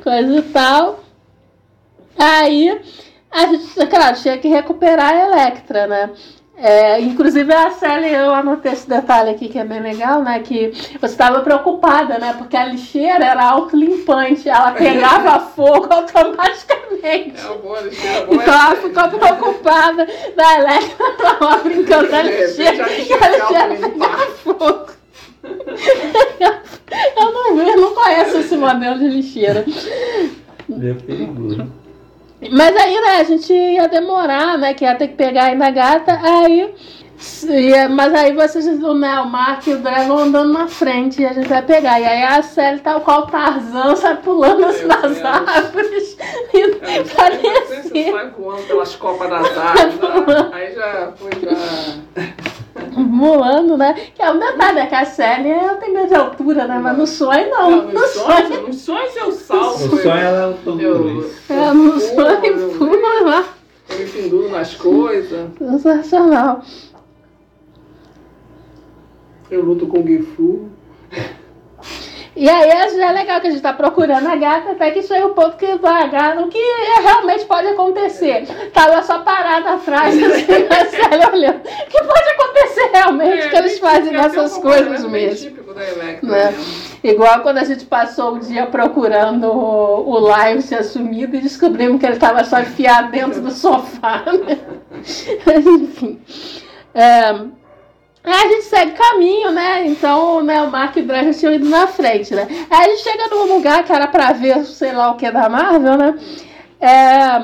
coisa 0.03 0.39
e 0.39 0.43
tal. 0.43 1.01
Aí, 2.19 2.81
a 3.33 3.47
gente, 3.47 3.87
claro, 3.87 4.17
tinha 4.17 4.39
que 4.39 4.49
recuperar 4.49 5.13
a 5.13 5.27
Electra, 5.27 5.87
né? 5.87 6.11
É, 6.55 7.01
inclusive 7.01 7.53
a 7.53 7.71
Sally, 7.71 8.13
eu 8.13 8.33
anotei 8.33 8.73
esse 8.73 8.89
detalhe 8.89 9.31
aqui 9.31 9.49
que 9.49 9.59
é 9.59 9.65
bem 9.65 9.81
legal, 9.81 10.23
né? 10.23 10.39
Que 10.41 10.71
você 11.01 11.07
estava 11.07 11.41
preocupada, 11.41 12.19
né? 12.19 12.35
Porque 12.39 12.57
a 12.57 12.67
lixeira 12.67 13.25
era 13.25 13.43
autolimpante, 13.43 14.49
ela 14.49 14.71
pegava 14.73 15.41
fogo 15.57 15.89
automaticamente. 15.91 17.35
É 17.41 17.47
uma 17.47 17.57
boa 17.57 17.81
lixeira, 17.81 18.27
boa 18.27 18.43
Então 18.43 18.55
ela 18.55 18.77
ficou 18.77 19.09
preocupada 19.19 20.07
da 20.37 20.59
Electra 20.59 21.07
lá 21.41 21.57
brincando 21.57 22.15
repente, 22.15 22.23
lixeira, 22.23 22.89
lixeira 22.89 23.27
a 23.27 23.29
lixeira 23.31 23.89
pegava 23.89 24.27
fogo. 24.45 24.93
Eu 27.17 27.33
não 27.33 27.57
vi, 27.57 27.71
eu 27.71 27.81
não 27.81 27.95
conheço 27.95 28.37
esse 28.37 28.55
modelo 28.55 28.99
de 28.99 29.09
lixeira. 29.09 29.65
Meio 30.69 30.95
perigoso. 30.97 31.82
Mas 32.51 32.77
aí, 32.77 33.01
né, 33.01 33.17
a 33.21 33.25
gente 33.25 33.53
ia 33.53 33.87
demorar, 33.89 34.59
né? 34.59 34.75
Que 34.75 34.85
ia 34.85 34.95
ter 34.97 35.09
que 35.09 35.15
pegar 35.15 35.45
ainda 35.45 35.67
a 35.67 35.71
gata, 35.71 36.19
aí. 36.23 36.75
ia- 37.49 37.89
Mas 37.89 38.13
aí 38.15 38.33
vocês, 38.35 38.65
né, 38.67 39.21
o 39.21 39.27
Mark 39.27 39.67
e 39.67 39.75
o 39.75 39.79
Dragon 39.79 40.19
andando 40.19 40.53
na 40.53 40.67
frente 40.67 41.23
e 41.23 41.27
a 41.27 41.33
gente 41.33 41.49
vai 41.49 41.63
pegar. 41.63 42.01
E 42.01 42.05
aí 42.05 42.23
a 42.25 42.43
Sally, 42.43 42.81
tal 42.81 43.01
qual 43.03 43.27
Tarzan, 43.27 43.95
sai 43.97 44.17
pulando 44.17 44.65
assim 44.67 44.87
nas 44.87 45.25
árvores. 45.25 46.17
E 46.53 46.69
parecia 47.15 48.11
sai 48.13 48.31
voando 48.31 48.63
pelas 48.65 48.97
copas 48.97 49.31
das 49.31 49.57
árvores. 49.57 50.27
né? 50.27 50.51
Aí 50.53 50.75
já 50.75 51.13
foi 51.17 51.31
já. 51.41 52.23
Voando, 52.97 53.77
né? 53.77 53.95
Que 54.15 54.23
é 54.23 54.31
um 54.31 54.39
detalhe, 54.39 54.79
é 54.81 54.87
que 54.87 54.95
a 54.95 55.05
Sally 55.05 55.49
ela 55.51 55.75
tem 55.75 55.93
medo 55.93 56.09
de 56.09 56.15
altura, 56.15 56.67
né? 56.67 56.79
Mas 56.79 56.97
no 56.97 57.07
sonho 57.07 57.51
não. 57.51 57.71
Não, 57.71 57.93
No 57.93 58.01
sonho. 58.07 58.47
sonhos, 58.49 58.67
nos 58.69 58.77
sonhos 58.77 59.17
eu 59.17 59.33
salto. 59.33 59.85
O 59.95 59.97
sonho 59.99 60.11
ela 60.11 60.57
é 60.67 60.71
o 60.71 60.81
eu. 60.81 61.31
É, 61.49 61.73
no 61.73 62.01
sonho 62.01 62.79
pula 62.79 63.21
lá. 63.31 63.45
eu 63.91 63.99
me 63.99 64.07
penduro 64.07 64.49
nas 64.51 64.75
coisas. 64.75 65.51
Sensacional. 65.59 66.63
Eu 69.51 69.63
luto 69.65 69.87
com 69.87 70.01
o 70.01 70.07
Gifu. 70.07 70.71
E 72.35 72.49
aí 72.49 72.71
é 72.71 72.83
é 73.03 73.13
legal 73.13 73.41
que 73.41 73.49
a 73.49 73.51
gente 73.51 73.63
tá 73.63 73.73
procurando 73.73 74.27
a 74.27 74.37
gata 74.37 74.73
até 74.73 74.91
que 74.91 75.03
chega 75.03 75.27
o 75.27 75.35
ponto 75.35 75.57
que 75.57 75.77
vai 75.77 76.05
a 76.05 76.07
gata, 76.07 76.43
o 76.43 76.49
que 76.49 76.59
realmente 77.03 77.45
pode 77.45 77.69
acontecer. 77.69 78.47
Tá 78.73 78.87
lá 78.87 79.03
só 79.03 79.19
parada 79.21 79.75
atrás, 79.75 80.17
assim, 80.23 80.67
a 80.71 80.87
Célia 80.87 81.31
olhando. 81.31 81.59
O 81.59 81.91
que 81.91 82.03
pode 82.03 82.29
acontecer 82.31 82.91
realmente, 82.93 83.49
que 83.51 83.57
eles 83.57 83.79
fazem 83.79 84.17
essas 84.17 84.57
coisas 84.59 85.05
mesmo. 85.05 85.51
Típico 85.51 85.75
da 85.75 85.85
Electra. 85.85 86.29
Né? 86.29 86.55
Igual 87.05 87.41
quando 87.41 87.59
a 87.59 87.65
gente 87.65 87.85
passou 87.85 88.37
o 88.37 88.39
dia 88.39 88.67
procurando 88.67 89.49
o, 89.49 90.11
o 90.11 90.19
Lion 90.21 90.61
se 90.61 90.75
assumido 90.75 91.37
e 91.37 91.41
descobrimos 91.41 92.01
que 92.01 92.07
ele 92.07 92.15
estava 92.15 92.45
só 92.45 92.61
enfiado 92.61 93.11
dentro 93.11 93.43
do 93.43 93.51
sofá. 93.51 94.25
Né? 94.47 94.59
Enfim. 95.67 96.21
É, 96.95 97.35
Aí 98.25 98.33
a 98.33 98.49
gente 98.49 98.65
segue 98.65 98.93
caminho, 98.93 99.51
né? 99.51 99.87
Então, 99.87 100.43
né, 100.43 100.63
o 100.63 100.71
Mark 100.71 100.97
e 100.97 101.01
o 101.01 101.07
Dragon 101.07 101.33
tinham 101.33 101.55
ido 101.55 101.69
na 101.69 101.87
frente, 101.89 102.35
né? 102.35 102.47
Aí 102.71 102.87
a 102.87 102.89
gente 102.91 103.03
chega 103.03 103.29
num 103.29 103.57
lugar 103.57 103.85
que 103.85 103.93
era 103.93 104.07
pra 104.07 104.33
ver, 104.33 104.65
sei 104.65 104.93
lá 104.93 105.11
o 105.11 105.17
que 105.17 105.31
da 105.31 105.49
Marvel, 105.49 105.97
né? 105.97 106.19
É, 106.81 107.39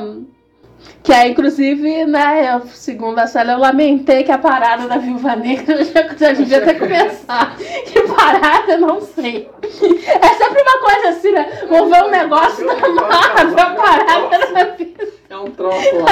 que 1.02 1.12
é, 1.12 1.28
inclusive, 1.28 2.04
né, 2.04 2.54
eu, 2.54 2.66
segundo 2.68 3.18
a 3.18 3.26
Célia, 3.26 3.52
eu 3.52 3.58
lamentei 3.58 4.24
que 4.24 4.32
a 4.32 4.38
parada 4.38 4.86
da 4.86 4.98
Viúva 4.98 5.34
Negra 5.36 5.82
já, 5.84 6.08
já 6.16 6.32
devia 6.32 6.60
ter 6.60 6.78
começado. 6.78 7.56
Que 7.86 8.02
parada, 8.02 8.72
eu 8.72 8.80
não 8.80 9.00
sei. 9.00 9.48
É 9.62 10.28
sempre 10.28 10.62
uma 10.62 10.78
coisa 10.80 11.08
assim, 11.10 11.32
né? 11.32 11.48
Vamos 11.68 11.90
ver 11.90 12.04
um 12.04 12.10
negócio 12.10 12.66
da 12.66 12.74
Marvel, 12.74 13.58
a 13.58 13.70
parada 13.70 14.52
da 14.52 14.64
Viúva 14.74 15.12
É 15.30 15.36
um 15.36 15.50
troço 15.50 15.96
lá. 15.96 16.08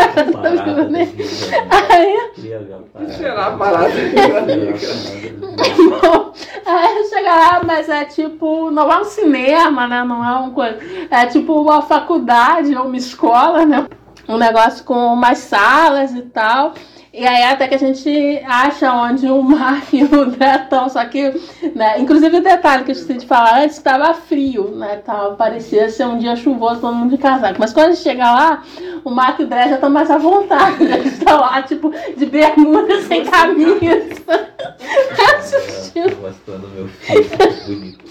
Aí. 1.90 3.12
Cheirar 3.12 3.52
a 3.52 3.56
parada. 3.56 3.90
Bom, 6.00 6.32
aí 6.64 7.04
chega 7.08 7.34
lá, 7.34 7.60
mas 7.64 7.88
é 7.88 8.04
tipo, 8.04 8.70
não 8.70 8.90
é 8.90 9.00
um 9.00 9.04
cinema, 9.04 9.86
né? 9.86 10.04
Não 10.04 10.24
é 10.24 10.38
uma 10.38 10.50
coisa. 10.50 10.78
É 11.10 11.26
tipo 11.26 11.60
uma 11.60 11.82
faculdade 11.82 12.74
ou 12.74 12.86
uma 12.86 12.96
escola, 12.96 13.66
né? 13.66 13.86
Um 14.28 14.36
negócio 14.36 14.84
com 14.84 15.14
mais 15.14 15.38
salas 15.38 16.12
e 16.12 16.22
tal. 16.22 16.74
E 17.16 17.26
aí 17.26 17.44
até 17.44 17.66
que 17.66 17.74
a 17.74 17.78
gente 17.78 18.42
acha 18.46 18.92
onde 18.92 19.26
o 19.26 19.42
Mark 19.42 19.90
e 19.90 20.04
o 20.04 20.20
André 20.20 20.56
estão, 20.56 20.86
só 20.90 21.02
que, 21.06 21.32
né, 21.74 21.98
inclusive 21.98 22.36
o 22.36 22.42
detalhe 22.42 22.84
que 22.84 22.90
eu 22.90 22.94
esqueci 22.94 23.20
de 23.20 23.26
falar 23.26 23.62
antes, 23.62 23.78
estava 23.78 24.12
frio, 24.12 24.70
né, 24.72 24.96
tava, 24.96 25.34
parecia 25.34 25.88
ser 25.88 26.06
um 26.06 26.18
dia 26.18 26.36
chuvoso, 26.36 26.82
todo 26.82 26.94
mundo 26.94 27.08
de 27.10 27.16
casaco, 27.16 27.56
mas 27.58 27.72
quando 27.72 27.86
a 27.86 27.90
gente 27.92 28.02
chega 28.02 28.30
lá, 28.30 28.62
o 29.02 29.10
Mark 29.10 29.38
e 29.38 29.44
o 29.44 29.46
André 29.46 29.70
já 29.70 29.74
estão 29.76 29.88
mais 29.88 30.10
à 30.10 30.18
vontade, 30.18 30.84
né, 30.84 30.98
eles 30.98 31.14
estão 31.14 31.40
lá, 31.40 31.62
tipo, 31.62 31.90
de 32.14 32.26
bermuda, 32.26 33.00
sem 33.02 33.24
camisa, 33.24 34.50
assistindo, 35.38 36.16
Mostrando 36.20 36.68
meu 36.68 36.86
físico 36.88 37.66
bonito. 37.66 38.06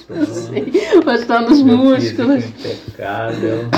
mostrando 1.05 1.51
os 1.51 1.61
Meu 1.61 1.77
músculos. 1.77 2.45
impecável. 2.45 3.69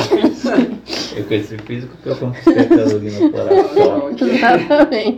Eu 1.16 1.24
com 1.24 1.34
esse 1.34 1.58
físico 1.60 1.96
que 2.04 2.10
eu 2.10 2.16
conquistei 2.16 2.60
a 2.60 2.66
Carolina 2.66 3.30
Coração. 3.30 4.10
Exatamente. 4.12 5.17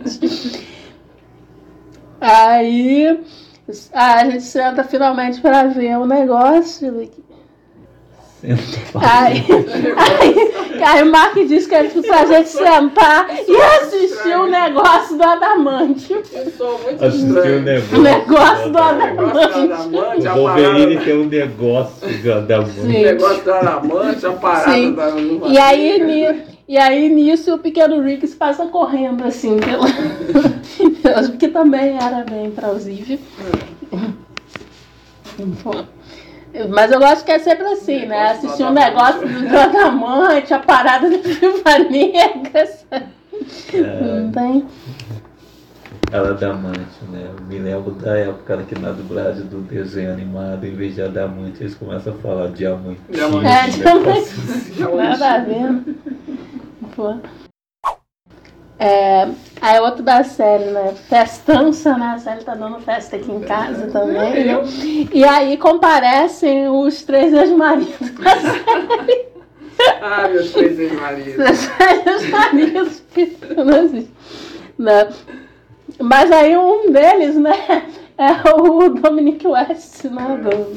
Aí 2.20 3.20
a 3.92 4.24
gente 4.28 4.42
senta 4.42 4.84
finalmente 4.84 5.40
para 5.40 5.64
ver 5.68 5.96
o 5.96 6.06
negócio. 6.06 7.10
Aí, 8.42 9.44
aí, 9.96 10.82
aí 10.82 11.02
o 11.02 11.12
Mark 11.12 11.34
disse 11.34 11.68
que 11.68 11.74
era 11.74 11.88
tipo 11.88 12.02
pra 12.02 12.24
gente 12.24 12.48
sentar 12.48 13.28
e 13.46 13.56
assistir 13.56 14.34
o 14.34 14.46
negócio 14.46 15.16
do 15.18 15.22
Adamante. 15.22 16.10
Eu 16.32 16.50
sou 16.52 16.78
muito 16.78 17.04
Assistiu 17.04 17.58
o 17.58 17.60
negócio. 17.60 17.98
O 17.98 18.02
negócio 18.02 18.72
do 18.72 18.78
Adamante. 18.78 19.72
Adamante, 19.72 20.26
O 20.26 20.30
a 20.30 20.34
Wolverine 20.34 21.04
tem 21.04 21.18
um 21.18 21.26
negócio 21.26 22.22
da, 22.24 22.40
da 22.40 22.66
Sim. 22.66 22.80
O 22.80 22.86
negócio 22.86 23.44
da 23.44 23.58
Adamante, 23.58 24.26
a 24.26 24.32
parada 24.32 24.72
Sim. 24.72 24.94
da 24.94 25.10
E 25.46 25.58
aí, 25.58 26.42
e 26.70 26.78
aí 26.78 27.08
nisso 27.08 27.52
o 27.52 27.58
pequeno 27.58 28.00
Rick 28.00 28.28
passa 28.36 28.64
correndo 28.66 29.24
assim, 29.24 29.58
pela... 29.58 29.86
porque 31.28 31.48
também 31.48 31.96
era 31.96 32.22
bem 32.22 32.48
plausível. 32.52 33.18
Mas 36.70 36.92
eu 36.92 37.00
gosto 37.00 37.24
que 37.24 37.32
é 37.32 37.40
sempre 37.40 37.66
assim, 37.66 38.06
né? 38.06 38.30
Assistir 38.30 38.62
um 38.62 38.72
negócio 38.72 39.26
do, 39.26 39.48
do 39.48 39.58
Adamante, 39.58 40.54
a 40.54 40.60
parada 40.60 41.10
da 41.10 41.16
Viúva 41.16 41.78
Negra. 41.90 42.64
sabe? 42.66 43.06
Não 43.74 44.30
tem? 44.30 44.64
Ela 46.12 46.28
é 46.28 46.30
Adamante, 46.30 47.04
né? 47.10 47.30
Eu 47.36 47.44
me 47.46 47.58
lembro 47.58 47.92
da 47.92 48.16
época 48.16 48.58
que 48.68 48.78
na 48.78 48.92
dublagem 48.92 49.46
do 49.46 49.60
desenho 49.62 50.12
animado, 50.12 50.64
em 50.64 50.74
vez 50.74 50.94
de 50.94 51.02
Adamante, 51.02 51.62
eles 51.62 51.74
começam 51.74 52.12
a 52.12 52.16
falar 52.16 52.48
diamante. 52.48 53.00
Diamante. 53.10 53.46
É, 53.46 53.68
diamante. 53.68 54.30
Diamante. 54.76 54.96
Nada 54.96 55.34
a 55.34 55.38
ver. 55.38 55.82
Pô. 57.00 57.16
É, 58.78 59.26
aí 59.58 59.80
outro 59.80 60.02
da 60.02 60.22
série, 60.22 60.66
né? 60.66 60.94
Festança, 61.08 61.96
né? 61.96 62.12
A 62.14 62.18
série 62.18 62.44
tá 62.44 62.54
dando 62.54 62.78
festa 62.80 63.16
aqui 63.16 63.32
em 63.32 63.40
casa 63.40 63.86
também. 63.90 64.44
né? 64.44 64.62
E 65.10 65.24
aí 65.24 65.56
comparecem 65.56 66.68
os 66.68 67.02
três 67.02 67.32
ex-maridos 67.32 68.10
da 68.10 68.36
série. 68.36 69.30
Ah, 70.02 70.28
meus 70.28 70.52
três 70.52 70.78
ex-maridos. 70.78 71.36
Os 71.50 72.06
ex-maridos 72.06 73.02
que 73.14 73.38
não 73.56 73.82
existe. 73.82 74.12
Né? 74.78 75.08
Mas 75.98 76.30
aí 76.30 76.54
um 76.54 76.92
deles, 76.92 77.34
né? 77.36 77.86
É 78.18 78.50
o 78.54 78.90
Dominic 78.90 79.46
West, 79.46 80.04
né? 80.04 80.38
Do... 80.42 80.76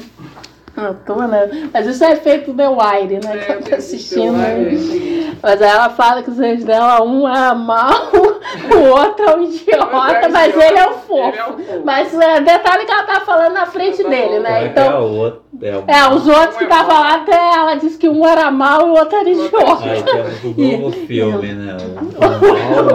Não 0.82 0.94
tô, 1.06 1.14
né? 1.22 1.70
Mas 1.72 1.86
isso 1.86 2.02
é 2.04 2.16
feito 2.16 2.52
do 2.52 2.56
The 2.56 2.68
Wire, 2.68 3.20
né? 3.24 3.36
Que 3.38 3.52
eu 3.52 3.62
tô 3.62 3.74
assistindo. 3.76 4.32
né? 4.32 5.34
Mas 5.42 5.62
aí 5.62 5.68
ela 5.70 5.90
fala 5.90 6.22
que 6.22 6.30
os 6.30 6.40
ex 6.40 6.64
dela, 6.64 7.02
um 7.02 7.28
é 7.28 7.54
mal, 7.54 8.10
o 8.12 8.88
outro 8.88 9.24
é 9.24 9.36
um 9.36 9.42
idiota, 9.44 10.28
mas 10.30 10.54
ele 10.56 10.62
é 10.62 10.68
o 10.68 10.68
Ele 10.74 10.78
é 10.78 10.88
o 10.88 10.92
fofo. 10.94 11.82
Mas 11.84 12.12
é, 12.18 12.40
detalhe 12.40 12.84
que 12.86 12.92
ela 12.92 13.02
tá 13.04 13.20
falando 13.20 13.52
na 13.52 13.66
frente 13.66 14.02
dele, 14.02 14.40
né? 14.40 14.64
É 14.64 14.66
Então, 14.66 15.02
o 15.04 15.16
outro. 15.16 15.44
É, 15.62 15.76
o 15.76 15.84
é, 15.86 16.08
os 16.14 16.26
outros 16.26 16.56
Um 16.56 16.58
que 16.58 16.64
é 16.64 16.66
estavam 16.66 16.94
mal. 16.94 17.02
lá, 17.04 17.14
até 17.14 17.36
ela 17.54 17.74
disse 17.76 17.96
que 17.96 18.08
um 18.08 18.26
era 18.26 18.50
mal 18.50 18.80
e 18.88 18.90
o 18.90 18.94
outro 18.94 19.16
era 19.16 19.28
Aí 19.28 19.32
idiota. 19.32 20.04
temos 20.04 20.44
o 20.44 20.78
novo 20.80 20.90
filme, 21.06 21.52
né? 21.54 21.76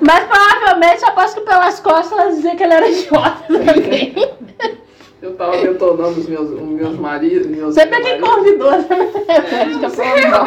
Mas 0.00 0.24
provavelmente 0.24 1.04
aposto 1.04 1.40
que 1.40 1.46
pelas 1.46 1.80
costas 1.80 2.18
ela 2.18 2.30
dizia 2.30 2.56
que 2.56 2.62
ele 2.62 2.74
era 2.74 2.88
idiota 2.88 3.42
também. 3.48 4.30
Eu 5.22 5.34
tava 5.34 5.54
detonando 5.58 6.18
os 6.18 6.26
meus, 6.26 6.50
os 6.50 6.60
meus 6.62 6.96
maridos. 6.98 7.46
Meus 7.46 7.74
Sempre 7.74 7.98
é 7.98 8.00
quem 8.02 8.20
maridos. 8.20 8.34
convidou, 8.36 8.70
né? 8.70 8.86
É 9.28 10.28
mal. 10.28 10.46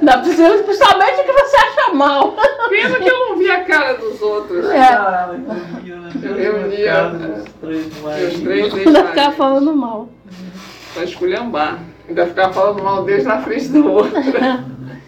Não 0.00 0.22
precisa, 0.22 0.62
principalmente 0.62 1.20
o 1.20 1.24
que 1.24 1.32
você 1.32 1.56
acha 1.56 1.92
mal. 1.92 2.34
Pena 2.70 2.98
que 2.98 3.08
eu 3.10 3.18
não 3.28 3.36
vi 3.36 3.50
a 3.50 3.62
cara 3.64 3.92
dos 3.94 4.22
outros. 4.22 4.64
É, 4.70 4.88
Eu 6.22 6.34
reunia 6.34 7.12
Os 7.12 7.52
três 7.60 8.00
maridos. 8.02 8.34
ainda 8.74 9.00
ex-maridos. 9.00 9.36
falando 9.36 9.76
mal. 9.76 10.08
Pra 10.94 11.04
esculhambar. 11.04 11.78
Ainda 12.08 12.26
ficar 12.26 12.52
falando 12.54 12.82
mal 12.82 13.02
deles 13.04 13.24
na 13.26 13.42
frente 13.42 13.68
do 13.68 13.90
outro. 13.92 14.12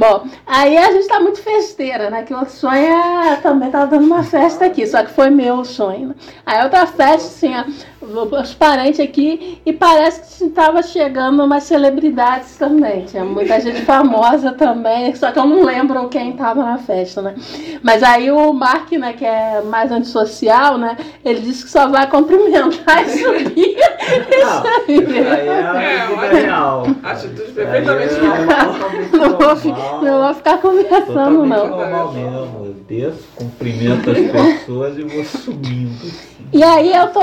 Bom, 0.00 0.26
aí 0.46 0.78
a 0.78 0.92
gente 0.92 1.06
tá 1.08 1.20
muito 1.20 1.42
festeira, 1.42 2.08
né? 2.08 2.22
Que 2.22 2.32
o 2.32 2.46
sonho 2.46 2.86
é- 2.86 3.36
também 3.36 3.70
tava 3.70 3.86
dando 3.86 4.06
uma 4.06 4.22
festa 4.22 4.64
aqui, 4.64 4.86
só 4.86 5.04
que 5.04 5.10
foi 5.12 5.28
meu 5.28 5.62
sonho. 5.62 6.08
Né? 6.08 6.14
Aí 6.46 6.64
outra 6.64 6.86
festa, 6.86 7.28
assim, 7.28 7.52
ó, 7.54 7.99
os 8.02 8.54
parentes 8.54 8.98
aqui 8.98 9.58
e 9.64 9.72
parece 9.72 10.38
que 10.38 10.44
estava 10.48 10.82
chegando 10.82 11.44
umas 11.44 11.64
celebridades 11.64 12.56
também. 12.56 13.04
Tinha 13.04 13.24
muita 13.24 13.60
gente 13.60 13.82
famosa 13.82 14.52
também, 14.52 15.14
só 15.14 15.30
que 15.30 15.38
eu 15.38 15.46
não 15.46 15.62
lembro 15.64 16.08
quem 16.08 16.30
estava 16.30 16.64
na 16.64 16.78
festa, 16.78 17.20
né? 17.20 17.34
Mas 17.82 18.02
aí 18.02 18.30
o 18.30 18.52
Mark, 18.52 18.90
né, 18.92 19.12
que 19.12 19.24
é 19.24 19.60
mais 19.62 19.92
antissocial, 19.92 20.78
né? 20.78 20.96
Ele 21.24 21.40
disse 21.40 21.64
que 21.64 21.70
só 21.70 21.88
vai 21.88 22.08
cumprimentar 22.08 23.04
e 23.04 23.08
subir. 23.10 23.76
Não. 24.40 24.62
Aí 24.88 25.48
é 25.48 25.62
a 25.62 25.82
É, 25.82 26.06
vida 26.06 26.16
olha, 26.20 26.40
real. 26.40 26.86
Atitude 27.02 27.52
perfeitamente 27.52 28.14
é 28.14 28.18
normal. 28.18 28.74
totalmente 29.10 29.66
Não 29.68 29.76
normal. 29.76 30.02
não 30.02 30.24
vou 30.24 30.34
ficar 30.34 30.58
conversando, 30.58 31.46
não. 31.46 31.68
normal 31.68 32.12
mesmo. 32.12 32.64
Eu 32.64 32.76
desço, 32.88 33.28
cumprimento 33.36 34.10
as 34.10 34.18
pessoas 34.18 34.98
e 34.98 35.02
vou 35.02 35.24
sumindo. 35.24 36.29
E 36.52 36.62
aí 36.62 36.92
eu 36.94 37.12
tô. 37.12 37.20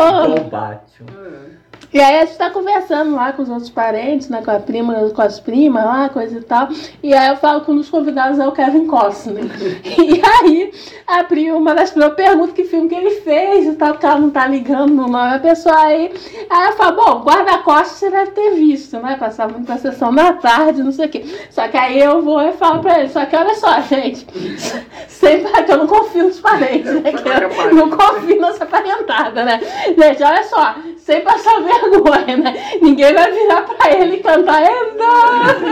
Batman. 0.49 1.46
E 1.93 1.99
aí 1.99 2.19
a 2.19 2.25
gente 2.25 2.37
tá 2.37 2.49
conversando 2.49 3.15
lá 3.15 3.31
com 3.31 3.41
os 3.41 3.49
outros 3.49 3.69
parentes, 3.69 4.27
né? 4.29 4.41
Com 4.43 4.51
a 4.51 4.59
prima, 4.59 4.93
com 5.09 5.21
as 5.21 5.39
primas 5.39 5.85
lá, 5.85 6.09
coisa 6.09 6.37
e 6.37 6.41
tal. 6.41 6.67
E 7.01 7.13
aí 7.13 7.29
eu 7.29 7.37
falo 7.37 7.61
que 7.61 7.71
um 7.71 7.77
dos 7.77 7.89
convidados 7.89 8.39
é 8.39 8.47
o 8.47 8.51
Kevin 8.51 8.87
Costner. 8.87 9.45
e 9.85 10.21
aí 10.23 10.71
a 11.07 11.23
prima, 11.23 11.57
uma 11.57 11.73
das 11.73 11.91
primas 11.91 12.13
pergunta 12.13 12.53
que 12.53 12.65
filme 12.65 12.89
que 12.89 12.95
ele 12.95 13.21
fez 13.21 13.67
e 13.67 13.73
tal, 13.73 13.91
porque 13.93 14.05
ela 14.05 14.19
não 14.19 14.29
tá 14.29 14.47
ligando 14.47 14.93
no 14.93 15.07
nome 15.07 15.31
da 15.31 15.39
pessoa 15.39 15.77
aí. 15.77 16.13
Aí 16.49 16.67
eu 16.67 16.73
falo, 16.73 16.95
bom, 16.97 17.23
guarda-costas 17.23 17.97
você 17.97 18.09
deve 18.09 18.31
ter 18.31 18.51
visto, 18.55 18.97
né? 18.99 19.15
Passava 19.17 19.53
muito 19.53 19.69
na 19.69 19.77
sessão 19.77 20.13
da 20.13 20.33
tarde, 20.33 20.83
não 20.83 20.91
sei 20.91 21.05
o 21.05 21.09
quê. 21.09 21.25
Só 21.49 21.67
que 21.67 21.77
aí 21.77 21.99
eu 21.99 22.21
vou 22.21 22.41
e 22.41 22.51
falo 22.53 22.81
pra 22.81 22.99
ele, 22.99 23.09
só 23.09 23.25
que 23.25 23.35
olha 23.35 23.55
só, 23.55 23.79
gente, 23.81 24.27
sempre 25.07 25.63
que 25.63 25.71
eu 25.71 25.77
não 25.77 25.87
confio 25.87 26.25
nos 26.25 26.39
parentes, 26.39 26.93
né? 27.01 27.13
Que 27.17 27.29
eu 27.29 27.75
não 27.75 27.89
confio 27.89 28.41
nessa 28.41 28.65
parentada, 28.65 29.43
né? 29.43 29.59
Gente, 29.97 30.23
olha 30.23 30.43
só, 30.43 30.75
sem 31.07 31.21
passar 31.21 31.61
vergonha, 31.61 32.35
né? 32.35 32.53
Ninguém 32.81 33.13
vai 33.13 33.31
virar 33.31 33.61
pra 33.61 33.93
ele 33.93 34.17
e 34.17 34.19
cantar 34.19 34.61
enorme, 34.61 35.71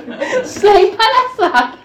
sem 0.42 0.96
palhaçada. 0.96 1.78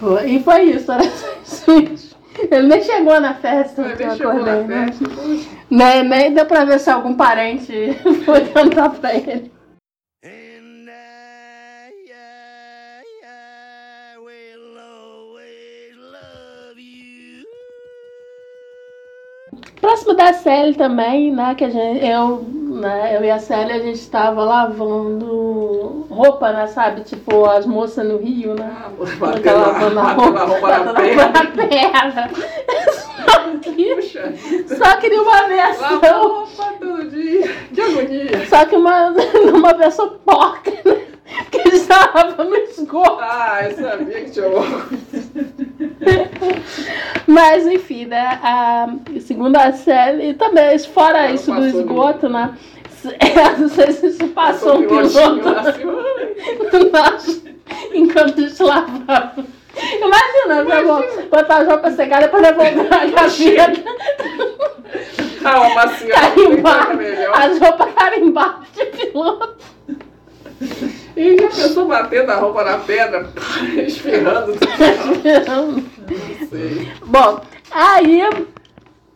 Pô, 0.00 0.18
E 0.20 0.42
foi 0.42 0.62
isso, 0.62 0.90
era 0.90 1.04
só 1.44 1.76
isso. 1.76 2.16
Ele 2.50 2.68
nem 2.68 2.82
chegou 2.82 3.20
na 3.20 3.34
festa 3.34 3.82
que 3.96 4.02
eu 4.02 4.12
acordei, 4.12 4.64
né? 4.64 4.86
Nem, 5.68 6.02
nem 6.04 6.32
deu 6.32 6.46
pra 6.46 6.64
ver 6.64 6.80
se 6.80 6.90
algum 6.90 7.14
parente 7.14 7.92
foi 8.24 8.46
cantar 8.46 8.90
pra 8.90 9.14
ele. 9.14 9.52
Próximo 19.96 20.12
da 20.12 20.34
Célia 20.34 20.74
também, 20.74 21.32
né? 21.32 21.54
Que 21.54 21.64
a 21.64 21.70
gente, 21.70 22.04
eu, 22.04 22.44
né, 22.52 23.16
eu 23.16 23.24
e 23.24 23.30
a 23.30 23.38
Célia, 23.38 23.76
a 23.76 23.78
gente 23.78 23.98
estava 23.98 24.44
lavando 24.44 26.06
roupa, 26.10 26.52
né? 26.52 26.66
Sabe? 26.66 27.00
Tipo 27.00 27.46
as 27.46 27.64
moças 27.64 28.06
no 28.06 28.18
Rio, 28.18 28.54
né? 28.54 28.70
Ah, 28.78 28.90
a 28.90 29.52
lavando 29.52 30.00
a 30.00 30.02
batendo 30.02 30.38
a 30.38 30.44
roupa 30.44 30.68
na 30.68 30.92
perna. 30.92 31.22
roupa 31.22 31.42
na 31.42 31.66
perna. 31.66 32.30
Só 33.16 33.60
que, 33.62 34.76
só 34.76 34.96
que 34.98 35.08
numa 35.08 35.32
lava 35.32 35.48
versão. 35.48 36.28
roupa 36.28 36.74
todo 36.78 37.10
dia. 37.10 37.56
Que 37.74 37.80
agonia. 37.80 38.46
Só 38.50 38.66
que 38.66 38.76
uma, 38.76 39.10
numa 39.50 39.72
versão 39.72 40.10
porca, 40.26 40.72
né? 40.84 41.06
Que 41.50 41.58
eles 41.58 41.82
estavam 41.82 42.44
no 42.44 42.56
esgoto. 42.56 43.18
Ah, 43.20 43.60
eu 43.64 43.76
sabia 43.76 44.24
que 44.24 44.30
tinha 44.30 44.46
alguma 44.46 44.88
Mas 47.26 47.66
enfim, 47.66 48.06
né? 48.06 48.38
A, 48.42 48.88
segundo 49.20 49.56
a 49.56 49.72
série, 49.72 50.30
e 50.30 50.34
também, 50.34 50.78
fora 50.78 51.24
Ela 51.24 51.32
isso 51.32 51.52
do 51.52 51.66
esgoto, 51.66 52.28
né? 52.28 52.56
Eu 53.06 53.58
não 53.58 53.68
sei 53.68 53.92
se 53.92 54.06
isso 54.06 54.26
passou 54.28 54.78
um 54.78 54.86
piloto 54.86 55.42
nós, 56.92 57.42
enquanto 57.94 58.38
a 58.38 58.48
gente 58.48 58.62
lavava. 58.62 59.44
Imagina, 59.76 60.62
Imagina. 60.62 61.26
botar 61.30 61.58
as 61.58 61.68
roupas 61.68 61.94
secadas 61.94 62.30
para 62.30 62.50
devolver 62.50 62.92
a 62.92 63.06
gaveta. 63.06 63.84
Ah, 65.44 65.60
uma 65.60 65.74
macia. 65.74 66.14
Carimbar, 66.14 66.98
as 67.34 67.58
roupas 67.58 67.94
carimbadas 67.94 68.68
de 68.74 68.86
piloto. 68.86 69.56
E 71.16 71.36
já 71.38 71.48
pensou 71.48 71.86
batendo 71.88 72.30
a 72.30 72.36
roupa 72.36 72.62
na 72.62 72.78
pedra, 72.78 73.26
esfirrando? 73.86 74.52
Não 75.48 75.82
sei. 76.50 76.88
Bom, 77.06 77.40
aí, 77.70 78.22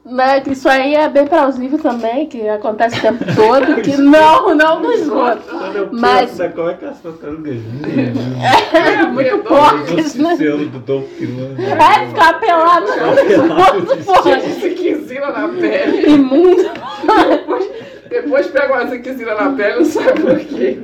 né, 0.06 0.40
que 0.40 0.52
isso 0.52 0.66
aí 0.66 0.94
é 0.94 1.08
bem 1.10 1.26
plausível 1.26 1.78
também, 1.78 2.26
que 2.26 2.48
acontece 2.48 2.98
o 2.98 3.02
tempo 3.02 3.24
todo, 3.36 3.82
que 3.82 3.96
não, 4.00 4.54
não 4.54 4.80
no 4.82 4.92
esgoto. 4.92 5.42
Mas- 5.92 6.38
como 6.54 6.70
é 6.70 6.74
que 6.74 6.84
as 6.86 7.00
tartarugas 7.00 7.54
vivem? 7.56 8.12
É 8.72 9.02
muito 9.06 9.38
porcas, 9.44 10.14
né? 10.14 10.30
cicelo 10.36 10.66
do 10.66 10.78
Dom 10.78 11.02
Filano. 11.02 11.56
É 11.62 12.06
ficar 12.06 12.40
pelado 12.40 12.86
no 12.86 13.30
esgoto, 13.30 14.04
porra. 14.06 14.40
Ziquezila 14.40 15.32
na 15.32 15.48
pele. 15.48 16.10
Imundo. 16.12 16.70
Depois, 17.28 17.68
depois 18.08 18.46
pega 18.46 18.72
uma 18.72 18.86
ziquezila 18.86 19.34
na 19.34 19.50
pele, 19.52 19.76
não 19.76 19.84
sabe 19.84 20.20
por 20.20 20.38
quê. 20.40 20.78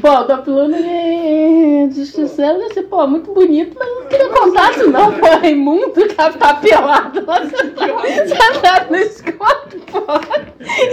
Pô, 0.00 0.10
o 0.10 0.24
Doppluno 0.24 0.76
e 0.76 1.88
Justiceiro 1.90 2.58
disse, 2.68 2.82
pô, 2.82 3.06
muito 3.06 3.32
bonito, 3.32 3.76
mas 3.78 3.88
não 3.88 4.04
queria 4.06 4.28
contato 4.28 4.90
não, 4.90 5.12
pô, 5.12 5.26
é 5.26 5.50
imundo, 5.50 5.94
ela 6.18 6.32
tá 6.32 6.54
pelado. 6.54 7.24
Você 7.24 7.70
tá, 7.70 7.86
você 8.52 8.60
tá 8.60 8.86
no 8.90 8.96
esgoto, 8.96 9.78
pô. 9.90 10.02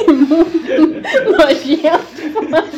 Imundo, 0.07 1.01
nojento, 1.37 2.71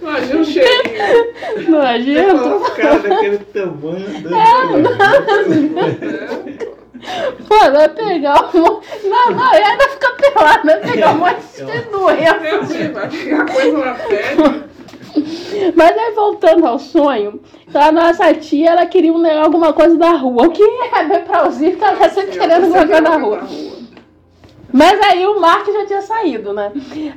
Imagina 0.00 0.40
o 0.40 0.44
cheirinho. 0.44 1.64
pô. 1.66 1.70
nojento. 1.70 2.56
Os 2.56 2.68
caras 2.70 3.02
daquele 3.02 3.38
tamanho. 3.38 4.06
Pô, 7.48 7.58
vai 7.58 7.88
pegar 7.88 8.50
um 8.54 8.60
monte... 8.60 8.88
Não, 9.04 9.30
não, 9.30 9.52
ainda 9.52 9.88
fica 9.88 10.10
pelado, 10.10 10.64
vai 10.66 10.80
pegar 10.80 11.10
um 11.12 11.18
monte 11.18 11.40
de 11.56 11.80
doença. 11.90 12.46
Eu 12.46 12.64
sei, 12.66 12.88
vai 12.88 13.08
pegar 13.08 13.46
coisa 13.46 13.78
na 13.78 13.94
pele. 13.94 14.69
Mas 15.74 15.98
aí 15.98 16.14
voltando 16.14 16.66
ao 16.66 16.78
sonho, 16.78 17.40
então 17.68 17.82
a 17.82 17.92
nossa 17.92 18.32
tia 18.34 18.70
ela 18.70 18.86
queria 18.86 19.12
um, 19.12 19.26
alguma 19.42 19.72
coisa 19.72 19.96
da 19.96 20.10
rua, 20.12 20.46
o 20.46 20.50
que 20.50 20.62
é 20.94 21.04
bem 21.04 21.24
plausível 21.24 21.78
que 21.78 21.84
ela 21.84 21.96
tá 21.96 22.08
sempre 22.08 22.38
querendo 22.38 22.64
alguma 22.64 22.86
coisa 22.86 23.02
da 23.02 23.16
rua. 23.16 23.42
Mas 24.72 25.00
aí 25.00 25.26
o 25.26 25.40
Mark 25.40 25.66
já 25.66 25.84
tinha 25.86 26.02
saído, 26.02 26.52
né? 26.52 26.70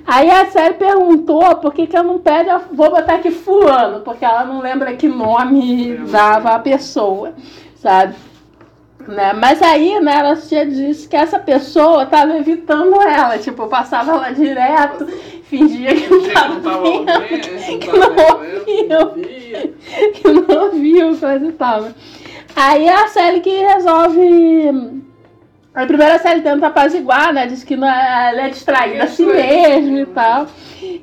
Aí 0.08 0.30
a 0.32 0.48
série 0.48 0.74
perguntou 0.74 1.56
por 1.58 1.72
que, 1.72 1.86
que 1.86 1.96
eu 1.96 2.04
não 2.04 2.18
pede, 2.18 2.50
a- 2.50 2.62
vou 2.72 2.90
botar 2.90 3.16
aqui 3.16 3.30
fulano, 3.30 4.00
porque 4.02 4.26
ela 4.26 4.44
não 4.44 4.60
lembra 4.60 4.96
que 4.96 5.08
nome 5.08 5.98
dava 6.10 6.50
a 6.56 6.60
pessoa, 6.60 7.34
sabe? 7.76 8.16
Né? 9.08 9.34
Mas 9.34 9.62
aí, 9.62 10.00
né, 10.00 10.18
ela 10.20 10.36
tia 10.36 10.66
disse 10.66 11.08
que 11.08 11.16
essa 11.16 11.38
pessoa 11.40 12.06
tava 12.06 12.38
evitando 12.38 13.02
ela, 13.02 13.38
tipo, 13.38 13.68
passava 13.68 14.16
lá 14.16 14.32
direto, 14.32 15.06
fingia 15.44 15.94
que 15.94 16.10
não 16.10 16.22
Não 16.22 16.30
tava 16.34 16.60
tava 16.62 16.82
vendo, 16.84 17.12
ouvindo, 17.12 17.40
que 17.80 17.88
não 17.88 18.00
não 18.00 18.16
tava 18.16 18.34
ouviu 18.38 18.66
vendo, 18.66 19.74
que 20.14 20.28
não 20.32 20.64
ouviu, 20.64 21.18
coisa 21.18 21.46
e 21.46 21.52
tal. 21.52 21.82
né? 21.82 21.94
Aí 22.56 22.88
a 22.88 23.08
Sally 23.08 23.42
que 23.42 23.50
resolve. 23.50 25.03
A 25.74 25.88
primeira 25.88 26.20
Sally 26.20 26.42
tenta 26.42 26.68
apaziguar, 26.68 27.34
né? 27.34 27.48
Diz 27.48 27.64
que 27.64 27.76
não 27.76 27.90
é, 27.90 28.30
ela 28.30 28.42
é 28.44 28.50
distraída 28.50 29.06
a 29.06 29.08
si 29.08 29.26
mesmo 29.26 29.98
e 29.98 30.06
tal. 30.06 30.46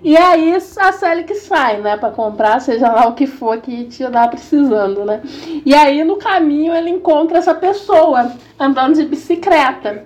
E 0.03 0.17
aí 0.17 0.55
a 0.55 0.93
Sally 0.93 1.25
que 1.25 1.35
sai, 1.35 1.81
né? 1.81 1.97
Pra 1.97 2.11
comprar, 2.11 2.61
seja 2.61 2.91
lá 2.91 3.09
o 3.09 3.15
que 3.15 3.27
for 3.27 3.61
que 3.61 3.87
te 3.87 4.07
dá 4.09 4.29
precisando, 4.29 5.05
né? 5.05 5.23
E 5.67 5.75
aí 5.75 6.05
no 6.05 6.17
caminho 6.17 6.73
ele 6.73 6.91
encontra 6.91 7.39
essa 7.39 7.55
pessoa 7.55 8.33
andando 8.59 8.95
de 8.95 9.05
bicicleta. 9.07 10.05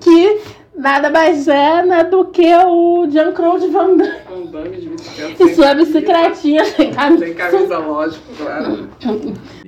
Que 0.00 0.40
nada 0.76 1.08
mais 1.08 1.46
é 1.46 1.84
né, 1.84 2.02
do 2.02 2.24
que 2.24 2.52
o 2.66 3.06
Jean-Claude 3.08 3.68
Van 3.68 3.96
Damme. 3.96 4.12
Andando 4.34 4.70
de 4.70 4.88
bicicleta. 4.88 5.44
E 5.44 5.54
sua 5.54 5.74
bicicletinha 5.74 6.64
sem 6.64 6.92
camisa. 6.92 7.26
Sem 7.26 7.34
camisa, 7.34 7.78
lógico, 7.78 8.24
claro. 8.36 8.88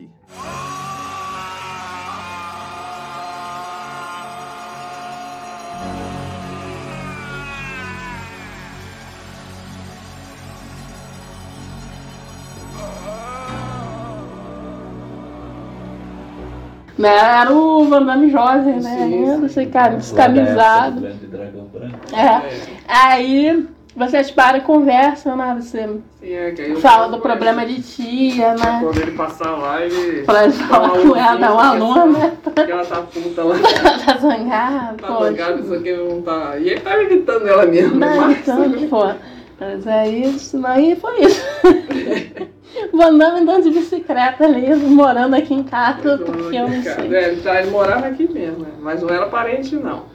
Né, 17.05 17.41
Era 17.41 17.53
o 17.53 17.85
Van 17.85 18.03
Damme 18.05 18.31
jovem, 18.31 18.81
né? 18.81 18.97
Sim, 18.97 19.03
Ainda, 19.33 19.49
sei, 19.49 19.67
cara, 19.67 19.97
descamisado. 19.97 21.07
É. 22.13 22.51
Aí 22.89 23.67
vocês 23.97 24.31
param 24.31 24.59
e 24.59 24.63
conversam, 24.63 25.37
né? 25.37 25.57
Você 25.61 25.87
Sim, 26.21 26.33
é, 26.33 26.51
que 26.53 26.63
aí 26.63 26.71
eu 26.71 26.81
fala 26.81 27.09
do 27.09 27.19
problema 27.21 27.63
ele. 27.63 27.75
de 27.75 27.83
tia, 27.83 28.55
né? 28.55 28.81
Quando 28.83 28.99
ele 29.01 29.13
passar 29.13 29.51
lá, 29.51 29.83
ele. 29.83 30.23
Pra 30.23 30.51
falar 30.51 30.91
com 30.91 31.15
ela, 31.17 31.37
dar 31.37 31.55
um 31.55 31.61
alô, 31.61 32.07
né? 32.07 32.33
Porque 32.43 32.61
ela 32.73 32.85
tá 32.85 33.03
puta 33.03 33.43
lá. 33.45 33.57
Tá 34.05 34.17
zangada, 34.19 34.95
Tá 35.01 35.07
poxa. 35.07 35.25
zangada, 35.31 35.61
isso 35.61 35.75
aqui 35.75 35.93
não 35.93 36.23
tá. 36.23 36.59
E 36.59 36.69
ele 36.71 36.81
tá 36.81 37.03
evitando 37.03 37.47
ela 37.49 37.67
mesmo, 37.67 37.97
né? 37.97 38.15
Não, 38.17 38.21
Mas- 38.23 38.39
então, 38.39 38.89
pô. 38.89 39.07
Mas 39.61 39.87
é 39.87 40.09
isso, 40.09 40.61
aí 40.67 40.97
foi 40.97 41.21
isso. 41.25 41.43
Vou 42.93 43.05
andando 43.07 43.39
andando 43.39 43.63
de 43.65 43.71
bicicleta 43.71 44.45
ali, 44.45 44.75
morando 44.75 45.35
aqui 45.35 45.55
em 45.55 45.63
casa, 45.63 46.19
porque 46.19 46.57
eu 46.57 46.69
não 46.69 46.83
sei. 46.83 47.15
É, 47.15 47.29
ele, 47.29 47.41
tá, 47.43 47.61
ele 47.61 47.71
morava 47.71 48.07
aqui 48.07 48.31
mesmo, 48.33 48.61
né? 48.61 48.69
Mas 48.81 49.03
não 49.03 49.11
era 49.11 49.27
parente, 49.27 49.75
não. 49.77 50.13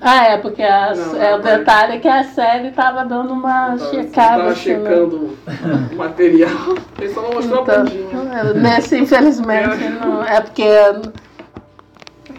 Ah, 0.00 0.26
é, 0.28 0.38
porque 0.38 0.62
a- 0.62 0.94
Não, 0.94 1.16
é, 1.20 1.30
não, 1.32 1.38
o 1.38 1.42
detalhe 1.42 1.94
é 1.94 1.98
que 1.98 2.06
a 2.06 2.22
série 2.22 2.70
tava 2.70 3.04
dando 3.04 3.32
uma 3.32 3.76
Tava- 3.76 3.90
checada. 3.90 4.36
Tava 4.38 4.50
assim, 4.50 4.74
né? 4.74 4.78
checando 4.88 5.36
o 5.92 5.96
material. 5.96 6.50
Ele 7.00 7.08
só 7.12 7.22
não 7.22 7.32
mostrou 7.32 7.58
a 7.58 7.62
Então, 7.62 7.84
bundinha. 7.84 8.54
nesse, 8.54 8.96
infelizmente, 8.98 9.88
não, 10.00 10.22
é 10.24 10.40
porque 10.40 10.62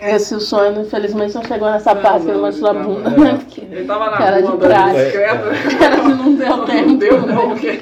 esse 0.02 0.39
sonho, 0.39 0.82
infelizmente, 0.82 1.36
não 1.36 1.43
chegou 1.43 1.70
nessa 1.70 1.93
parte 1.96 2.24
que 2.26 2.32
ele 2.32 2.39
mostrou 2.39 2.70
a 2.72 2.74
bunda, 2.74 3.10
é. 3.10 3.34
Porque 3.36 3.62
Ele 3.62 3.86
tava 3.86 4.12
na 4.12 4.18
cara 4.18 4.39
rua 4.41 4.52
de 4.58 4.93
bicicleta. 4.93 5.52
Cara, 5.78 5.98
não 5.98 6.36
deu 6.36 6.58
tempo. 6.66 6.88
Não 6.89 6.96
deu, 6.98 7.22
não, 7.28 7.50
porque. 7.50 7.82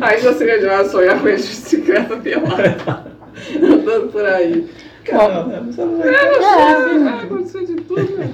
Aí 0.00 0.20
já 0.20 0.34
seria 0.34 0.58
demais 0.58 0.90
sonhar 0.90 1.18
com 1.20 1.26
de 1.26 1.32
bicicleta 1.32 2.16
pelada. 2.16 3.06
Andando 3.56 4.12
por 4.12 4.24
aí. 4.24 4.68
Caramba, 5.04 5.60
não 5.60 5.72
sabe 5.72 6.02
É, 6.02 6.30
não 6.30 6.42
sei, 6.42 7.06
é, 7.06 7.22
aconteceu 7.22 7.66
de 7.66 7.76
tudo, 7.76 8.16
né? 8.16 8.30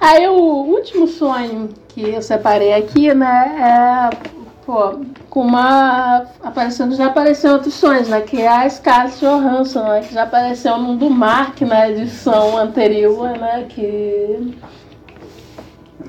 Aí 0.00 0.28
o 0.28 0.34
último 0.34 1.08
sonho 1.08 1.70
que 1.88 2.10
eu 2.10 2.22
separei 2.22 2.72
aqui, 2.72 3.12
né, 3.12 4.10
é 4.12 4.38
pô, 4.64 5.00
com 5.28 5.40
uma 5.40 6.26
aparecendo 6.40 6.94
já 6.94 7.06
apareceu 7.06 7.54
outros 7.54 7.74
sonhos, 7.74 8.06
né, 8.06 8.20
que 8.20 8.40
é 8.40 8.46
a 8.46 8.68
Scarlett 8.70 9.18
Johansson, 9.18 9.82
né, 9.82 10.00
que 10.00 10.14
já 10.14 10.22
apareceu 10.22 10.78
num 10.78 10.96
do 10.96 11.10
Mark 11.10 11.60
na 11.62 11.90
edição 11.90 12.56
anterior, 12.56 13.30
né, 13.30 13.66
que 13.68 14.56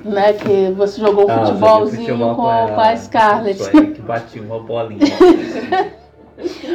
né, 0.04 0.32
que 0.32 0.70
você 0.72 1.00
jogou 1.00 1.30
Ah, 1.30 1.46
futebolzinho 1.46 2.06
joguei 2.08 2.16
futebol 2.16 2.34
com, 2.34 2.74
com 2.74 2.80
a 2.80 2.96
Scarlett. 2.96 3.60
Isso 3.60 3.76
aí 3.76 3.92
que 3.92 4.02
batia 4.02 4.42
uma 4.42 4.60
bolinha. 4.60 5.00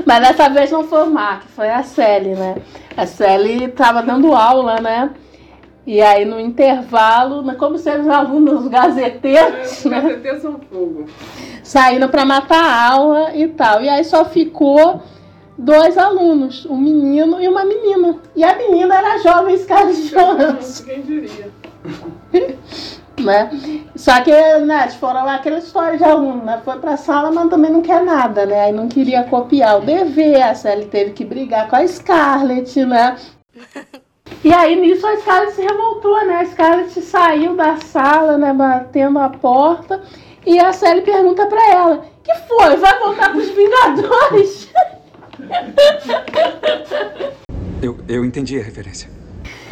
Mas 0.05 0.27
dessa 0.27 0.49
vez 0.49 0.71
não 0.71 0.83
foi 0.83 1.03
o 1.03 1.11
Mark, 1.11 1.43
foi 1.55 1.69
a 1.69 1.81
Sally, 1.81 2.35
né? 2.35 2.57
A 2.95 3.05
Sally 3.07 3.67
tava 3.69 4.03
dando 4.03 4.33
aula, 4.33 4.79
né? 4.79 5.09
E 5.87 6.01
aí 6.01 6.25
no 6.25 6.39
intervalo, 6.39 7.43
né, 7.43 7.53
como 7.55 7.77
se 7.77 7.89
os 7.95 8.07
alunos 8.07 8.61
os 8.61 8.67
gazeteiros, 8.67 9.79
Os 9.79 9.85
né? 9.85 10.01
gazeteiros 10.01 10.41
são 10.41 10.59
fogo. 10.71 11.05
Saíram 11.63 12.09
para 12.09 12.25
matar 12.25 12.63
a 12.63 12.89
aula 12.91 13.35
e 13.35 13.47
tal. 13.49 13.81
E 13.81 13.89
aí 13.89 14.03
só 14.03 14.25
ficou 14.25 15.01
dois 15.57 15.97
alunos, 15.97 16.65
um 16.65 16.77
menino 16.77 17.39
e 17.41 17.47
uma 17.47 17.63
menina. 17.65 18.17
E 18.35 18.43
a 18.43 18.55
menina 18.57 18.95
era 18.95 19.13
a 19.13 19.17
jovem 19.19 19.57
Scarlett 19.57 20.09
Johansson, 20.09 20.85
Quem 20.85 21.01
diria? 21.01 21.51
né? 23.23 23.49
Só 23.95 24.21
que, 24.21 24.31
né, 24.31 24.89
foram 24.89 25.25
lá 25.25 25.35
aquela 25.35 25.59
história 25.59 25.97
de 25.97 26.03
aluno, 26.03 26.43
né? 26.43 26.61
Foi 26.63 26.77
pra 26.79 26.97
sala, 26.97 27.31
mas 27.31 27.49
também 27.49 27.71
não 27.71 27.81
quer 27.81 28.03
nada, 28.03 28.45
né? 28.45 28.65
Aí 28.65 28.71
não 28.71 28.87
queria 28.87 29.23
copiar 29.23 29.79
o 29.79 29.85
dever, 29.85 30.41
a 30.41 30.53
Sally 30.55 30.85
teve 30.85 31.11
que 31.11 31.23
brigar 31.25 31.67
com 31.69 31.75
a 31.75 31.87
Scarlett, 31.87 32.85
né? 32.85 33.15
E 34.43 34.53
aí 34.53 34.75
nisso 34.75 35.05
a 35.07 35.17
Scarlett 35.17 35.53
se 35.53 35.61
revoltou, 35.61 36.25
né? 36.25 36.41
A 36.41 36.45
Scarlett 36.45 37.01
saiu 37.01 37.55
da 37.55 37.77
sala, 37.77 38.37
né, 38.37 38.53
batendo 38.53 39.19
a 39.19 39.29
porta, 39.29 40.01
e 40.45 40.59
a 40.59 40.73
Sally 40.73 41.01
pergunta 41.01 41.45
pra 41.47 41.71
ela: 41.71 42.05
"Que 42.23 42.33
foi? 42.47 42.75
Vai 42.77 42.99
voltar 42.99 43.31
pros 43.31 43.49
Vingadores?" 43.49 44.69
Eu, 47.81 47.97
eu 48.07 48.25
entendi 48.25 48.59
a 48.59 48.63
referência. 48.63 49.14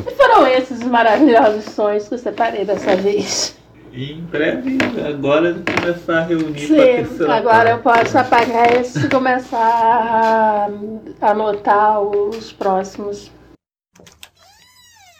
E 0.05 0.11
foram 0.15 0.47
esses 0.47 0.79
os 0.79 0.87
maravilhosos 0.87 1.65
sonhos 1.73 2.07
que 2.07 2.13
eu 2.13 2.17
separei 2.17 2.65
dessa 2.65 2.95
vez. 2.95 3.55
E 3.91 4.13
em 4.13 4.21
breve, 4.21 4.77
agora 5.07 5.49
eu 5.49 5.55
vou 5.55 5.63
começar 5.79 6.17
a 6.19 6.23
reunir 6.23 6.67
Sim, 6.67 6.75
terceira 6.75 7.35
agora 7.35 7.69
eu 7.69 7.79
parte. 7.79 8.05
posso 8.05 8.17
apagar 8.17 8.73
esse 8.73 9.05
e 9.05 9.09
começar 9.09 10.67
a 11.21 11.29
anotar 11.29 12.01
os 12.01 12.51
próximos. 12.51 13.31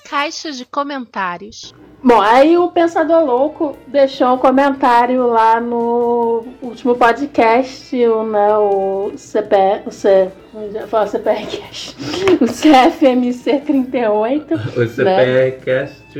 Caixa 0.10 0.52
de 0.52 0.66
comentários. 0.66 1.74
Bom, 2.04 2.20
aí 2.20 2.58
o 2.58 2.68
Pensador 2.68 3.24
Louco 3.24 3.78
deixou 3.88 4.34
um 4.34 4.38
comentário 4.38 5.26
lá 5.28 5.62
no 5.62 6.43
último 6.62 6.95
podcast, 6.95 7.95
o, 7.95 8.24
né, 8.26 8.58
o 8.58 9.14
CP, 9.16 9.56
o 9.86 9.91
C, 9.91 10.28
já 10.74 10.86
falo 10.86 11.08
CPRcast, 11.08 11.95
o 12.41 12.45
CFMC 12.45 13.62
38. 13.66 14.54
O 14.54 14.58
né? 14.58 14.88
CPRcast 14.88 16.20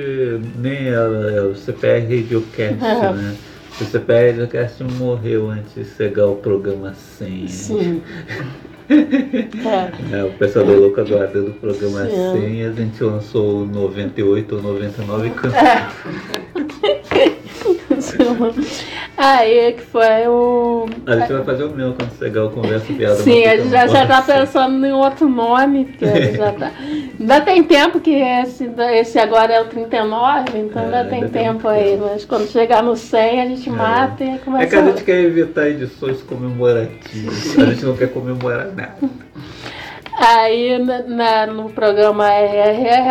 nem 0.55 0.88
ela, 0.88 1.31
é 1.31 1.41
o 1.41 1.53
CPR 1.53 2.01
Radiocast, 2.01 2.81
É. 2.81 3.11
né? 3.11 3.36
O 3.81 3.84
CPR 3.84 4.27
Radiocast 4.31 4.84
morreu 4.86 5.49
antes 5.49 5.73
de 5.75 5.84
chegar 5.84 6.27
o 6.27 6.36
programa 6.38 6.93
100. 6.93 7.47
Sim. 7.49 8.01
É. 8.89 10.17
É, 10.17 10.23
o 10.23 10.31
Pensador 10.31 10.77
Louco 10.77 11.03
dentro 11.03 11.43
do 11.43 11.53
programa 11.53 12.05
Sim. 12.05 12.34
100 12.34 12.65
a 12.65 12.71
gente 12.71 13.03
lançou 13.03 13.63
o 13.63 13.65
98 13.65 14.55
ou 14.55 14.61
99 14.61 15.27
e 15.27 15.31
cantou. 15.31 15.59
É. 19.16 19.24
Aí 19.24 19.74
que 19.74 19.82
foi 19.84 20.28
o. 20.28 20.86
A 21.06 21.18
gente 21.18 21.34
vai 21.34 21.43
fazer 21.43 21.64
o 21.66 21.70
meu 21.70 21.93
quando 21.93 22.18
chegar 22.18 22.45
o 22.45 22.49
Conversa 22.49 22.91
Piada. 22.91 23.16
Sim, 23.16 23.45
a 23.45 23.58
gente 23.58 23.70
já, 23.70 23.86
já 23.88 24.08
tá 24.08 24.22
pensando 24.24 24.86
em 24.86 24.91
outro 24.91 25.30
nome, 25.30 25.86
porque 25.86 26.34
já 26.34 26.51
tá. 26.51 26.72
Ainda 27.20 27.41
tem 27.41 27.64
tempo 27.64 27.99
que 27.99 28.12
esse, 28.12 28.70
esse 28.93 29.20
agora 29.20 29.54
é 29.54 29.62
o 29.62 29.66
39, 29.66 30.58
então 30.58 30.82
É, 30.82 30.86
ainda 30.86 31.06
tem 31.06 31.14
ainda 31.24 31.30
tem 31.30 31.43
tempo 31.43 31.68
aí. 31.68 31.97
Mas 31.97 32.26
quando 32.26 32.47
chegar 32.47 32.82
no 32.82 32.95
100 32.95 33.41
a 33.41 33.45
gente 33.45 33.70
mata 33.70 34.24
e 34.24 34.30
É 34.30 34.38
começa 34.39 34.68
que 34.68 34.76
a 34.76 34.86
gente 34.86 35.04
quer 35.04 35.20
evitar 35.22 35.70
edições 35.70 36.22
comemorativas. 36.24 37.58
A 37.58 37.66
gente 37.66 37.86
não 37.86 37.95
quer 37.95 38.08
comemorar 38.12 38.68
nada. 38.74 38.97
Aí 40.18 40.78
na- 41.08 41.47
no 41.47 41.70
programa 41.70 42.28
RRR, 42.30 43.10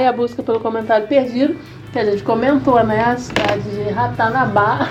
e 0.00 0.06
a 0.06 0.12
busca 0.12 0.42
pelo 0.42 0.60
comentário 0.60 1.06
perdido, 1.06 1.56
que 1.94 1.98
a 2.00 2.04
gente 2.04 2.24
comentou, 2.24 2.82
né? 2.84 3.04
A 3.04 3.16
cidade 3.16 3.62
de 3.70 3.90
Ratanabá. 3.90 4.90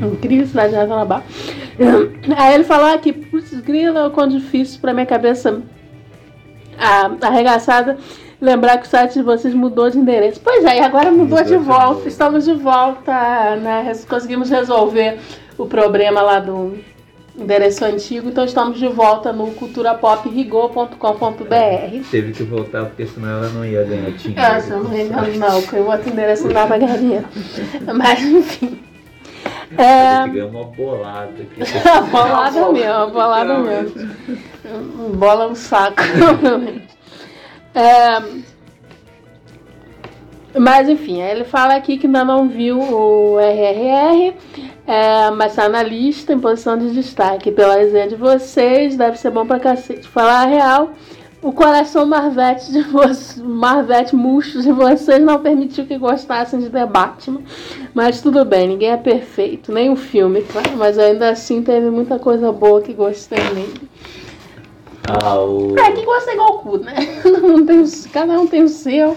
Incrível 0.00 0.46
cidade 0.46 0.70
de 0.70 0.76
Ratanabá. 0.76 1.22
Aí 2.38 2.54
ele 2.54 2.64
falou 2.64 2.86
aqui, 2.86 3.12
putz, 3.12 3.52
grila, 3.60 4.06
o 4.06 4.10
quão 4.10 4.26
difícil 4.26 4.80
pra 4.80 4.94
minha 4.94 5.04
cabeça 5.04 5.60
a, 6.78 7.10
arregaçada 7.26 7.98
lembrar 8.40 8.78
que 8.78 8.86
o 8.86 8.88
site 8.88 9.14
de 9.14 9.22
vocês 9.22 9.52
mudou 9.52 9.90
de 9.90 9.98
endereço. 9.98 10.40
Pois 10.42 10.64
é, 10.64 10.78
e 10.78 10.80
agora 10.80 11.10
mudou, 11.10 11.38
Mudou 11.38 11.44
de 11.44 11.50
de 11.50 11.56
volta. 11.58 12.08
Estamos 12.08 12.46
de 12.46 12.54
volta, 12.54 13.56
né? 13.56 13.92
Conseguimos 14.08 14.48
resolver 14.48 15.18
o 15.58 15.66
problema 15.66 16.22
lá 16.22 16.40
do 16.40 16.78
endereço 17.42 17.84
antigo, 17.84 18.28
então 18.28 18.44
estamos 18.44 18.78
de 18.78 18.86
volta 18.88 19.32
no 19.32 19.50
culturapoprigor.com.br. 19.52 22.10
Teve 22.10 22.32
que 22.32 22.42
voltar 22.42 22.86
porque 22.86 23.06
senão 23.06 23.28
ela 23.28 23.48
não 23.48 23.64
ia 23.64 23.84
ganhar 23.84 24.10
dinheiro. 24.12 24.42
Ah, 24.42 24.58
eu 24.58 24.82
não 24.82 24.90
me 24.90 25.02
engano, 25.02 25.36
não, 25.36 25.62
porque 25.62 25.76
o 25.76 25.88
outro 25.90 26.10
endereço 26.10 26.44
não 26.44 26.52
dava 26.52 26.78
dinheiro. 26.78 27.26
Mas, 27.94 28.22
enfim. 28.22 28.78
É, 29.78 30.26
ganhou 30.28 30.50
uma 30.50 30.64
bolada 30.64 31.42
aqui. 31.42 31.60
bolada 32.10 32.72
mesmo, 32.72 33.10
bolada 33.10 33.58
mesmo. 33.58 34.10
Um 34.98 35.12
Bola 35.12 35.48
no 35.48 35.56
saco. 35.56 36.02
É, 37.72 38.20
mas 40.58 40.88
enfim, 40.88 41.20
ele 41.20 41.44
fala 41.44 41.76
aqui 41.76 41.96
que 41.96 42.06
ainda 42.06 42.24
não 42.24 42.48
viu 42.48 42.80
o 42.80 43.38
RRR, 43.38 44.34
é, 44.90 45.30
mas 45.30 45.52
está 45.52 45.68
na 45.68 45.84
lista 45.84 46.32
em 46.32 46.40
posição 46.40 46.76
de 46.76 46.90
destaque. 46.90 47.52
Pela 47.52 47.76
resenha 47.76 48.08
de 48.08 48.16
vocês, 48.16 48.96
deve 48.96 49.16
ser 49.16 49.30
bom 49.30 49.46
pra 49.46 49.60
cacete. 49.60 50.08
Falar 50.08 50.42
a 50.42 50.46
real, 50.46 50.90
o 51.40 51.52
coração 51.52 52.04
marvete 52.04 52.72
de 52.72 52.82
vocês, 52.82 53.36
marvete 53.36 54.16
murcho 54.16 54.60
de 54.60 54.72
vocês 54.72 55.22
não 55.22 55.38
permitiu 55.38 55.86
que 55.86 55.96
gostassem 55.96 56.58
de 56.58 56.70
The 56.70 56.86
Batman. 56.86 57.40
Mas 57.94 58.20
tudo 58.20 58.44
bem, 58.44 58.66
ninguém 58.66 58.90
é 58.90 58.96
perfeito, 58.96 59.70
nem 59.72 59.92
o 59.92 59.96
filme, 59.96 60.42
claro, 60.42 60.76
mas 60.76 60.98
ainda 60.98 61.30
assim 61.30 61.62
teve 61.62 61.88
muita 61.88 62.18
coisa 62.18 62.50
boa 62.50 62.82
que 62.82 62.92
gostei 62.92 63.44
nele. 63.54 63.88
Ah, 65.08 65.38
o... 65.38 65.78
É, 65.78 65.92
que 65.92 66.04
gosta 66.04 66.32
é 66.32 66.34
igual 66.34 66.56
o 66.56 66.58
cu, 66.58 66.78
né? 66.78 66.94
Tem, 67.64 67.84
cada 68.12 68.40
um 68.40 68.46
tem 68.48 68.64
o 68.64 68.68
seu. 68.68 69.16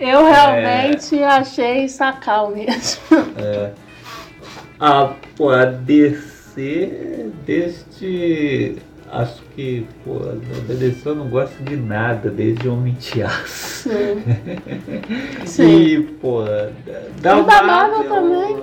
Eu 0.00 0.24
realmente 0.24 1.22
achei 1.22 1.90
sacal 1.90 2.50
mesmo. 2.50 3.02
É. 3.36 3.83
Ah, 4.78 5.14
pô, 5.36 5.50
a 5.50 5.64
DC, 5.64 7.30
desde 7.46 8.76
acho 9.10 9.42
que, 9.54 9.86
pô, 10.04 10.18
da 10.18 10.74
DC 10.74 11.08
eu 11.08 11.14
não 11.14 11.28
gosto 11.28 11.62
de 11.62 11.76
nada, 11.76 12.30
desde 12.30 12.68
Homem 12.68 12.94
de 12.94 13.22
Aço. 13.22 13.88
Sim. 13.88 15.46
Sim. 15.46 15.76
E, 15.76 16.02
pô, 16.02 16.42
da 17.20 17.40
da 17.40 17.62
Marvel 17.62 18.04
também. 18.04 18.56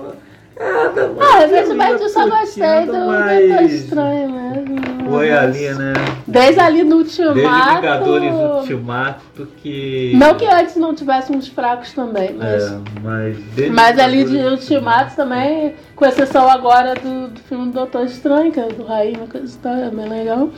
É, 0.56 0.88
da 0.88 1.08
Marvel. 1.08 1.16
Ah, 1.20 1.42
eu 1.42 1.48
ia 1.48 1.56
recentemente 1.56 2.02
eu 2.02 2.08
só 2.08 2.28
gostei 2.28 2.86
do 2.86 2.92
Doutor 2.92 3.62
Estranho 3.62 4.30
mesmo. 4.30 4.82
Foi 5.10 5.30
ali, 5.30 5.68
né? 5.74 5.92
Desde 6.26 6.60
ali 6.60 6.82
no 6.84 7.02
Desde 7.02 7.22
Ultimato. 7.22 7.74
Vingadores 7.74 8.34
Ultimato 8.34 9.48
que. 9.58 10.12
Não 10.16 10.34
que 10.34 10.46
antes 10.46 10.76
não 10.76 10.94
tivéssemos 10.94 11.48
fracos 11.48 11.92
também, 11.92 12.34
mas. 12.34 12.64
É, 12.64 12.78
mas 13.02 13.36
desde 13.54 13.74
Mas 13.74 13.98
ali 13.98 14.24
de 14.24 14.38
Ultimato 14.38 15.16
também, 15.16 15.74
com 15.94 16.06
exceção 16.06 16.48
agora 16.48 16.94
do, 16.94 17.28
do 17.28 17.40
filme 17.40 17.66
do 17.66 17.72
Doutor 17.72 18.04
Estranho, 18.04 18.52
que 18.52 18.60
é 18.60 18.68
do 18.68 18.84
Raí, 18.84 19.14
uma 19.16 19.26
coisa 19.26 19.54
e 19.54 19.58
tal, 19.58 19.74
é 19.74 19.90
bem 19.90 20.08
legal. 20.08 20.50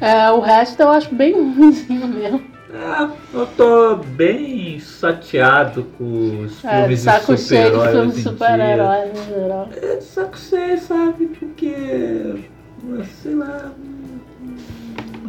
É. 0.00 0.26
É, 0.26 0.30
o 0.30 0.40
resto 0.40 0.80
eu 0.80 0.90
acho 0.90 1.14
bem 1.14 1.32
ruimzinho 1.34 2.06
mesmo. 2.06 2.49
É, 2.72 3.08
eu 3.34 3.46
tô 3.56 3.96
bem 3.96 4.78
chateado 4.78 5.84
com 5.98 6.44
os 6.44 6.64
É, 6.64 6.82
filmes 6.82 7.00
saco 7.00 7.34
de 7.34 7.42
cheio 7.42 7.70
de 7.70 7.76
super-heróis 7.76 8.14
de 8.14 8.20
em 8.20 8.22
super-heróis 8.22 9.12
no 9.12 9.34
geral. 9.34 9.68
É 9.82 9.96
de 9.96 10.04
saco 10.04 10.38
cheio, 10.38 10.78
sabe? 10.78 11.26
Porque, 11.26 12.44
sei 13.22 13.34
lá... 13.34 13.72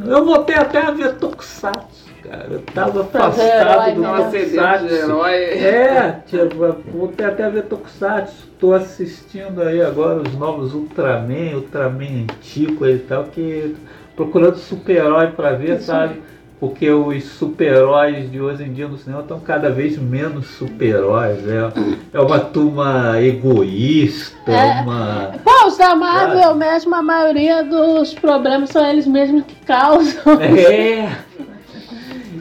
Eu 0.05 0.26
voltei 0.26 0.55
até 0.55 0.80
a 0.80 0.91
ver 0.91 1.15
Tokusatsu, 1.15 2.09
cara. 2.23 2.47
Eu 2.49 2.61
tava 2.61 3.03
Pra 3.03 3.27
afastado 3.27 3.95
do 3.95 4.03
Tokusatsu. 4.03 5.26
É, 5.26 6.22
tipo, 6.26 6.76
voltei 6.91 7.26
até 7.26 7.43
a 7.43 7.49
ver 7.49 7.63
Tokusatsu. 7.63 8.47
Tô 8.59 8.73
assistindo 8.73 9.61
aí 9.61 9.81
agora 9.81 10.22
os 10.22 10.34
novos 10.35 10.73
Ultraman, 10.73 11.55
Ultraman 11.55 12.23
antigo 12.23 12.88
e 12.88 12.99
tal, 12.99 13.26
que 13.26 13.76
procurando 14.15 14.55
super-herói 14.55 15.31
pra 15.31 15.53
ver, 15.53 15.77
Isso. 15.77 15.85
sabe? 15.85 16.22
Porque 16.61 16.91
os 16.91 17.23
super-heróis 17.23 18.31
de 18.31 18.39
hoje 18.39 18.63
em 18.63 18.71
dia 18.71 18.88
no 18.88 18.95
cinema 18.95 19.23
estão 19.23 19.39
cada 19.39 19.71
vez 19.71 19.97
menos 19.97 20.45
super-heróis. 20.45 21.39
É, 21.47 21.71
é 22.13 22.21
uma 22.21 22.39
turma 22.39 23.19
egoísta, 23.19 24.51
É. 24.51 24.81
uma. 24.83 25.31
Pô, 25.43 25.65
os 25.65 25.75
da 25.75 25.95
Marvel 25.95 26.53
mesmo, 26.53 26.93
a 26.93 27.01
maioria 27.01 27.63
dos 27.63 28.13
problemas 28.13 28.69
são 28.69 28.88
eles 28.88 29.07
mesmos 29.07 29.43
que 29.43 29.55
causam. 29.65 30.21
É! 30.39 31.09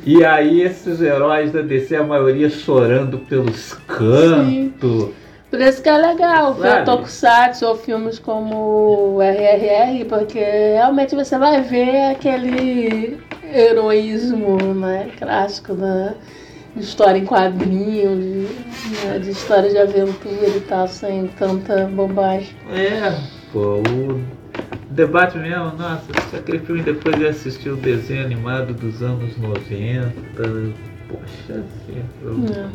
E 0.05 0.23
aí 0.23 0.61
esses 0.63 1.01
heróis 1.01 1.51
da 1.51 1.63
DC, 1.63 1.97
a 1.97 2.03
maioria 2.05 2.51
chorando 2.51 3.19
pelos 3.21 3.73
cantos. 3.87 5.11
Por 5.51 5.61
isso 5.61 5.83
que 5.83 5.89
é 5.89 5.97
legal 5.99 6.55
ver? 6.55 6.85
Tokusatsu 6.85 7.67
ou 7.67 7.77
filmes 7.77 8.21
como 8.21 9.17
o 9.17 9.21
RRR, 9.21 10.05
porque 10.09 10.39
realmente 10.39 11.17
você 11.17 11.37
vai 11.37 11.61
ver 11.61 12.13
aquele 12.13 13.19
heroísmo 13.53 14.57
né, 14.75 15.11
clássico 15.19 15.75
da 15.75 16.15
de 16.75 16.83
história 16.83 17.19
em 17.19 17.27
quadrinho, 17.27 18.17
de, 18.17 19.05
né, 19.05 19.19
de 19.19 19.31
história 19.31 19.69
de 19.69 19.79
aventura 19.79 20.57
e 20.57 20.61
tal, 20.61 20.87
sem 20.87 21.27
tanta 21.27 21.87
bobagem. 21.87 22.55
É, 22.73 23.13
pô, 23.53 23.83
o 23.91 24.25
debate 24.91 25.37
mesmo, 25.39 25.73
nossa, 25.77 26.05
se 26.31 26.37
aquele 26.37 26.61
filme 26.61 26.83
depois 26.83 27.17
de 27.17 27.27
assistir 27.27 27.71
o 27.71 27.77
desenho 27.77 28.25
animado 28.25 28.73
dos 28.73 29.03
anos 29.03 29.37
90, 29.37 30.13
poxa, 31.09 31.55
assim, 31.55 32.05
eu, 32.23 32.35
É. 32.55 32.69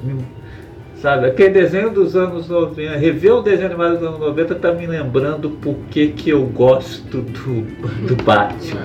sabe, 1.06 1.28
aquele 1.28 1.52
desenho 1.52 1.92
dos 1.92 2.16
anos 2.16 2.50
90, 2.50 2.98
rever 2.98 3.36
o 3.36 3.42
desenho 3.44 3.68
animado 3.68 4.00
dos 4.00 4.08
anos 4.08 4.20
90 4.20 4.56
tá 4.56 4.72
me 4.74 4.88
lembrando 4.88 5.52
por 5.52 5.76
que 5.92 6.08
que 6.08 6.32
eu 6.32 6.44
gosto 6.48 7.22
do, 7.22 7.62
do 8.08 8.24
Batman. 8.24 8.82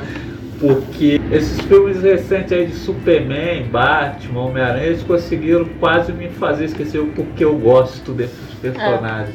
Porque 0.61 1.19
esses 1.33 1.59
filmes 1.63 2.03
recentes 2.03 2.53
aí 2.53 2.67
de 2.67 2.75
Superman, 2.75 3.63
Batman, 3.73 4.41
Homem-Aranha, 4.43 4.85
eles 4.89 5.03
conseguiram 5.03 5.65
quase 5.81 6.13
me 6.13 6.29
fazer 6.29 6.67
esquecer 6.67 6.99
o 6.99 7.07
porquê 7.07 7.43
eu 7.43 7.57
gosto 7.57 8.13
desses 8.13 8.37
personagens. 8.61 9.35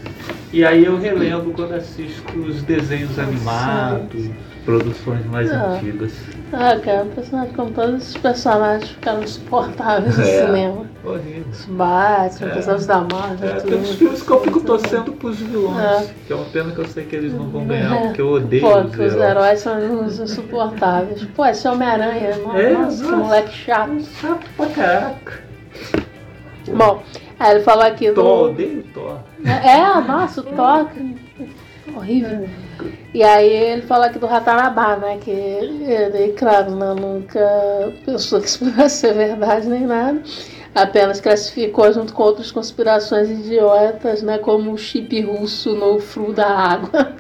E 0.54 0.64
aí 0.64 0.86
eu 0.86 1.00
relembro 1.00 1.54
quando 1.54 1.74
assisto 1.74 2.38
os 2.38 2.62
desenhos 2.62 3.18
animados, 3.18 4.30
produções 4.64 5.26
mais 5.26 5.52
Ah. 5.52 5.72
antigas. 5.72 6.14
Ah, 6.54 6.80
cara, 6.80 7.06
personagem 7.14 7.54
como 7.54 7.72
todos 7.72 7.96
esses 7.96 8.18
personagens 8.18 8.90
ficaram 8.92 9.24
insuportáveis 9.24 10.16
no 10.18 10.24
É. 10.24 10.46
cinema. 10.46 10.86
Horrível. 11.04 11.46
Os 11.52 11.66
Batman, 11.66 12.48
É. 12.48 12.54
personagens 12.54 12.88
da 12.88 13.02
Marvel, 13.02 13.50
É, 13.50 13.54
tudo. 13.56 13.70
tem 13.70 13.80
uns 13.80 13.96
filmes 13.96 14.22
que 14.22 14.32
eu 14.32 14.42
fico 14.42 14.60
torcendo 14.62 15.12
pros 15.14 15.38
vilões, 15.40 15.84
É. 16.04 16.14
que 16.28 16.32
é 16.32 16.36
uma 16.36 16.46
pena 16.46 16.72
que 16.72 16.80
eu 16.80 16.86
sei 16.86 17.04
que 17.06 17.16
eles 17.16 17.34
não 17.34 17.50
vão 17.50 17.66
ganhar, 17.66 17.94
É. 17.96 18.02
porque 18.08 18.22
eu 18.22 18.30
odeio 18.30 18.62
Pô, 18.62 18.78
os 18.80 18.96
que 18.96 19.02
os 19.02 19.16
heróis. 19.16 19.60
são 19.60 19.78
uns 19.78 20.20
insuportáveis. 20.20 21.24
Pô, 21.36 21.46
esse 21.46 21.68
Homem-Aranha, 21.68 22.30
É, 22.30 22.38
nossa, 22.74 23.04
nossa. 23.04 23.16
moleque 23.18 23.52
chato. 23.54 24.02
Chato 24.22 24.46
pra 24.56 24.66
caraca. 24.68 25.46
Bom, 26.68 27.04
aí 27.40 27.56
ele 27.56 27.64
falou 27.64 27.84
aqui 27.86 28.10
do. 28.10 28.16
Thor, 28.16 28.50
odeio 28.52 28.84
Thor. 28.94 29.18
É, 29.46 30.02
nossa, 30.02 30.42
o 30.42 30.44
toque. 30.44 31.25
Horrível. 31.94 32.48
E 33.14 33.24
aí 33.24 33.50
ele 33.50 33.82
falou 33.84 34.06
aqui 34.06 34.18
do 34.18 34.26
Ratanabá, 34.26 34.96
né? 34.98 35.18
Que 35.22 35.32
ele, 35.32 36.34
claro, 36.34 36.76
né, 36.76 36.94
nunca 37.00 37.94
pensou 38.06 38.42
que 38.42 38.48
isso 38.48 38.60
pudesse 38.66 38.98
ser 38.98 39.14
verdade 39.14 39.68
nem 39.68 39.86
nada. 39.86 40.22
Apenas 40.74 41.22
classificou 41.22 41.92
junto 41.94 42.14
com 42.14 42.24
outras 42.24 42.52
conspirações 42.52 43.30
idiotas, 43.30 44.22
né? 44.22 44.38
Como 44.40 44.74
o 44.74 44.78
chip 44.78 45.22
russo 45.22 45.74
no 45.76 46.00
fru 46.00 46.34
da 46.34 46.48
água. 46.48 47.16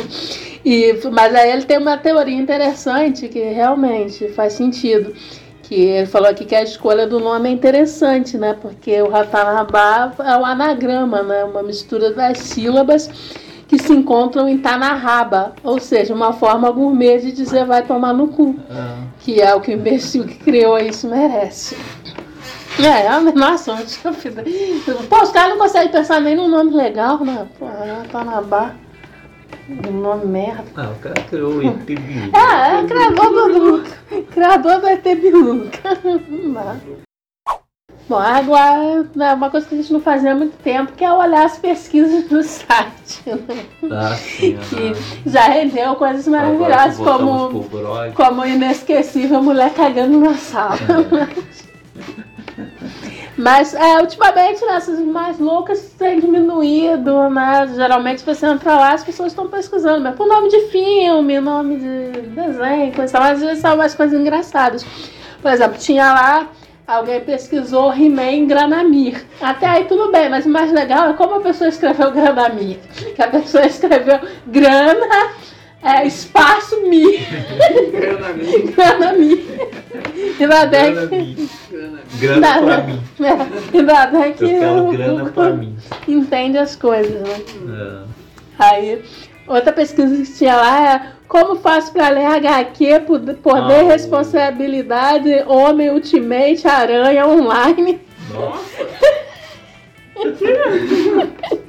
e, 0.64 0.98
mas 1.12 1.34
aí 1.34 1.52
ele 1.52 1.64
tem 1.64 1.76
uma 1.76 1.98
teoria 1.98 2.36
interessante 2.36 3.28
que 3.28 3.40
realmente 3.40 4.28
faz 4.28 4.54
sentido. 4.54 5.12
Que 5.64 5.74
ele 5.74 6.06
falou 6.06 6.28
aqui 6.28 6.44
que 6.44 6.54
a 6.54 6.62
escolha 6.62 7.06
do 7.06 7.18
nome 7.18 7.48
é 7.48 7.52
interessante, 7.52 8.38
né? 8.38 8.56
Porque 8.60 9.02
o 9.02 9.08
Ratanabá 9.08 10.14
é 10.18 10.36
um 10.36 10.44
anagrama, 10.46 11.22
né? 11.22 11.44
Uma 11.44 11.62
mistura 11.62 12.12
das 12.12 12.38
sílabas 12.38 13.10
que 13.76 13.82
se 13.82 13.92
encontram 13.92 14.48
em 14.48 14.58
Tanahaba, 14.58 15.52
ou 15.64 15.80
seja, 15.80 16.14
uma 16.14 16.32
forma 16.32 16.70
gourmet 16.70 17.18
de 17.18 17.32
dizer 17.32 17.64
vai 17.64 17.82
tomar 17.82 18.12
no 18.12 18.28
cu, 18.28 18.54
Ah, 18.70 18.98
que 19.18 19.40
é 19.40 19.52
o 19.52 19.60
que 19.60 19.72
o 19.72 19.74
imbecil 19.74 20.24
que 20.24 20.36
criou 20.36 20.78
isso 20.78 21.08
merece. 21.08 21.76
É, 22.78 23.06
é 23.06 23.20
nossa, 23.32 23.72
uma 23.72 23.82
estúpida. 23.82 24.44
Pô, 25.08 25.22
os 25.22 25.30
caras 25.30 25.50
não 25.50 25.58
conseguem 25.58 25.90
pensar 25.90 26.20
nem 26.20 26.36
num 26.36 26.48
nome 26.48 26.72
legal, 26.72 27.24
né? 27.24 27.46
Pô, 27.58 27.66
Tanabá. 28.10 28.74
Um 29.88 29.92
nome 29.92 30.26
merda. 30.26 30.64
ah, 30.76 30.90
o 30.90 30.98
cara 31.00 31.14
criou 31.28 31.54
o 31.54 31.62
ET 31.66 31.84
Bilu. 31.84 32.30
É, 32.36 32.80
é 32.80 32.84
criador 32.84 33.30
do 33.32 33.58
Luca. 33.58 33.90
Criador 34.30 34.80
do 34.80 34.86
ET 34.86 35.02
Biluca. 35.02 36.00
Não 36.28 36.52
dá. 36.52 36.76
Bom, 38.06 38.18
agora 38.18 39.06
né, 39.14 39.32
uma 39.32 39.48
coisa 39.48 39.66
que 39.66 39.74
a 39.74 39.78
gente 39.78 39.92
não 39.92 40.00
fazia 40.00 40.32
há 40.32 40.34
muito 40.34 40.56
tempo, 40.58 40.92
que 40.92 41.02
é 41.02 41.10
olhar 41.10 41.46
as 41.46 41.56
pesquisas 41.56 42.24
do 42.28 42.42
site. 42.44 43.22
Né? 43.26 43.64
Ah, 43.90 44.14
sim, 44.14 44.58
Que 44.68 45.30
já 45.30 45.44
rendeu 45.44 45.94
coisas 45.96 46.28
maravilhosas, 46.28 46.98
como, 46.98 47.64
como 48.14 48.42
o 48.42 48.46
inesquecível 48.46 49.42
mulher 49.42 49.72
cagando 49.72 50.20
na 50.20 50.34
sala. 50.34 50.76
Mas 53.36 53.74
é, 53.74 54.00
ultimamente 54.00 54.64
né, 54.64 54.76
essas 54.76 55.00
mais 55.00 55.40
loucas 55.40 55.92
têm 55.98 56.20
diminuído, 56.20 57.28
né? 57.30 57.68
Geralmente 57.74 58.24
você 58.24 58.46
entra 58.46 58.76
lá, 58.76 58.92
as 58.92 59.02
pessoas 59.02 59.32
estão 59.32 59.48
pesquisando, 59.48 60.00
mas 60.02 60.14
por 60.14 60.28
nome 60.28 60.48
de 60.48 60.68
filme, 60.68 61.40
nome 61.40 61.78
de 61.78 62.20
desenho, 62.28 62.92
coisa 62.94 63.18
mas 63.18 63.32
às 63.32 63.40
vezes 63.40 63.58
são 63.58 63.74
umas 63.74 63.92
coisas 63.92 64.18
engraçadas. 64.18 64.86
Por 65.42 65.50
exemplo, 65.50 65.76
tinha 65.78 66.12
lá, 66.12 66.48
alguém 66.86 67.20
pesquisou 67.20 67.92
He-Man 67.92 68.46
Granamir. 68.46 69.24
Até 69.40 69.66
aí 69.66 69.84
tudo 69.84 70.12
bem, 70.12 70.28
mas 70.28 70.46
o 70.46 70.50
mais 70.50 70.72
legal 70.72 71.10
é 71.10 71.12
como 71.14 71.36
a 71.36 71.40
pessoa 71.40 71.68
escreveu 71.68 72.10
Granamir. 72.12 72.78
Que 73.14 73.22
a 73.22 73.28
pessoa 73.28 73.66
escreveu 73.66 74.20
grana, 74.46 75.30
é, 75.82 76.06
espaço 76.06 76.80
mi. 76.88 77.18
Granamir. 78.74 79.44
E 80.38 80.46
na 80.46 80.64
deck. 80.64 81.48
Grana 82.18 82.62
pra 82.62 82.78
mim. 82.78 83.00
É, 83.20 84.06
bem 84.06 84.32
que 84.32 84.44
Eu 84.44 84.58
quero 84.58 84.92
grana 84.92 85.30
pra 85.30 85.50
mim. 85.50 85.76
entende 86.08 86.58
as 86.58 86.74
coisas, 86.74 87.20
né? 87.20 87.40
É. 87.68 88.02
Aí, 88.58 89.02
outra 89.46 89.72
pesquisa 89.72 90.16
que 90.16 90.32
tinha 90.36 90.56
lá 90.56 90.94
é 90.94 91.12
como 91.34 91.56
faço 91.56 91.92
pra 91.92 92.10
ler 92.10 92.26
HQ, 92.26 93.00
Poder, 93.00 93.36
Ah, 93.44 93.82
Responsabilidade, 93.82 95.42
Homem 95.48 95.90
Ultimate, 95.90 96.64
Aranha 96.64 97.26
Online. 97.26 98.00
Nossa. 98.32 98.86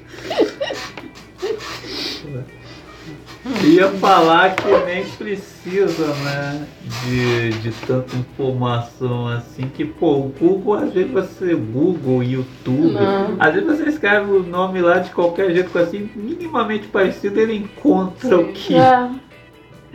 Ia 3.64 3.90
falar 3.90 4.56
que 4.56 4.68
nem 4.86 5.06
precisa, 5.06 6.08
né? 6.24 6.66
De, 7.04 7.50
de 7.60 7.72
tanta 7.86 8.16
informação 8.16 9.28
assim, 9.28 9.68
que 9.68 9.86
pô, 9.86 10.14
o 10.18 10.34
Google, 10.40 10.74
às 10.76 10.92
vezes 10.92 11.12
você, 11.12 11.54
Google, 11.54 12.24
YouTube, 12.24 12.94
Não. 12.94 13.36
às 13.40 13.54
vezes 13.54 13.70
você 13.70 13.90
escreve 13.90 14.32
o 14.32 14.42
nome 14.44 14.82
lá 14.82 14.98
de 14.98 15.12
qualquer 15.12 15.52
jeito, 15.52 15.78
assim, 15.78 16.10
minimamente 16.16 16.88
parecido, 16.88 17.40
ele 17.40 17.56
encontra 17.56 18.40
o 18.40 18.52
que. 18.52 18.76
É, 18.76 19.10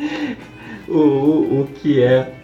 o, 0.88 0.98
o, 0.98 1.60
o 1.62 1.66
que 1.66 2.02
é. 2.02 2.39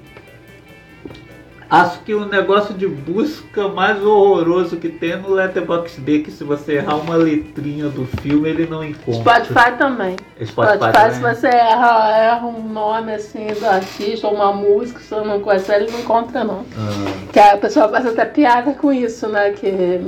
Acho 1.69 2.01
que 2.01 2.15
o 2.15 2.25
negócio 2.27 2.75
de 2.75 2.87
busca 2.87 3.69
mais 3.69 4.03
horroroso 4.03 4.77
que 4.77 4.89
tem 4.89 5.13
é 5.13 5.17
no 5.17 5.31
Letterboxd 5.35 6.21
que 6.21 6.31
se 6.31 6.45
você 6.45 6.75
errar 6.75 6.97
uma 6.97 7.17
letrinha 7.17 7.89
do 7.89 8.07
filme 8.21 8.49
ele 8.49 8.67
não 8.67 8.85
encontra. 8.85 9.43
Spotify 9.45 9.77
também. 9.77 10.17
Spotify, 10.45 10.77
Spotify, 10.77 11.15
se 11.15 11.21
também? 11.21 11.35
você 11.35 11.47
erra, 11.49 12.17
erra 12.19 12.47
um 12.47 12.69
nome 12.69 13.15
assim 13.15 13.47
do 13.49 13.67
artista 13.67 14.29
ou 14.29 14.35
uma 14.35 14.53
música, 14.53 15.01
se 15.01 15.09
você 15.09 15.25
não 15.27 15.41
conhece, 15.41 15.73
ele 15.73 15.91
não 15.91 15.99
encontra 16.01 16.45
não. 16.45 16.65
Ah, 16.77 17.27
Que 17.33 17.39
a 17.41 17.57
pessoa 17.57 17.89
faz 17.89 18.07
até 18.07 18.25
piada 18.25 18.73
com 18.75 18.93
isso, 18.93 19.27
né? 19.29 19.51
Que, 19.51 20.01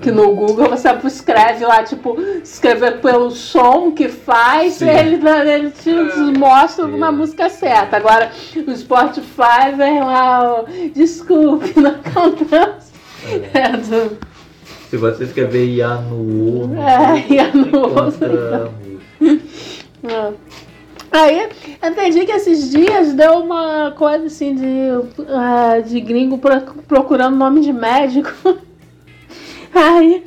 que 0.00 0.10
no 0.10 0.34
Google 0.34 0.68
você 0.68 0.88
escreve 1.04 1.64
lá, 1.64 1.82
tipo, 1.82 2.18
escrever 2.42 3.00
pelo 3.00 3.30
som 3.30 3.92
que 3.92 4.08
faz, 4.08 4.74
Sim. 4.74 4.86
e 4.86 4.88
ele, 4.88 5.28
ele 5.50 5.70
te 5.70 5.90
mostra 6.38 6.86
uma 6.86 7.12
música 7.12 7.48
certa. 7.48 7.96
Agora, 7.96 8.30
no 8.66 8.76
Spotify 8.76 9.74
vem 9.76 10.00
lá, 10.00 10.62
o, 10.62 10.69
desculpe, 10.94 11.78
não 11.78 11.92
encontramos. 11.96 12.90
É, 13.52 13.68
do, 13.76 14.16
se 14.88 14.96
você 14.96 15.24
escrever 15.24 15.66
IA 15.66 15.96
no 15.96 16.14
O, 16.16 16.70
é, 16.76 17.52
no 17.52 17.66
encontra 17.68 18.70
É. 20.02 20.32
Aí, 21.12 21.48
eu 21.82 21.88
entendi 21.90 22.24
que 22.24 22.32
esses 22.32 22.70
dias 22.70 23.12
deu 23.14 23.40
uma 23.40 23.90
coisa 23.90 24.26
assim 24.26 24.54
de, 24.54 24.64
ah, 25.28 25.80
de 25.80 26.00
gringo 26.00 26.38
pro- 26.38 26.82
procurando 26.86 27.36
nome 27.36 27.60
de 27.60 27.72
médico. 27.72 28.32
Aí 29.74 30.24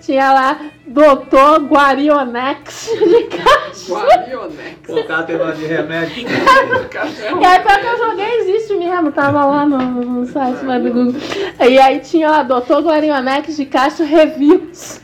tinha 0.00 0.32
lá 0.32 0.60
Doutor 0.86 1.60
Guarionex 1.64 2.90
de 2.92 3.22
caixa. 3.24 3.94
Guarionex. 3.94 4.86
Colocar 4.86 5.22
tem 5.22 5.38
nome 5.38 5.52
de 5.54 5.64
remédio. 5.64 6.26
E 6.26 7.44
aí 7.44 7.60
pior 7.60 7.80
que 7.80 7.86
eu 7.86 7.98
joguei 7.98 8.40
existe 8.40 8.74
mesmo, 8.74 9.10
tava 9.10 9.44
lá 9.46 9.66
no, 9.66 9.78
no 9.78 10.26
site 10.26 10.64
lá 10.64 10.78
do 10.78 10.92
Google. 10.92 11.14
E 11.60 11.78
aí 11.78 12.00
tinha 12.00 12.30
lá 12.30 12.42
Doutor 12.42 12.82
Guarionex 12.82 13.56
de 13.56 13.64
Castro 13.64 14.04
Reviews. 14.04 15.00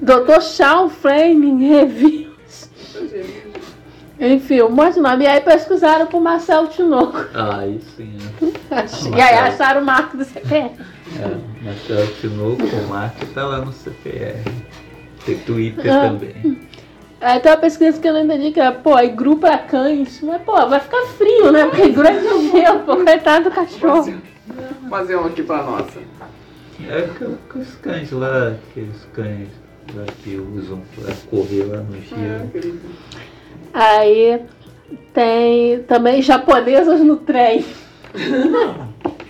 Doutor 0.00 0.42
Shawn 0.42 0.88
Framing 0.88 1.68
Reviews. 1.68 2.70
Enfim, 4.18 4.62
um 4.62 4.70
monte 4.70 4.94
de 4.94 5.00
nome. 5.00 5.24
E 5.24 5.26
aí 5.26 5.40
pesquisaram 5.40 6.06
pro 6.06 6.20
Marcelo 6.20 6.66
Tinoco. 6.68 7.18
Aí 7.34 7.80
sim. 7.96 8.16
E 9.16 9.20
aí 9.20 9.38
acharam 9.38 9.82
o 9.82 9.84
marco 9.84 10.16
do 10.16 10.24
CPF. 10.24 10.93
É, 11.20 11.64
Marcelo 11.64 12.06
Tinoco, 12.20 12.62
o 12.64 12.88
Marco 12.88 13.26
tá 13.26 13.46
lá 13.46 13.58
no 13.58 13.72
CPR. 13.72 14.42
Tem 15.24 15.38
Twitter 15.38 15.92
Ah. 15.92 16.08
também. 16.08 16.58
Aí 17.20 17.40
tem 17.40 17.52
uma 17.52 17.58
pesquisa 17.58 17.98
que 17.98 18.06
eu 18.06 18.12
não 18.12 18.24
entendi, 18.24 18.50
que 18.50 18.60
é, 18.60 18.70
pô, 18.70 18.98
igru 18.98 19.36
pra 19.38 19.56
cães. 19.58 20.20
Mas, 20.22 20.42
pô, 20.42 20.66
vai 20.66 20.80
ficar 20.80 21.06
frio, 21.16 21.50
né? 21.52 21.64
Porque 21.66 21.84
igru 21.84 22.06
é 22.06 22.12
de 22.12 22.50
gelo, 22.50 22.80
pô, 22.80 22.96
coitado 22.96 23.44
do 23.48 23.50
cachorro. 23.54 24.14
Fazer 24.90 25.16
um 25.16 25.24
aqui 25.26 25.42
pra 25.42 25.62
nossa. 25.62 26.00
É 26.88 27.02
que, 27.02 27.24
que 27.50 27.58
os 27.58 27.74
cães 27.76 28.10
lá, 28.10 28.48
aqueles 28.70 29.06
cães 29.14 29.48
lá 29.94 30.04
que 30.22 30.36
usam 30.36 30.82
pra 30.96 31.14
correr 31.30 31.64
lá 31.64 31.78
no 31.78 31.98
gelo. 32.02 32.50
Aí 33.72 34.42
tem 35.14 35.78
também 35.84 36.20
japonesas 36.20 37.00
no 37.00 37.16
trem. 37.16 37.64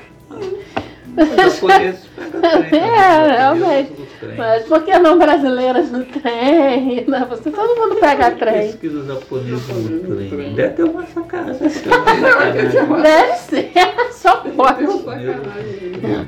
Os 1.16 1.54
japoneses 1.54 2.06
pegam 2.16 2.62
trem. 2.62 2.80
É, 2.80 3.36
realmente. 3.36 3.92
Mas 4.36 4.64
por 4.64 4.82
que 4.82 4.98
não 4.98 5.18
brasileiras 5.18 5.90
no 5.90 6.04
trem? 6.04 7.04
Não, 7.08 7.26
você, 7.26 7.50
todo 7.50 7.80
mundo 7.80 8.00
pega 8.00 8.30
trem. 8.32 8.68
Pesquisa 8.68 9.04
japonesa 9.04 9.72
no 9.72 10.28
trem. 10.28 10.54
Deve 10.54 10.74
ter 10.74 10.82
uma 10.84 11.06
sacanagem. 11.06 11.60
Deve 11.60 11.80
ter 11.80 11.94
uma 11.94 12.30
sacanagem. 12.30 13.02
Deve 13.02 13.36
ser, 13.36 13.72
só 14.12 14.36
pode. 14.36 14.84
Aí, 14.84 16.00
Já 16.02 16.24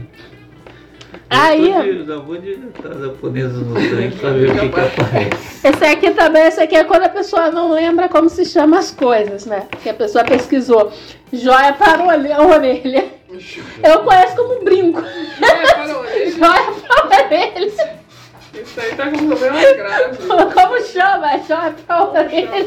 de- 1.28 2.06
já 2.06 2.16
vou 2.18 2.36
digitar 2.38 2.92
no 2.94 3.74
trem 3.74 4.10
pra 4.12 4.30
ver 4.30 4.50
o 4.50 4.54
que, 4.54 4.68
que 4.68 4.80
aparece. 4.80 5.66
esse 5.68 5.84
aqui 5.84 6.10
também, 6.12 6.44
esse 6.46 6.60
aqui 6.60 6.76
é 6.76 6.84
quando 6.84 7.02
a 7.02 7.08
pessoa 7.08 7.50
não 7.50 7.72
lembra 7.72 8.08
como 8.08 8.28
se 8.28 8.44
chama 8.44 8.78
as 8.78 8.90
coisas, 8.92 9.44
né? 9.46 9.66
Que 9.82 9.88
a 9.90 9.94
pessoa 9.94 10.24
pesquisou. 10.24 10.92
Joia 11.32 11.72
para 11.72 12.02
a 12.02 12.06
orelha- 12.06 12.40
orelha. 12.42 13.04
Eu 13.82 14.00
conheço 14.04 14.36
como 14.36 14.62
brinco. 14.64 15.00
Joia 16.38 16.72
para 16.86 17.02
a 17.02 17.26
orelha. 17.26 17.66
Isso 18.54 18.80
aí 18.80 18.94
tá 18.94 19.10
com 19.10 19.26
problema 19.26 19.60
grave. 19.74 20.16
Como 20.54 20.80
chama? 20.82 21.32
É 21.34 21.38
Joia 21.46 21.74
para 21.86 21.96
a 21.96 22.04
orelha. 22.10 22.66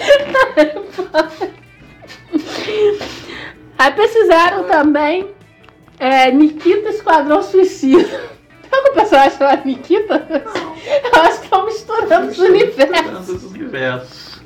Aí 3.78 3.92
precisaram 3.92 4.64
também 4.64 5.28
é, 6.00 6.30
Nikita 6.32 6.88
Esquadrão 6.88 7.42
Suicida. 7.42 8.02
Tem 8.70 8.78
algum 8.78 8.94
personagem 8.94 9.36
chamado 9.38 9.66
Nikita? 9.66 10.26
Eu 11.12 11.22
acho 11.22 11.38
que 11.38 11.44
estão 11.44 11.66
misturando 11.66 12.28
os 12.28 12.38
universos. 12.38 13.26
Dos 13.26 13.44
universos. 13.44 14.40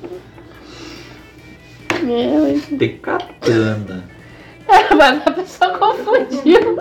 Meu, 2.01 2.61
Tem 2.77 2.97
katana. 2.97 4.09
É, 4.67 4.95
mas 4.95 5.27
a 5.27 5.31
pessoa 5.31 5.77
confundiu. 5.77 6.75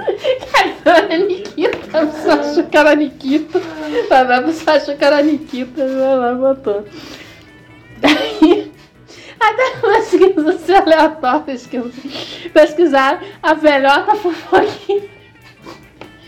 Cara, 0.84 1.06
era 1.06 1.18
Nikita. 1.18 1.98
A 1.98 2.06
pessoa 2.06 2.34
achou 2.34 2.64
que 2.64 2.76
era 2.76 2.94
Nikita. 2.96 3.60
Mas 4.08 4.30
a 4.30 4.42
pessoa 4.42 4.76
achou 4.76 4.96
que 4.96 5.04
era 5.04 5.22
Nikita. 5.22 5.86
Vai 5.86 6.16
lá, 6.16 6.34
botou. 6.34 6.84
Daí, 7.98 8.72
até 9.50 9.70
pesquisas 9.80 10.46
assim, 10.46 10.74
aleatórias 10.74 11.66
que 11.66 11.76
eu 11.76 11.90
pesquisaram 12.52 13.20
a 13.42 13.54
velhota 13.54 14.14
fofoquinha. 14.16 15.02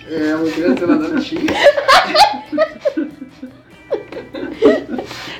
É, 0.08 0.36
uma 0.36 0.50
criança 0.50 0.86
da 0.86 0.94
notícia. 0.94 1.38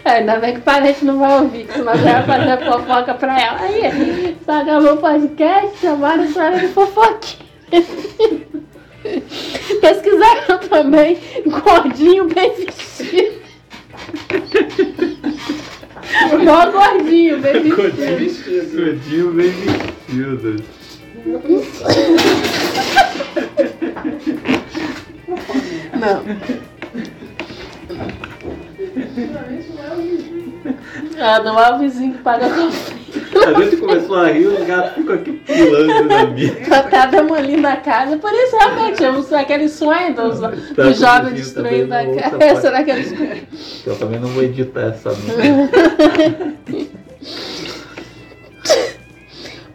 É, 0.05 0.11
ainda 0.11 0.39
bem 0.39 0.55
que 0.55 0.61
o 0.61 0.62
parente 0.62 1.05
não 1.05 1.19
vai 1.19 1.40
ouvir, 1.40 1.66
senão 1.73 1.93
vai 1.97 2.23
fazer 2.23 2.65
fofoca 2.65 3.15
pra 3.15 3.40
ela. 3.40 3.61
Aí, 3.61 4.36
só 4.44 4.62
acabou 4.62 4.94
o 4.94 4.97
podcast, 4.98 5.78
chamaram 5.81 6.23
a 6.23 6.27
história 6.27 6.61
de 6.61 6.69
fofoquinha. 6.69 7.47
Pesquisaram 9.81 10.59
também 10.69 11.19
gordinho 11.47 12.28
bem 12.28 12.55
vestido. 12.55 13.47
Mó 16.44 16.70
gordinho, 16.70 17.39
bem 17.40 17.62
vestido. 17.62 18.77
Gordinho 18.77 19.32
bem 19.32 19.51
vestido. 19.51 20.62
Não. 25.98 26.23
Ah, 31.18 31.40
não 31.43 31.59
é 31.59 31.73
o 31.73 31.78
vizinho 31.78 32.14
que 32.14 32.23
paga 32.23 32.48
café. 32.48 33.05
A 33.44 33.52
gente 33.62 33.76
começou 33.76 34.16
a 34.16 34.28
rir, 34.28 34.46
os 34.46 34.64
gatos 34.66 34.94
ficam 34.94 35.14
aqui 35.14 35.32
pulando 35.32 36.04
na 36.04 36.26
minha. 36.32 36.54
Tô 36.66 36.74
até 36.74 37.06
demolindo 37.08 37.66
a 37.66 37.76
casa. 37.76 38.16
Por 38.16 38.32
isso, 38.32 38.56
realmente, 38.56 38.98
sou 39.28 39.38
aquele 39.38 39.68
sonho 39.68 40.14
dos, 40.14 40.40
Tá, 40.40 40.92
jovens 40.92 41.32
vizinho 41.32 41.34
destruindo 41.34 41.94
a 41.94 42.02
não 42.02 42.16
casa. 42.16 42.60
Será 42.60 42.82
que 42.84 42.90
eles. 42.90 43.14
Eu 43.86 43.96
também 43.96 44.18
não 44.18 44.28
vou 44.28 44.42
editar 44.42 44.80
essa 44.88 45.10
não. 45.10 45.16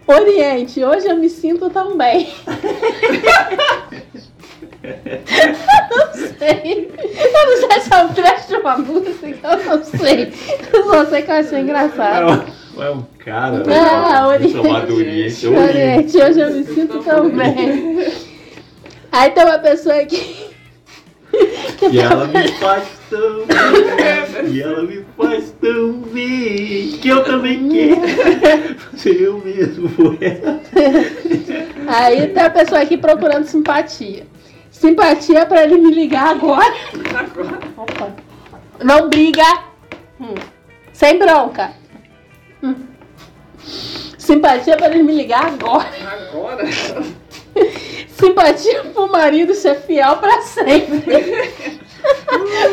Oriente, 0.07 0.83
hoje 0.83 1.07
eu 1.07 1.15
me 1.15 1.29
sinto 1.29 1.69
tão 1.69 1.95
bem. 1.97 2.33
eu 4.83 4.97
não 5.89 6.13
sei. 6.37 6.91
Eu 6.91 7.45
não 7.45 7.69
sei 7.69 7.79
se 7.79 7.93
é 7.93 7.97
um 8.03 8.13
trecho 8.13 8.47
de 8.49 8.55
uma 8.55 8.77
música, 8.77 9.27
eu 9.27 9.63
não 9.63 9.83
sei. 9.83 10.33
Eu 10.73 10.83
só 10.83 11.05
sei 11.05 11.21
que 11.21 11.31
eu 11.31 11.35
achei 11.35 11.59
É 11.59 11.61
engraçado. 11.61 12.43
É 12.81 12.89
um 12.91 13.03
cara 13.19 13.63
Ah, 13.69 14.27
Oriente. 14.27 14.53
chamado 14.53 14.95
Oriente. 14.95 15.47
Oriente. 15.47 15.47
Oriente, 15.47 16.17
hoje 16.17 16.39
eu 16.39 16.51
me 16.53 16.63
sinto 16.65 16.99
tão 17.03 17.29
bem. 17.29 18.07
Aí 19.11 19.29
tem 19.31 19.43
uma 19.45 19.59
pessoa 19.59 19.95
aqui. 20.01 20.47
que 21.77 21.85
E 21.87 21.99
ela 21.99 22.27
tá- 22.27 22.39
me 22.39 22.47
faz 22.53 22.83
tão 23.09 23.45
bem, 23.45 24.51
e 24.53 24.61
ela 24.61 24.83
me 24.83 25.05
faz 25.17 25.53
tão 25.61 25.91
bem, 26.13 26.97
que 27.01 27.07
eu 27.07 27.23
também 27.23 27.69
quero 27.69 28.75
ser 28.97 29.21
eu 29.21 29.37
mesmo 29.43 29.89
por 29.89 30.17
ela. 30.21 30.59
Aí 31.87 32.27
tem 32.27 32.43
a 32.43 32.49
pessoa 32.49 32.81
aqui 32.81 32.97
procurando 32.97 33.45
simpatia. 33.45 34.25
Simpatia 34.69 35.45
pra 35.45 35.63
ele 35.63 35.77
me 35.77 35.91
ligar 35.93 36.31
agora. 36.31 36.73
Opa. 37.77 38.09
Não 38.83 39.09
briga. 39.09 39.43
Hum. 40.19 40.33
Sem 40.93 41.17
bronca. 41.19 41.71
Simpatia 44.17 44.77
pra 44.77 44.87
ele 44.87 45.03
me 45.03 45.13
ligar 45.13 45.45
agora. 45.45 45.89
Agora? 46.29 46.65
Simpatia 48.09 48.83
pro 48.85 49.11
marido 49.11 49.53
ser 49.53 49.75
fiel 49.81 50.17
pra 50.17 50.41
sempre. 50.41 51.01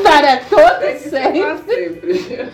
para 0.02 0.36
todo 0.39 0.98
sempre. 0.98 1.59
sempre. 1.66 2.52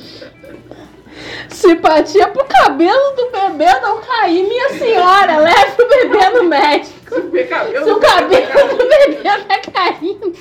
Simpatia 1.49 2.29
pro 2.29 2.45
cabelo 2.45 3.17
do 3.17 3.31
bebê 3.31 3.81
não 3.81 4.01
cair. 4.01 4.45
Minha 4.47 4.71
senhora, 4.71 5.39
leve 5.39 5.83
o 5.83 5.89
bebê 5.89 6.31
no 6.31 6.45
médico. 6.45 7.15
Se 7.15 7.91
o 7.91 8.01
cabelo 8.01 8.77
do 8.77 8.89
bebê 8.89 9.23
tá 9.49 9.61
caindo, 9.73 10.35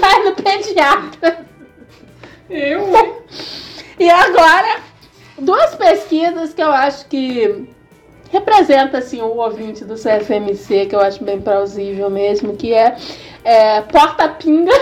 vai 0.00 0.22
no 0.24 0.34
pediatra. 0.34 1.46
Eu? 2.50 3.24
E 3.98 4.10
agora, 4.10 4.80
duas 5.38 5.74
pesquisas 5.74 6.54
que 6.54 6.62
eu 6.62 6.70
acho 6.70 7.06
que 7.06 7.68
representa 8.30 8.98
assim 8.98 9.20
o 9.22 9.36
ouvinte 9.36 9.84
do 9.84 9.94
CFMC, 9.94 10.86
que 10.86 10.94
eu 10.94 11.00
acho 11.00 11.22
bem 11.22 11.40
plausível 11.40 12.10
mesmo, 12.10 12.56
que 12.56 12.72
é, 12.74 12.96
é 13.44 13.80
porta-pinga. 13.82 14.72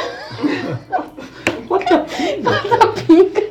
Porta-pinga. 1.68 3.42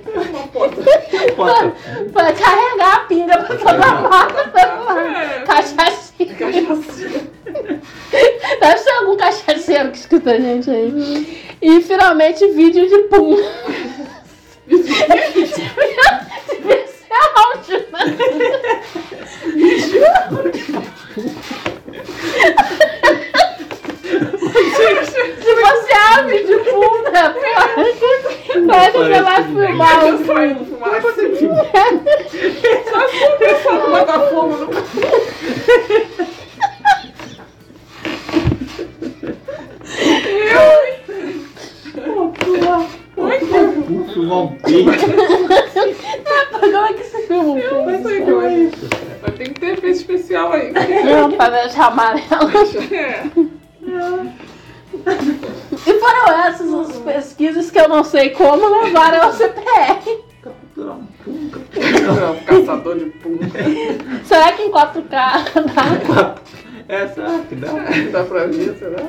Porta- 1.36 1.76
Pra 2.14 2.34
carregar 2.34 2.96
a 2.96 3.00
pinga 3.02 3.38
pra 3.40 3.58
toda 3.58 4.10
parte. 4.10 4.52
Cachaceiro. 5.46 6.84
Deve 8.60 8.78
ser 8.78 8.90
algum 8.92 9.18
cachaceiro 9.18 9.92
que 9.92 9.98
escuta 9.98 10.32
a 10.32 10.40
gente 10.40 10.70
aí. 10.70 11.42
E 11.62 11.82
finalmente 11.82 12.48
vídeo 12.50 12.88
de 12.88 12.98
pum. 13.04 13.36
Devia 17.12 17.20
ser 17.20 17.20
áudio, 17.36 17.80
né? 17.92 18.00
Se 25.42 25.52
fosse 25.56 25.92
áudio 25.94 26.40
de 26.48 26.56
né? 27.12 27.24
Pode 28.68 28.98
você 28.98 29.22
vai 29.22 29.44
filmar 29.44 30.06
o 30.06 30.08
pum. 30.20 30.52
Só 32.90 33.00
se 33.10 33.24
o 33.26 33.38
pessoal 33.38 33.80
bota 33.90 34.16
fogo 34.30 34.56
no 34.58 34.68
Filmar 42.34 42.91
um 43.92 44.56
peito. 44.58 44.92
Como 46.60 46.78
é 46.78 46.94
que 46.94 47.04
você 47.04 47.22
filma 47.28 47.52
um 47.52 47.62
pum? 47.62 47.92
Não 47.92 48.04
sei 48.04 48.22
como 48.22 48.42
é 48.42 48.54
isso. 48.56 48.90
Mas 49.22 49.36
tem 49.36 49.48
que 49.48 49.60
ter 49.60 49.74
efeito 49.74 49.98
especial 49.98 50.54
aí. 50.54 50.72
Não, 51.04 51.32
pra 51.32 51.50
deixar 51.50 51.88
amarelo. 51.88 52.50
É. 52.92 53.24
E 55.88 55.94
foram 56.00 56.46
essas 56.46 56.74
as 56.74 56.98
pesquisas 56.98 57.72
que 57.72 57.80
eu 57.80 57.88
não 57.88 58.04
sei 58.04 58.32
como 58.32 58.84
levaram 58.84 59.24
ao 59.24 59.34
CPR. 59.34 60.20
Não, 60.76 61.08
caçador 62.46 62.98
de 62.98 63.06
pum. 63.06 63.38
Será 64.26 64.52
que 64.54 64.64
em 64.64 64.72
4K 64.72 65.04
dá? 65.10 66.36
Essa 66.88 67.46
que 67.48 67.56
dá. 67.56 67.68
Dá 68.12 68.24
pra 68.24 68.46
ver, 68.48 68.76
será? 68.78 69.04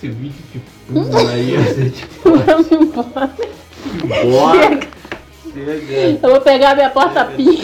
Esse 0.00 0.08
vídeo 0.08 0.42
de 0.50 0.60
pum 0.88 1.04
aí, 1.28 1.56
a 1.56 1.60
Vamos 2.46 2.72
embora. 2.72 3.30
bora. 4.24 4.80
Chega. 5.52 5.92
Eu 6.22 6.30
vou 6.30 6.40
pegar 6.40 6.74
minha 6.74 6.88
porta-pinga. 6.88 7.62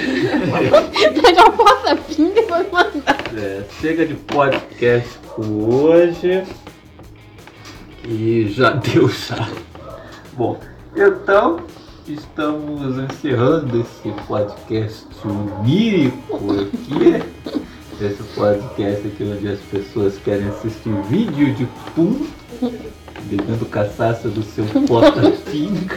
pegar 1.22 1.48
o 1.48 1.52
porta-pinga 1.52 2.40
e 2.40 2.44
vou 2.44 2.58
mandar. 2.70 3.16
É, 3.34 3.62
chega 3.80 4.04
de 4.04 4.14
podcast 4.14 5.18
hoje. 5.38 6.44
E 8.04 8.48
já 8.50 8.70
deu 8.92 9.08
já. 9.08 9.48
Bom, 10.34 10.60
então 10.94 11.60
estamos 12.06 12.98
encerrando 12.98 13.80
esse 13.80 14.10
podcast 14.26 15.06
onírico 15.24 16.52
aqui. 16.52 17.15
Esse 18.06 18.22
podcast 18.34 19.06
aqui 19.08 19.24
onde 19.24 19.48
as 19.48 19.58
pessoas 19.60 20.16
querem 20.24 20.46
assistir 20.48 20.90
vídeo 21.08 21.52
de 21.54 21.66
pum, 21.94 22.26
bebendo 23.24 23.66
cachaça 23.66 24.28
do 24.28 24.42
seu 24.42 24.64
porta-pinga. 24.86 25.96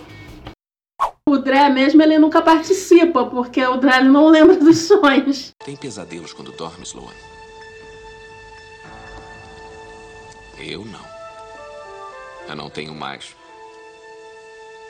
O 1.28 1.38
Dré 1.38 1.68
mesmo, 1.68 2.02
ele 2.02 2.18
nunca 2.18 2.42
participa, 2.42 3.24
porque 3.24 3.64
o 3.64 3.76
Dré 3.76 4.02
não 4.02 4.28
lembra 4.28 4.56
dos 4.56 4.86
sonhos. 4.86 5.52
Tem 5.64 5.76
pesadelos 5.76 6.32
quando 6.32 6.52
dorme, 6.52 6.84
Sloan? 6.84 7.12
Eu 10.58 10.84
não. 10.84 11.04
Eu 12.48 12.56
não 12.56 12.70
tenho 12.70 12.94
mais. 12.94 13.34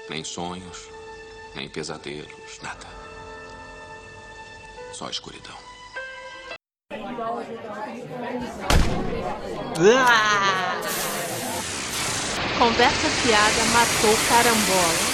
Nem 0.09 0.23
sonhos, 0.23 0.89
nem 1.55 1.69
pesadelos, 1.69 2.59
nada. 2.63 2.87
Só 4.93 5.09
escuridão. 5.09 5.57
Conversa 12.59 13.09
fiada 13.09 13.65
matou 13.73 14.17
carambola. 14.29 15.14